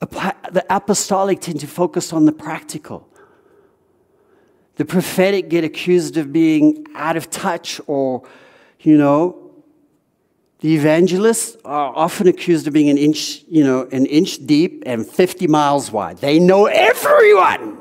The 0.00 0.66
apostolic 0.68 1.40
tend 1.40 1.60
to 1.60 1.66
focus 1.66 2.12
on 2.12 2.26
the 2.26 2.32
practical. 2.32 3.07
The 4.78 4.84
prophetic 4.84 5.48
get 5.48 5.64
accused 5.64 6.16
of 6.16 6.32
being 6.32 6.86
out 6.94 7.16
of 7.16 7.28
touch 7.30 7.80
or, 7.88 8.22
you 8.80 8.96
know, 8.96 9.50
the 10.60 10.74
evangelists 10.74 11.56
are 11.64 11.92
often 11.94 12.28
accused 12.28 12.68
of 12.68 12.72
being 12.72 12.88
an 12.88 12.96
inch, 12.96 13.42
you 13.48 13.64
know, 13.64 13.88
an 13.90 14.06
inch 14.06 14.46
deep 14.46 14.84
and 14.86 15.04
50 15.04 15.48
miles 15.48 15.90
wide. 15.90 16.18
They 16.18 16.38
know 16.38 16.66
everyone. 16.66 17.78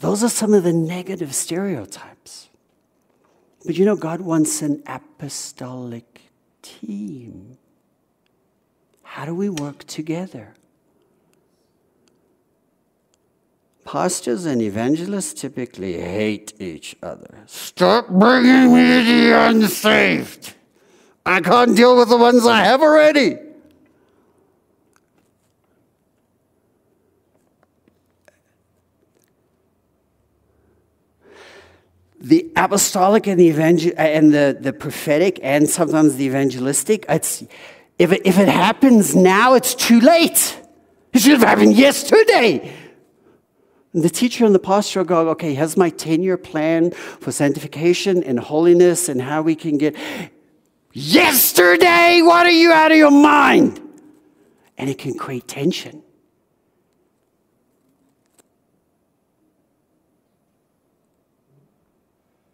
Those 0.00 0.22
are 0.22 0.28
some 0.28 0.52
of 0.52 0.62
the 0.62 0.72
negative 0.72 1.34
stereotypes. 1.34 2.50
But 3.64 3.78
you 3.78 3.86
know, 3.86 3.96
God 3.96 4.20
wants 4.20 4.60
an 4.60 4.82
apostolic 4.86 6.20
team. 6.60 7.56
How 9.02 9.24
do 9.24 9.34
we 9.34 9.48
work 9.48 9.84
together? 9.84 10.54
Pastors 13.84 14.46
and 14.46 14.62
evangelists 14.62 15.34
typically 15.34 15.94
hate 15.94 16.54
each 16.60 16.94
other. 17.02 17.40
Stop 17.46 18.08
bringing 18.08 18.72
me 18.74 19.02
the 19.02 19.38
unsaved. 19.38 20.54
I 21.26 21.40
can't 21.40 21.76
deal 21.76 21.96
with 21.96 22.08
the 22.08 22.16
ones 22.16 22.46
I 22.46 22.64
have 22.64 22.80
already. 22.80 23.38
the 32.22 32.50
apostolic 32.54 33.26
and 33.26 33.38
the 33.38 33.48
evangel- 33.48 33.92
uh, 33.98 34.02
and 34.02 34.32
the, 34.32 34.56
the 34.58 34.72
prophetic 34.72 35.40
and 35.42 35.68
sometimes 35.68 36.16
the 36.16 36.24
evangelistic 36.24 37.04
it's 37.08 37.42
if 37.98 38.12
it, 38.12 38.22
if 38.24 38.38
it 38.38 38.48
happens 38.48 39.16
now 39.16 39.54
it's 39.54 39.74
too 39.74 39.98
late 39.98 40.56
it 41.12 41.20
should 41.20 41.32
have 41.32 41.42
happened 41.42 41.74
yesterday 41.74 42.72
and 43.92 44.02
the 44.02 44.10
teacher 44.10 44.44
and 44.44 44.54
the 44.54 44.58
pastor 44.58 45.04
go 45.04 45.28
okay 45.30 45.54
here's 45.54 45.76
my 45.76 45.90
10-year 45.90 46.36
plan 46.36 46.90
for 46.90 47.32
sanctification 47.32 48.22
and 48.22 48.38
holiness 48.38 49.08
and 49.08 49.22
how 49.22 49.42
we 49.42 49.54
can 49.54 49.78
get 49.78 49.96
yesterday 50.92 52.20
what 52.22 52.46
are 52.46 52.50
you 52.50 52.72
out 52.72 52.90
of 52.90 52.96
your 52.96 53.10
mind 53.10 53.80
and 54.78 54.90
it 54.90 54.98
can 54.98 55.14
create 55.14 55.46
tension 55.46 56.02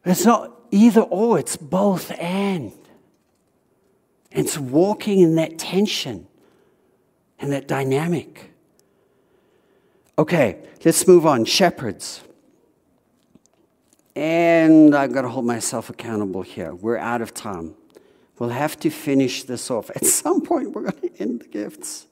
It's 0.08 0.24
not 0.24 0.58
either 0.70 1.02
or, 1.02 1.38
it's 1.38 1.56
both 1.56 2.10
and. 2.18 2.72
It's 4.30 4.56
walking 4.56 5.20
in 5.20 5.34
that 5.34 5.58
tension 5.58 6.26
and 7.38 7.52
that 7.52 7.68
dynamic. 7.68 8.47
Okay, 10.18 10.58
let's 10.84 11.06
move 11.06 11.24
on. 11.26 11.44
Shepherds. 11.44 12.22
And 14.16 14.96
I've 14.96 15.12
got 15.12 15.22
to 15.22 15.28
hold 15.28 15.46
myself 15.46 15.90
accountable 15.90 16.42
here. 16.42 16.74
We're 16.74 16.98
out 16.98 17.22
of 17.22 17.32
time. 17.32 17.76
We'll 18.38 18.50
have 18.50 18.78
to 18.80 18.90
finish 18.90 19.44
this 19.44 19.70
off. 19.70 19.90
At 19.90 20.04
some 20.04 20.40
point, 20.40 20.72
we're 20.72 20.90
going 20.90 21.10
to 21.10 21.22
end 21.22 21.40
the 21.42 21.46
gifts. 21.46 22.08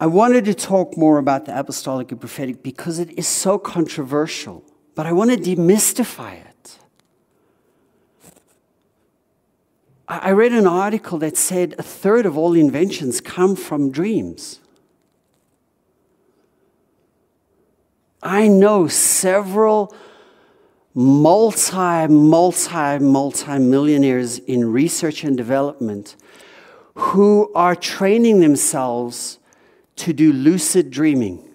I 0.00 0.06
wanted 0.06 0.44
to 0.46 0.54
talk 0.54 0.96
more 0.96 1.18
about 1.18 1.44
the 1.44 1.56
apostolic 1.56 2.10
and 2.10 2.20
prophetic 2.20 2.64
because 2.64 2.98
it 2.98 3.16
is 3.16 3.28
so 3.28 3.58
controversial, 3.58 4.64
but 4.96 5.06
I 5.06 5.12
want 5.12 5.30
to 5.30 5.36
demystify 5.36 6.34
it. 6.34 6.53
I 10.06 10.32
read 10.32 10.52
an 10.52 10.66
article 10.66 11.18
that 11.18 11.36
said 11.36 11.74
a 11.78 11.82
third 11.82 12.26
of 12.26 12.36
all 12.36 12.54
inventions 12.54 13.20
come 13.22 13.56
from 13.56 13.90
dreams. 13.90 14.60
I 18.22 18.48
know 18.48 18.86
several 18.86 19.94
multi, 20.94 22.06
multi, 22.06 22.98
multi 22.98 23.58
millionaires 23.58 24.38
in 24.38 24.70
research 24.72 25.24
and 25.24 25.36
development 25.36 26.16
who 26.94 27.50
are 27.54 27.74
training 27.74 28.40
themselves 28.40 29.38
to 29.96 30.12
do 30.12 30.32
lucid 30.32 30.90
dreaming. 30.90 31.48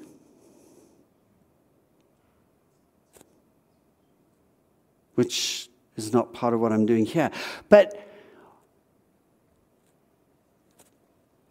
Which 5.14 5.70
is 5.95 6.14
not 6.14 6.34
part 6.34 6.54
of 6.54 6.60
what 6.60 6.72
I'm 6.72 6.86
doing 6.86 7.06
here. 7.06 7.30
But 7.68 8.09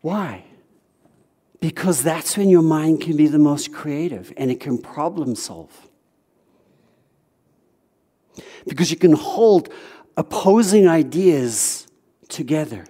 why? 0.01 0.45
Because 1.61 2.03
that's 2.03 2.37
when 2.37 2.49
your 2.49 2.63
mind 2.63 3.01
can 3.01 3.17
be 3.17 3.27
the 3.27 3.39
most 3.39 3.73
creative 3.73 4.33
and 4.37 4.51
it 4.51 4.61
can 4.61 4.79
problem 4.79 5.35
solve. 5.35 5.89
Because 8.67 8.91
you 8.91 8.97
can 8.97 9.13
hold 9.13 9.73
opposing 10.17 10.87
ideas 10.87 11.89
together. 12.29 12.85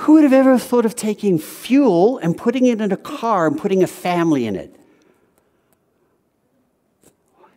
Who 0.00 0.12
would 0.12 0.22
have 0.22 0.32
ever 0.32 0.58
thought 0.58 0.84
of 0.84 0.94
taking 0.94 1.38
fuel 1.38 2.18
and 2.18 2.36
putting 2.36 2.66
it 2.66 2.80
in 2.80 2.92
a 2.92 2.96
car 2.96 3.46
and 3.48 3.58
putting 3.58 3.82
a 3.82 3.88
family 3.88 4.46
in 4.46 4.54
it? 4.54 4.76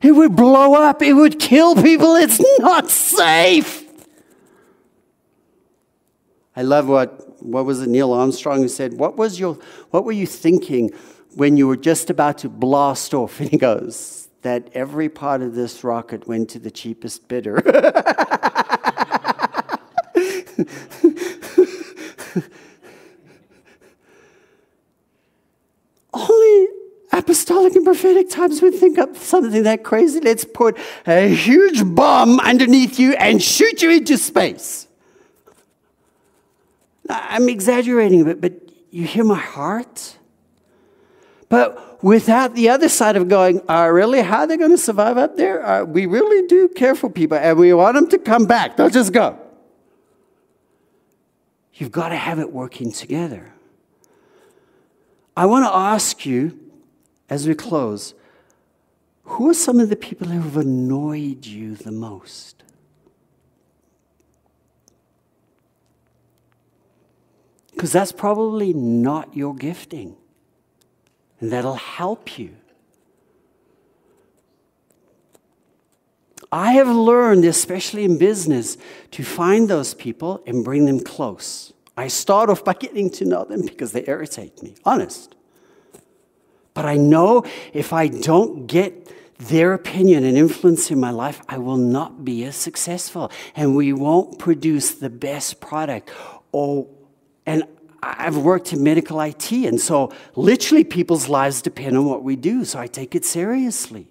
It 0.01 0.13
would 0.13 0.35
blow 0.35 0.75
up, 0.75 1.01
it 1.01 1.13
would 1.13 1.39
kill 1.39 1.75
people, 1.75 2.15
it's 2.15 2.41
not 2.59 2.89
safe. 2.89 3.85
I 6.55 6.61
love 6.61 6.87
what, 6.87 7.41
what 7.43 7.65
was 7.65 7.81
it, 7.81 7.89
Neil 7.89 8.13
Armstrong 8.13 8.61
who 8.61 8.67
said, 8.67 8.93
what, 8.93 9.17
was 9.17 9.39
your, 9.39 9.57
what 9.91 10.05
were 10.05 10.11
you 10.11 10.25
thinking 10.25 10.91
when 11.35 11.57
you 11.57 11.67
were 11.67 11.77
just 11.77 12.09
about 12.09 12.37
to 12.39 12.49
blast 12.49 13.13
off? 13.13 13.39
And 13.39 13.49
he 13.49 13.57
goes, 13.57 14.29
That 14.41 14.69
every 14.73 15.09
part 15.09 15.41
of 15.41 15.55
this 15.55 15.83
rocket 15.83 16.27
went 16.27 16.49
to 16.49 16.59
the 16.59 16.71
cheapest 16.71 17.27
bidder. 17.27 17.61
Only 26.13 26.67
apostolic 27.19 27.75
and 27.75 27.83
prophetic 27.83 28.29
times 28.29 28.61
would 28.61 28.75
think 28.75 28.97
up 28.97 29.15
something 29.17 29.63
that 29.63 29.83
crazy. 29.83 30.19
Let's 30.21 30.45
put 30.45 30.77
a 31.05 31.27
huge 31.27 31.83
bomb 31.93 32.39
underneath 32.39 32.97
you 32.97 33.13
and 33.13 33.43
shoot 33.43 33.81
you 33.81 33.91
into 33.91 34.17
space. 34.17 34.87
I'm 37.09 37.49
exaggerating 37.49 38.21
a 38.21 38.25
bit, 38.25 38.41
but 38.41 38.53
you 38.91 39.05
hear 39.05 39.23
my 39.23 39.37
heart? 39.37 40.17
But 41.49 42.03
without 42.03 42.55
the 42.55 42.69
other 42.69 42.87
side 42.87 43.15
of 43.15 43.27
going, 43.27 43.61
uh, 43.69 43.87
really, 43.87 44.21
how 44.21 44.39
are 44.39 44.47
they 44.47 44.55
going 44.55 44.71
to 44.71 44.77
survive 44.77 45.17
up 45.17 45.35
there? 45.35 45.65
Uh, 45.65 45.83
we 45.83 46.05
really 46.05 46.47
do 46.47 46.69
care 46.69 46.95
for 46.95 47.09
people 47.09 47.37
and 47.37 47.57
we 47.57 47.73
want 47.73 47.95
them 47.95 48.07
to 48.09 48.19
come 48.19 48.45
back. 48.45 48.77
Don't 48.77 48.93
just 48.93 49.11
go. 49.11 49.37
You've 51.73 51.91
got 51.91 52.09
to 52.09 52.15
have 52.15 52.39
it 52.39 52.51
working 52.51 52.91
together. 52.91 53.51
I 55.35 55.45
want 55.47 55.65
to 55.65 55.75
ask 55.75 56.25
you 56.25 56.68
as 57.29 57.47
we 57.47 57.55
close 57.55 58.13
who 59.29 59.47
are 59.47 59.53
some 59.53 59.79
of 59.79 59.89
the 59.89 59.95
people 59.95 60.27
who 60.27 60.41
have 60.41 60.57
annoyed 60.57 61.45
you 61.45 61.75
the 61.75 61.91
most? 61.91 62.63
Because 67.71 67.91
that's 67.91 68.11
probably 68.11 68.73
not 68.73 69.37
your 69.37 69.55
gifting, 69.55 70.17
and 71.39 71.51
that'll 71.51 71.75
help 71.75 72.39
you. 72.39 72.55
I 76.51 76.73
have 76.73 76.89
learned, 76.89 77.45
especially 77.45 78.05
in 78.05 78.17
business, 78.17 78.77
to 79.11 79.23
find 79.23 79.69
those 79.69 79.93
people 79.93 80.41
and 80.47 80.65
bring 80.65 80.85
them 80.85 80.99
close. 80.99 81.71
I 81.95 82.07
start 82.07 82.49
off 82.49 82.65
by 82.65 82.73
getting 82.73 83.11
to 83.11 83.25
know 83.25 83.43
them 83.43 83.61
because 83.61 83.91
they 83.91 84.03
irritate 84.07 84.63
me, 84.63 84.73
honest. 84.83 85.35
But 86.79 86.85
I 86.85 86.95
know 86.95 87.43
if 87.73 87.91
I 87.91 88.07
don't 88.07 88.65
get 88.65 89.13
their 89.37 89.73
opinion 89.73 90.23
and 90.23 90.37
influence 90.37 90.89
in 90.89 90.97
my 90.97 91.09
life, 91.09 91.41
I 91.49 91.57
will 91.57 91.75
not 91.75 92.23
be 92.23 92.45
as 92.45 92.55
successful 92.55 93.33
and 93.53 93.75
we 93.75 93.91
won't 93.91 94.39
produce 94.39 94.91
the 94.91 95.09
best 95.09 95.59
product. 95.59 96.09
Or, 96.53 96.87
and 97.45 97.65
I've 98.01 98.37
worked 98.37 98.71
in 98.71 98.81
medical 98.81 99.19
IT, 99.19 99.51
and 99.51 99.77
so 99.77 100.13
literally 100.37 100.85
people's 100.85 101.27
lives 101.27 101.61
depend 101.61 101.97
on 101.97 102.05
what 102.05 102.23
we 102.23 102.37
do, 102.37 102.63
so 102.63 102.79
I 102.79 102.87
take 102.87 103.13
it 103.13 103.25
seriously. 103.25 104.07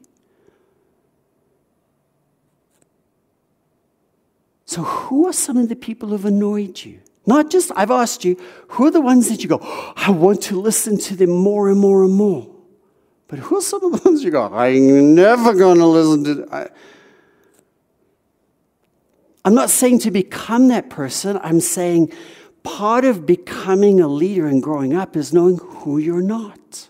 So, 4.66 4.82
who 4.82 5.26
are 5.26 5.32
some 5.32 5.56
of 5.56 5.70
the 5.70 5.76
people 5.76 6.10
who've 6.10 6.26
annoyed 6.26 6.84
you? 6.84 7.00
Not 7.24 7.50
just, 7.50 7.72
I've 7.74 7.90
asked 7.90 8.26
you, 8.26 8.38
who 8.72 8.84
are 8.84 8.90
the 8.90 9.00
ones 9.00 9.30
that 9.30 9.42
you 9.42 9.48
go, 9.48 9.58
oh, 9.62 9.92
I 9.96 10.10
want 10.10 10.42
to 10.42 10.60
listen 10.60 10.98
to 10.98 11.16
them 11.16 11.30
more 11.30 11.70
and 11.70 11.80
more 11.80 12.04
and 12.04 12.12
more? 12.12 12.57
But 13.28 13.40
who 13.40 13.58
are 13.58 13.62
some 13.62 13.84
of 13.84 13.92
the 13.92 14.08
ones 14.08 14.24
you 14.24 14.30
go, 14.30 14.44
I'm 14.52 15.14
never 15.14 15.54
going 15.54 15.78
to 15.78 15.86
listen 15.86 16.24
to? 16.24 16.54
I, 16.54 16.68
I'm 19.44 19.54
not 19.54 19.70
saying 19.70 20.00
to 20.00 20.10
become 20.10 20.68
that 20.68 20.90
person. 20.90 21.38
I'm 21.42 21.60
saying 21.60 22.12
part 22.62 23.04
of 23.04 23.26
becoming 23.26 24.00
a 24.00 24.08
leader 24.08 24.46
and 24.46 24.62
growing 24.62 24.94
up 24.94 25.16
is 25.16 25.32
knowing 25.32 25.58
who 25.58 25.98
you're 25.98 26.22
not. 26.22 26.88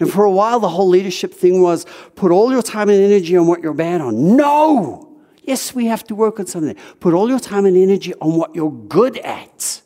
And 0.00 0.10
for 0.10 0.24
a 0.24 0.30
while, 0.30 0.60
the 0.60 0.68
whole 0.68 0.88
leadership 0.88 1.34
thing 1.34 1.60
was 1.60 1.84
put 2.14 2.30
all 2.30 2.52
your 2.52 2.62
time 2.62 2.88
and 2.88 3.00
energy 3.00 3.36
on 3.36 3.48
what 3.48 3.62
you're 3.62 3.74
bad 3.74 4.00
on. 4.00 4.36
No! 4.36 5.16
Yes, 5.42 5.74
we 5.74 5.86
have 5.86 6.04
to 6.04 6.14
work 6.14 6.38
on 6.38 6.46
something. 6.46 6.76
Put 7.00 7.14
all 7.14 7.28
your 7.28 7.40
time 7.40 7.66
and 7.66 7.76
energy 7.76 8.14
on 8.20 8.36
what 8.36 8.54
you're 8.54 8.70
good 8.70 9.18
at. 9.18 9.82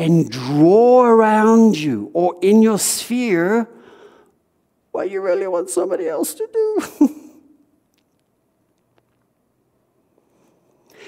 And 0.00 0.30
draw 0.30 1.04
around 1.04 1.76
you 1.76 2.10
or 2.14 2.36
in 2.40 2.62
your 2.62 2.78
sphere 2.78 3.68
what 4.92 5.10
you 5.10 5.20
really 5.20 5.46
want 5.46 5.68
somebody 5.68 6.08
else 6.08 6.34
to 6.34 6.48
do. 6.52 7.16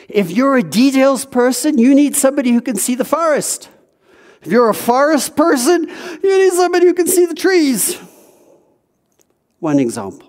If 0.08 0.30
you're 0.30 0.58
a 0.58 0.62
details 0.62 1.24
person, 1.24 1.78
you 1.78 1.94
need 1.94 2.14
somebody 2.16 2.50
who 2.50 2.60
can 2.60 2.76
see 2.76 2.94
the 2.94 3.04
forest. 3.04 3.70
If 4.42 4.50
you're 4.50 4.68
a 4.68 4.74
forest 4.74 5.36
person, 5.36 5.88
you 6.22 6.38
need 6.38 6.52
somebody 6.52 6.86
who 6.86 6.92
can 6.92 7.06
see 7.06 7.24
the 7.24 7.34
trees. 7.34 7.96
One 9.60 9.78
example. 9.78 10.28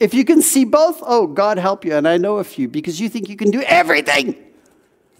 If 0.00 0.14
you 0.14 0.24
can 0.24 0.40
see 0.40 0.64
both, 0.64 1.02
oh, 1.04 1.26
God 1.26 1.58
help 1.58 1.84
you. 1.84 1.94
And 1.94 2.06
I 2.06 2.16
know 2.16 2.38
a 2.38 2.44
few 2.44 2.68
because 2.68 3.00
you 3.00 3.08
think 3.08 3.28
you 3.28 3.36
can 3.36 3.50
do 3.50 3.60
everything. 3.62 4.36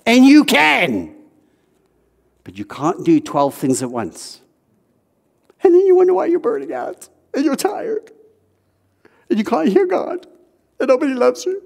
And 0.06 0.24
you 0.24 0.44
can. 0.44 1.17
But 2.48 2.56
you 2.56 2.64
can't 2.64 3.04
do 3.04 3.20
12 3.20 3.54
things 3.54 3.82
at 3.82 3.90
once. 3.90 4.40
And 5.62 5.74
then 5.74 5.84
you 5.84 5.94
wonder 5.94 6.14
why 6.14 6.24
you're 6.24 6.40
burning 6.40 6.72
out 6.72 7.06
and 7.34 7.44
you're 7.44 7.56
tired 7.56 8.10
and 9.28 9.38
you 9.38 9.44
can't 9.44 9.68
hear 9.68 9.84
God 9.84 10.26
and 10.80 10.88
nobody 10.88 11.12
loves 11.12 11.44
you. 11.44 11.62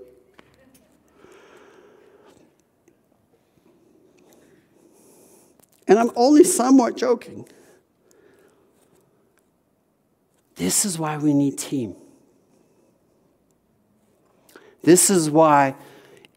And 5.87 6.01
I'm 6.01 6.11
only 6.17 6.43
somewhat 6.43 6.97
joking. 6.97 7.47
This 10.57 10.85
is 10.85 10.99
why 10.99 11.17
we 11.17 11.33
need 11.33 11.59
team. 11.59 11.95
This 14.83 15.11
is 15.11 15.31
why 15.31 15.77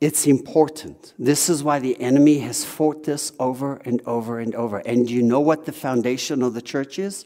it's 0.01 0.27
important. 0.27 1.13
This 1.17 1.49
is 1.49 1.63
why 1.63 1.79
the 1.79 1.99
enemy 2.01 2.39
has 2.39 2.65
fought 2.65 3.05
this 3.05 3.31
over 3.39 3.77
and 3.85 4.01
over 4.05 4.39
and 4.39 4.53
over. 4.53 4.79
And 4.79 5.09
you 5.09 5.21
know 5.21 5.39
what 5.39 5.65
the 5.65 5.71
foundation 5.71 6.43
of 6.43 6.53
the 6.53 6.61
church 6.61 6.99
is? 6.99 7.25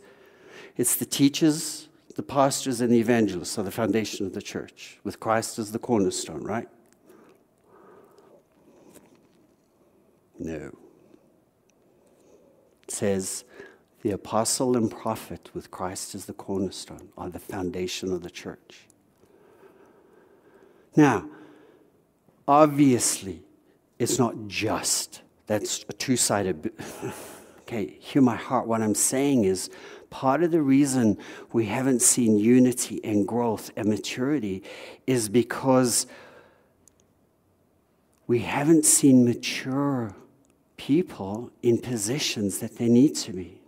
It's 0.78 0.96
the 0.96 1.06
teachers, 1.06 1.90
the 2.16 2.24
pastors, 2.24 2.80
and 2.80 2.92
the 2.92 3.00
evangelists 3.00 3.58
are 3.58 3.64
the 3.64 3.72
foundation 3.72 4.26
of 4.26 4.34
the 4.34 4.42
church, 4.42 5.00
with 5.04 5.20
Christ 5.20 5.60
as 5.60 5.72
the 5.72 5.80
cornerstone, 5.80 6.44
right? 6.44 6.70
No. 10.38 10.72
It 12.84 12.92
says, 12.92 13.44
the 14.02 14.12
apostle 14.12 14.78
and 14.78 14.90
prophet, 14.90 15.50
with 15.54 15.70
Christ 15.72 16.16
as 16.16 16.26
the 16.26 16.34
cornerstone, 16.34 17.10
are 17.18 17.30
the 17.30 17.40
foundation 17.40 18.14
of 18.14 18.22
the 18.22 18.30
church. 18.30 18.88
Now, 20.96 21.30
obviously, 22.50 23.44
it's 24.00 24.18
not 24.18 24.34
just. 24.48 25.22
That's 25.46 25.86
a 25.88 25.94
two 25.94 26.18
sided. 26.18 26.74
okay, 27.60 27.96
hear 28.00 28.24
my 28.24 28.36
heart. 28.36 28.68
What 28.68 28.82
I'm 28.82 28.96
saying 28.96 29.46
is 29.46 29.70
part 30.10 30.42
of 30.42 30.50
the 30.50 30.62
reason 30.62 31.20
we 31.54 31.66
haven't 31.66 32.02
seen 32.02 32.40
unity 32.40 33.00
and 33.04 33.28
growth 33.28 33.70
and 33.78 33.88
maturity 33.88 34.64
is 35.06 35.30
because 35.30 36.08
we 38.26 38.40
haven't 38.40 38.84
seen 38.84 39.26
mature 39.26 40.16
people 40.78 41.52
in 41.62 41.78
positions 41.78 42.60
that 42.60 42.78
they 42.78 42.88
need 42.88 43.16
to 43.16 43.32
be. 43.32 43.62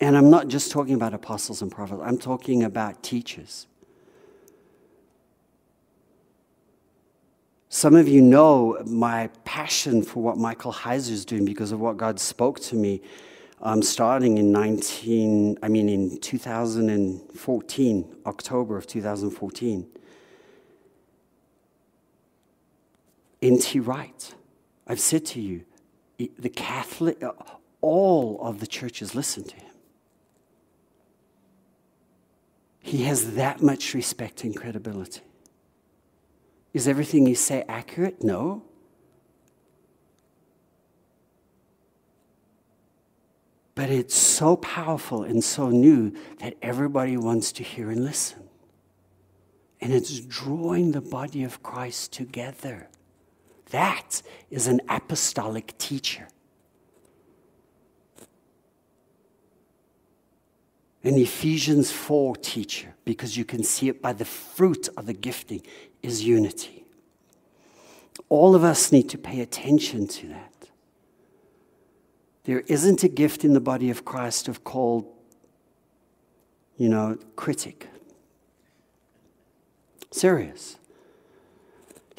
And 0.00 0.16
I'm 0.16 0.30
not 0.30 0.46
just 0.46 0.70
talking 0.70 0.94
about 0.94 1.12
apostles 1.12 1.60
and 1.60 1.72
prophets, 1.72 2.00
I'm 2.04 2.18
talking 2.18 2.62
about 2.62 3.02
teachers. 3.02 3.66
Some 7.74 7.96
of 7.96 8.06
you 8.06 8.20
know 8.20 8.76
my 8.84 9.30
passion 9.46 10.02
for 10.02 10.22
what 10.22 10.36
Michael 10.36 10.74
Heiser 10.74 11.12
is 11.12 11.24
doing 11.24 11.46
because 11.46 11.72
of 11.72 11.80
what 11.80 11.96
God 11.96 12.20
spoke 12.20 12.60
to 12.60 12.76
me 12.76 13.00
um, 13.62 13.80
starting 13.80 14.36
in 14.36 14.52
19, 14.52 15.56
I 15.62 15.68
mean 15.68 15.88
in 15.88 16.20
2014, 16.20 18.16
October 18.26 18.76
of 18.76 18.86
2014. 18.86 19.86
N.T. 23.40 23.80
Wright, 23.80 24.34
I've 24.86 25.00
said 25.00 25.24
to 25.26 25.40
you, 25.40 25.64
the 26.18 26.50
Catholic, 26.50 27.22
uh, 27.22 27.32
all 27.80 28.38
of 28.42 28.60
the 28.60 28.66
churches 28.66 29.14
listen 29.14 29.44
to 29.44 29.56
him. 29.56 29.72
He 32.80 33.04
has 33.04 33.32
that 33.36 33.62
much 33.62 33.94
respect 33.94 34.44
and 34.44 34.54
credibility. 34.54 35.22
Is 36.72 36.88
everything 36.88 37.26
you 37.26 37.34
say 37.34 37.64
accurate? 37.68 38.24
No. 38.24 38.62
But 43.74 43.90
it's 43.90 44.14
so 44.14 44.56
powerful 44.56 45.22
and 45.22 45.42
so 45.42 45.70
new 45.70 46.12
that 46.38 46.54
everybody 46.62 47.16
wants 47.16 47.52
to 47.52 47.62
hear 47.62 47.90
and 47.90 48.04
listen. 48.04 48.48
And 49.80 49.92
it's 49.92 50.20
drawing 50.20 50.92
the 50.92 51.00
body 51.00 51.42
of 51.42 51.62
Christ 51.62 52.12
together. 52.12 52.88
That 53.70 54.22
is 54.50 54.66
an 54.66 54.80
apostolic 54.88 55.76
teacher. 55.78 56.28
An 61.02 61.18
Ephesians 61.18 61.90
4 61.90 62.36
teacher, 62.36 62.94
because 63.04 63.36
you 63.36 63.44
can 63.44 63.64
see 63.64 63.88
it 63.88 64.00
by 64.00 64.12
the 64.12 64.24
fruit 64.24 64.88
of 64.96 65.06
the 65.06 65.14
gifting 65.14 65.62
is 66.02 66.24
unity. 66.24 66.84
All 68.28 68.54
of 68.54 68.64
us 68.64 68.92
need 68.92 69.08
to 69.10 69.18
pay 69.18 69.40
attention 69.40 70.06
to 70.08 70.28
that. 70.28 70.70
There 72.44 72.60
isn't 72.60 73.04
a 73.04 73.08
gift 73.08 73.44
in 73.44 73.52
the 73.52 73.60
body 73.60 73.90
of 73.90 74.04
Christ 74.04 74.48
of 74.48 74.64
called, 74.64 75.06
you 76.76 76.88
know, 76.88 77.18
critic. 77.36 77.88
Serious. 80.10 80.76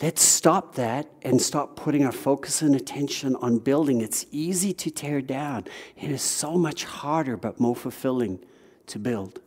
Let's 0.01 0.21
stop 0.21 0.75
that 0.75 1.07
and 1.21 1.41
stop 1.41 1.75
putting 1.75 2.03
our 2.03 2.11
focus 2.11 2.61
and 2.61 2.75
attention 2.75 3.35
on 3.37 3.59
building. 3.59 4.01
It's 4.01 4.25
easy 4.31 4.73
to 4.73 4.89
tear 4.89 5.21
down. 5.21 5.65
It 5.95 6.09
is 6.09 6.21
so 6.21 6.57
much 6.57 6.83
harder 6.83 7.37
but 7.37 7.59
more 7.59 7.75
fulfilling 7.75 8.39
to 8.87 8.99
build. 8.99 9.39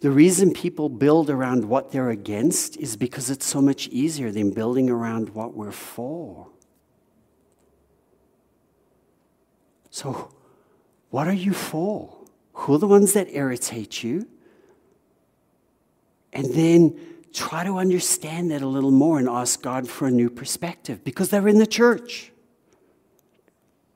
The 0.00 0.10
reason 0.10 0.52
people 0.52 0.88
build 0.88 1.30
around 1.30 1.64
what 1.64 1.90
they're 1.90 2.10
against 2.10 2.76
is 2.76 2.96
because 2.96 3.30
it's 3.30 3.46
so 3.46 3.62
much 3.62 3.88
easier 3.88 4.30
than 4.30 4.50
building 4.50 4.90
around 4.90 5.30
what 5.30 5.54
we're 5.54 5.72
for. 5.72 6.48
So, 9.90 10.34
what 11.08 11.26
are 11.26 11.32
you 11.32 11.54
for? 11.54 12.18
Who 12.52 12.74
are 12.74 12.78
the 12.78 12.86
ones 12.86 13.14
that 13.14 13.28
irritate 13.30 14.02
you? 14.02 14.28
And 16.32 16.52
then 16.52 16.98
try 17.32 17.64
to 17.64 17.78
understand 17.78 18.50
that 18.50 18.60
a 18.60 18.66
little 18.66 18.90
more 18.90 19.18
and 19.18 19.28
ask 19.28 19.62
God 19.62 19.88
for 19.88 20.06
a 20.06 20.10
new 20.10 20.28
perspective 20.28 21.02
because 21.04 21.30
they're 21.30 21.48
in 21.48 21.58
the 21.58 21.66
church. 21.66 22.32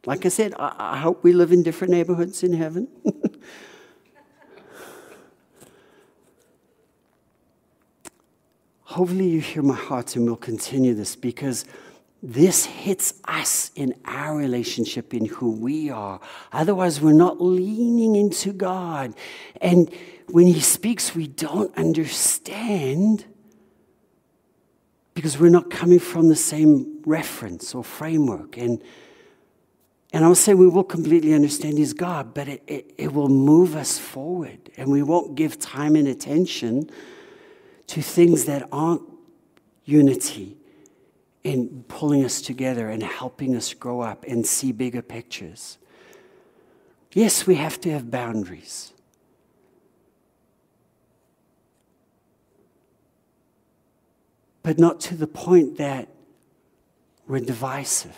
Like 0.07 0.25
I 0.25 0.31
said, 0.31 0.55
I, 0.59 0.75
I 0.79 0.99
hope 0.99 1.23
we 1.23 1.35
live 1.35 1.53
in 1.53 1.63
different 1.63 1.93
neighborhoods 1.93 2.43
in 2.43 2.55
heaven. 2.55 2.89
Hopefully, 8.91 9.29
you 9.29 9.41
hear 9.41 9.63
my 9.63 9.77
heart 9.77 10.17
and 10.17 10.25
we'll 10.25 10.35
continue 10.35 10.95
this 10.95 11.15
because 11.15 11.65
this 12.25 12.65
hits 12.65 13.15
us 13.25 13.71
in 13.77 13.95
our 14.05 14.37
relationship, 14.37 15.15
in 15.15 15.27
who 15.27 15.53
we 15.53 15.91
are. 15.91 16.19
Otherwise, 16.53 17.01
we're 17.01 17.13
not 17.13 17.41
leaning 17.41 18.17
into 18.17 18.53
God. 18.53 19.15
And 19.61 19.95
when 20.27 20.49
He 20.49 20.59
speaks, 20.59 21.15
we 21.15 21.29
don't 21.29 21.73
understand 21.79 23.27
because 25.15 25.39
we're 25.39 25.51
not 25.51 25.71
coming 25.71 26.01
from 26.01 26.29
the 26.29 26.35
same 26.35 27.01
reference 27.07 27.77
or 27.77 27.85
framework. 27.85 28.57
And, 28.57 28.83
and 30.13 30.25
I'll 30.25 30.35
say 30.35 30.53
we 30.53 30.67
will 30.67 30.83
completely 30.83 31.33
understand 31.33 31.79
He's 31.79 31.93
God, 31.93 32.35
but 32.35 32.49
it, 32.49 32.65
it, 32.67 32.93
it 32.99 33.13
will 33.13 33.29
move 33.29 33.77
us 33.77 34.01
forward. 34.01 34.69
And 34.77 34.91
we 34.91 35.05
won't 35.05 35.37
give 35.37 35.61
time 35.61 35.95
and 35.95 36.09
attention 36.09 36.91
to 37.91 38.01
things 38.01 38.45
that 38.45 38.69
aren't 38.71 39.03
unity 39.85 40.57
in 41.43 41.85
pulling 41.89 42.25
us 42.25 42.41
together 42.41 42.89
and 42.89 43.03
helping 43.03 43.57
us 43.57 43.75
grow 43.75 44.01
up 44.01 44.25
and 44.29 44.47
see 44.47 44.71
bigger 44.71 45.03
pictures. 45.03 45.77
Yes, 47.13 47.49
we 47.49 47.57
have 47.57 47.81
to 47.81 47.91
have 47.91 48.09
boundaries. 48.09 48.93
But 54.63 54.79
not 54.79 55.01
to 55.01 55.17
the 55.17 55.27
point 55.27 55.77
that 55.79 56.07
we're 57.27 57.41
divisive. 57.41 58.15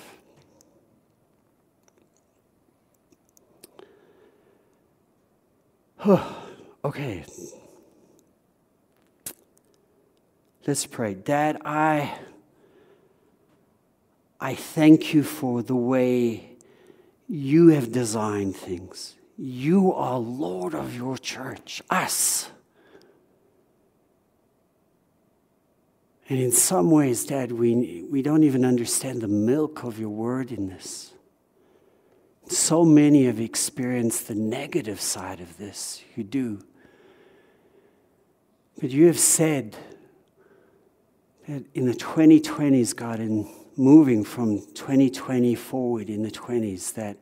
okay. 6.84 7.24
Let's 10.64 10.86
pray. 10.86 11.14
Dad, 11.14 11.60
I, 11.64 12.18
I 14.40 14.54
thank 14.54 15.12
you 15.12 15.24
for 15.24 15.60
the 15.60 15.74
way 15.74 16.50
you 17.28 17.68
have 17.68 17.90
designed 17.90 18.54
things. 18.54 19.16
You 19.36 19.92
are 19.92 20.18
Lord 20.18 20.74
of 20.74 20.94
your 20.94 21.18
church, 21.18 21.82
us. 21.90 22.48
And 26.28 26.38
in 26.38 26.52
some 26.52 26.92
ways, 26.92 27.24
Dad, 27.24 27.50
we, 27.50 28.04
we 28.08 28.22
don't 28.22 28.44
even 28.44 28.64
understand 28.64 29.20
the 29.20 29.28
milk 29.28 29.82
of 29.82 29.98
your 29.98 30.10
word 30.10 30.52
in 30.52 30.68
this. 30.68 31.12
So 32.46 32.84
many 32.84 33.24
have 33.24 33.40
experienced 33.40 34.28
the 34.28 34.36
negative 34.36 35.00
side 35.00 35.40
of 35.40 35.58
this. 35.58 36.04
You 36.14 36.22
do. 36.22 36.62
But 38.80 38.90
you 38.90 39.08
have 39.08 39.18
said 39.18 39.76
in 41.46 41.86
the 41.86 41.94
2020s, 41.94 42.94
God, 42.94 43.20
in 43.20 43.52
moving 43.76 44.24
from 44.24 44.60
2020 44.74 45.54
forward 45.54 46.08
in 46.08 46.22
the 46.22 46.30
20s, 46.30 46.94
that 46.94 47.16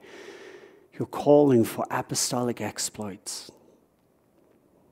you're 0.94 1.06
calling 1.06 1.64
for 1.64 1.86
apostolic 1.90 2.60
exploits, 2.60 3.50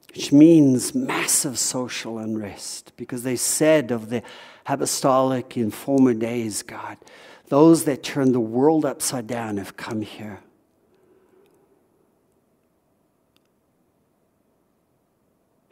which 0.08 0.32
means 0.32 0.94
massive 0.94 1.58
social 1.58 2.18
unrest, 2.18 2.92
because 2.96 3.22
they 3.22 3.36
said 3.36 3.90
of 3.90 4.08
the 4.08 4.22
apostolic 4.66 5.56
in 5.56 5.70
former 5.70 6.14
days, 6.14 6.62
God, 6.62 6.96
those 7.48 7.84
that 7.84 8.02
turned 8.02 8.34
the 8.34 8.40
world 8.40 8.84
upside 8.84 9.26
down 9.26 9.58
have 9.58 9.76
come 9.76 10.02
here. 10.02 10.40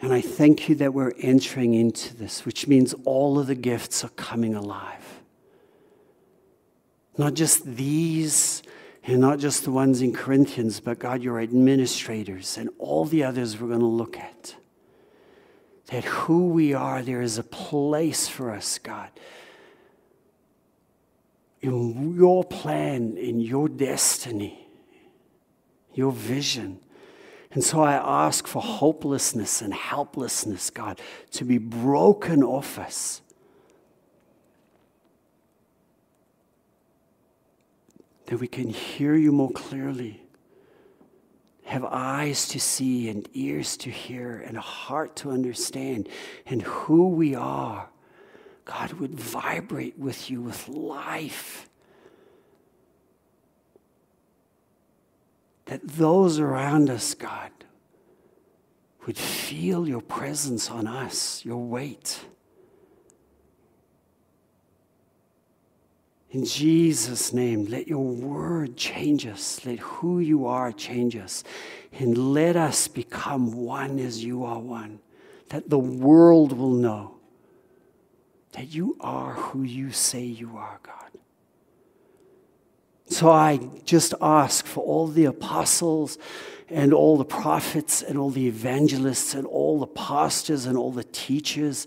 And 0.01 0.13
I 0.13 0.21
thank 0.21 0.69
you 0.69 0.75
that 0.77 0.93
we're 0.93 1.15
entering 1.19 1.75
into 1.75 2.15
this, 2.15 2.45
which 2.45 2.67
means 2.67 2.95
all 3.05 3.39
of 3.39 3.47
the 3.47 3.55
gifts 3.55 4.05
are 4.05 4.11
coming 4.11 4.55
alive. 4.55 5.23
Not 7.17 7.35
just 7.35 7.65
these, 7.65 8.63
and 9.07 9.21
not 9.21 9.39
just 9.39 9.65
the 9.65 9.71
ones 9.71 10.03
in 10.03 10.13
Corinthians, 10.13 10.81
but 10.81 10.99
God, 10.99 11.23
your 11.23 11.41
administrators 11.41 12.59
and 12.59 12.69
all 12.79 13.05
the 13.05 13.23
others 13.23 13.59
we're 13.59 13.69
going 13.69 13.81
to 13.81 13.87
look 13.87 14.19
at. 14.19 14.57
That 15.87 16.05
who 16.05 16.49
we 16.49 16.75
are, 16.75 17.03
there 17.03 17.23
is 17.23 17.39
a 17.39 17.45
place 17.45 18.27
for 18.27 18.51
us, 18.51 18.79
God. 18.79 19.09
In 21.63 22.17
your 22.17 22.45
plan, 22.45 23.17
in 23.17 23.41
your 23.41 23.69
destiny, 23.69 24.67
your 25.95 26.11
vision 26.13 26.81
and 27.57 27.65
so 27.65 27.81
I 27.81 27.95
ask 27.95 28.47
for 28.47 28.61
hopelessness 28.61 29.63
and 29.63 29.73
helplessness, 29.73 30.69
God, 30.69 31.01
to 31.31 31.45
be 31.47 31.57
broken 31.57 32.43
off 32.43 32.79
us. 32.79 33.23
That 38.27 38.41
we 38.41 38.47
can 38.47 38.69
hear 38.69 39.15
you 39.15 39.33
more 39.33 39.53
clearly, 39.53 40.23
have 41.65 41.87
eyes 41.87 42.47
to 42.49 42.61
see 42.61 43.09
and 43.09 43.27
ears 43.33 43.79
to 43.79 43.91
hear 43.91 44.37
and 44.47 44.59
a 44.59 44.61
heart 44.61 45.17
to 45.17 45.31
understand, 45.31 46.11
and 46.45 46.61
who 46.61 47.09
we 47.09 47.35
are, 47.35 47.89
God, 48.67 48.93
would 48.93 49.15
vibrate 49.15 49.99
with 49.99 50.31
you 50.31 50.43
with 50.43 50.69
life 50.69 51.71
that 55.67 55.87
those 55.87 56.39
around 56.39 56.91
us, 56.91 57.15
God, 57.15 57.51
would 59.07 59.19
feel 59.19 59.87
your 59.87 60.01
presence 60.01 60.71
on 60.71 60.87
us, 60.87 61.45
your 61.45 61.65
weight. 61.65 62.25
In 66.31 66.45
Jesus' 66.45 67.33
name, 67.33 67.67
let 67.67 67.87
your 67.87 68.05
word 68.05 68.77
change 68.77 69.27
us. 69.27 69.65
Let 69.65 69.79
who 69.79 70.19
you 70.19 70.47
are 70.47 70.73
change 70.73 71.17
us. 71.17 71.45
And 71.93 72.35
let 72.35 72.57
us 72.57 72.89
become 72.89 73.53
one 73.53 73.99
as 73.99 74.25
you 74.25 74.45
are 74.45 74.59
one. 74.59 74.99
That 75.49 75.71
the 75.71 75.79
world 75.79 76.53
will 76.53 76.73
know 76.73 77.17
that 78.53 78.75
you 78.75 78.97
are 79.01 79.35
who 79.35 79.63
you 79.63 79.93
say 79.93 80.25
you 80.25 80.57
are, 80.57 80.81
God. 80.83 81.06
So 83.09 83.31
I 83.31 83.61
just 83.85 84.15
ask 84.21 84.67
for 84.67 84.83
all 84.83 85.07
the 85.07 85.27
apostles 85.27 86.19
and 86.69 86.93
all 86.93 87.17
the 87.17 87.25
prophets 87.25 88.03
and 88.03 88.19
all 88.19 88.31
the 88.31 88.49
evangelists 88.49 89.35
and 89.35 89.47
all 89.47 89.79
the 89.79 89.87
pastors 89.87 90.67
and 90.67 90.77
all 90.77 90.91
the 90.91 91.05
teachers, 91.05 91.87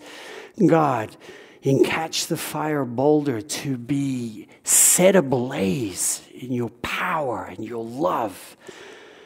God, 0.65 1.15
in 1.61 1.83
Catch 1.83 2.27
the 2.27 2.37
Fire 2.37 2.85
Boulder 2.85 3.41
to 3.41 3.77
be 3.77 4.47
set 4.63 5.17
ablaze 5.17 6.21
in 6.33 6.53
your 6.53 6.69
power 6.81 7.43
and 7.43 7.65
your 7.65 7.83
love. 7.83 8.55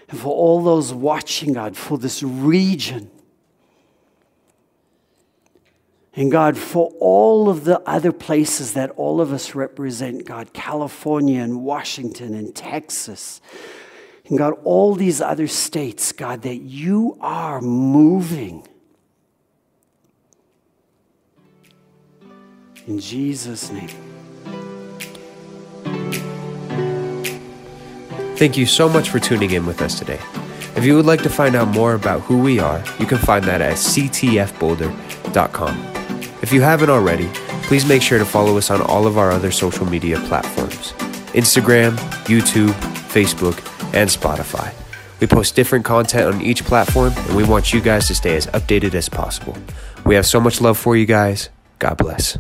And 0.10 0.20
for 0.20 0.30
all 0.30 0.64
those 0.64 0.92
watching, 0.92 1.54
God, 1.54 1.78
for 1.78 2.00
this 2.00 2.24
region 2.24 3.12
and 6.16 6.32
God, 6.32 6.58
for 6.58 6.94
all 7.00 7.50
of 7.50 7.64
the 7.64 7.80
other 7.90 8.12
places 8.12 8.74
that 8.74 8.92
all 8.92 9.20
of 9.20 9.34
us 9.34 9.56
represent, 9.56 10.26
God, 10.26 10.54
California 10.54 11.42
and 11.42 11.64
Washington 11.64 12.36
and 12.36 12.56
Texas, 12.56 13.42
and 14.26 14.38
God, 14.38 14.54
all 14.64 14.94
these 14.94 15.22
other 15.22 15.48
states, 15.48 16.12
God, 16.12 16.44
that 16.44 16.58
you 16.58 17.18
are 17.20 17.62
moving. 17.62 18.68
In 22.86 23.00
Jesus' 23.00 23.72
name. 23.72 23.90
Thank 28.36 28.58
you 28.58 28.66
so 28.66 28.90
much 28.90 29.10
for 29.10 29.20
tuning 29.20 29.52
in 29.52 29.66
with 29.66 29.82
us 29.82 29.98
today. 29.98 30.20
If 30.76 30.84
you 30.86 30.96
would 30.96 31.06
like 31.06 31.22
to 31.24 31.30
find 31.30 31.56
out 31.56 31.70
more 31.70 31.94
about 31.94 32.22
who 32.22 32.40
we 32.40 32.60
are, 32.60 32.84
you 33.00 33.06
can 33.06 33.18
find 33.18 33.46
that 33.46 33.62
at 33.62 33.78
ctfboulder.com. 33.78 36.03
If 36.44 36.52
you 36.52 36.60
haven't 36.60 36.90
already, 36.90 37.30
please 37.64 37.86
make 37.86 38.02
sure 38.02 38.20
to 38.20 38.26
follow 38.26 38.58
us 38.58 38.70
on 38.70 38.82
all 38.82 39.08
of 39.08 39.18
our 39.18 39.32
other 39.32 39.50
social 39.50 39.86
media 39.86 40.20
platforms 40.28 40.92
Instagram, 41.32 41.96
YouTube, 42.26 42.74
Facebook, 43.14 43.58
and 43.94 44.10
Spotify. 44.10 44.74
We 45.22 45.28
post 45.28 45.56
different 45.56 45.86
content 45.86 46.36
on 46.36 46.42
each 46.42 46.66
platform, 46.66 47.14
and 47.16 47.38
we 47.38 47.46
want 47.46 47.72
you 47.74 47.80
guys 47.80 48.08
to 48.08 48.16
stay 48.16 48.36
as 48.36 48.48
updated 48.48 48.94
as 48.94 49.08
possible. 49.08 49.58
We 50.06 50.16
have 50.16 50.26
so 50.26 50.42
much 50.42 50.60
love 50.60 50.78
for 50.78 50.98
you 50.98 51.06
guys. 51.06 51.50
God 51.80 51.96
bless. 51.96 52.38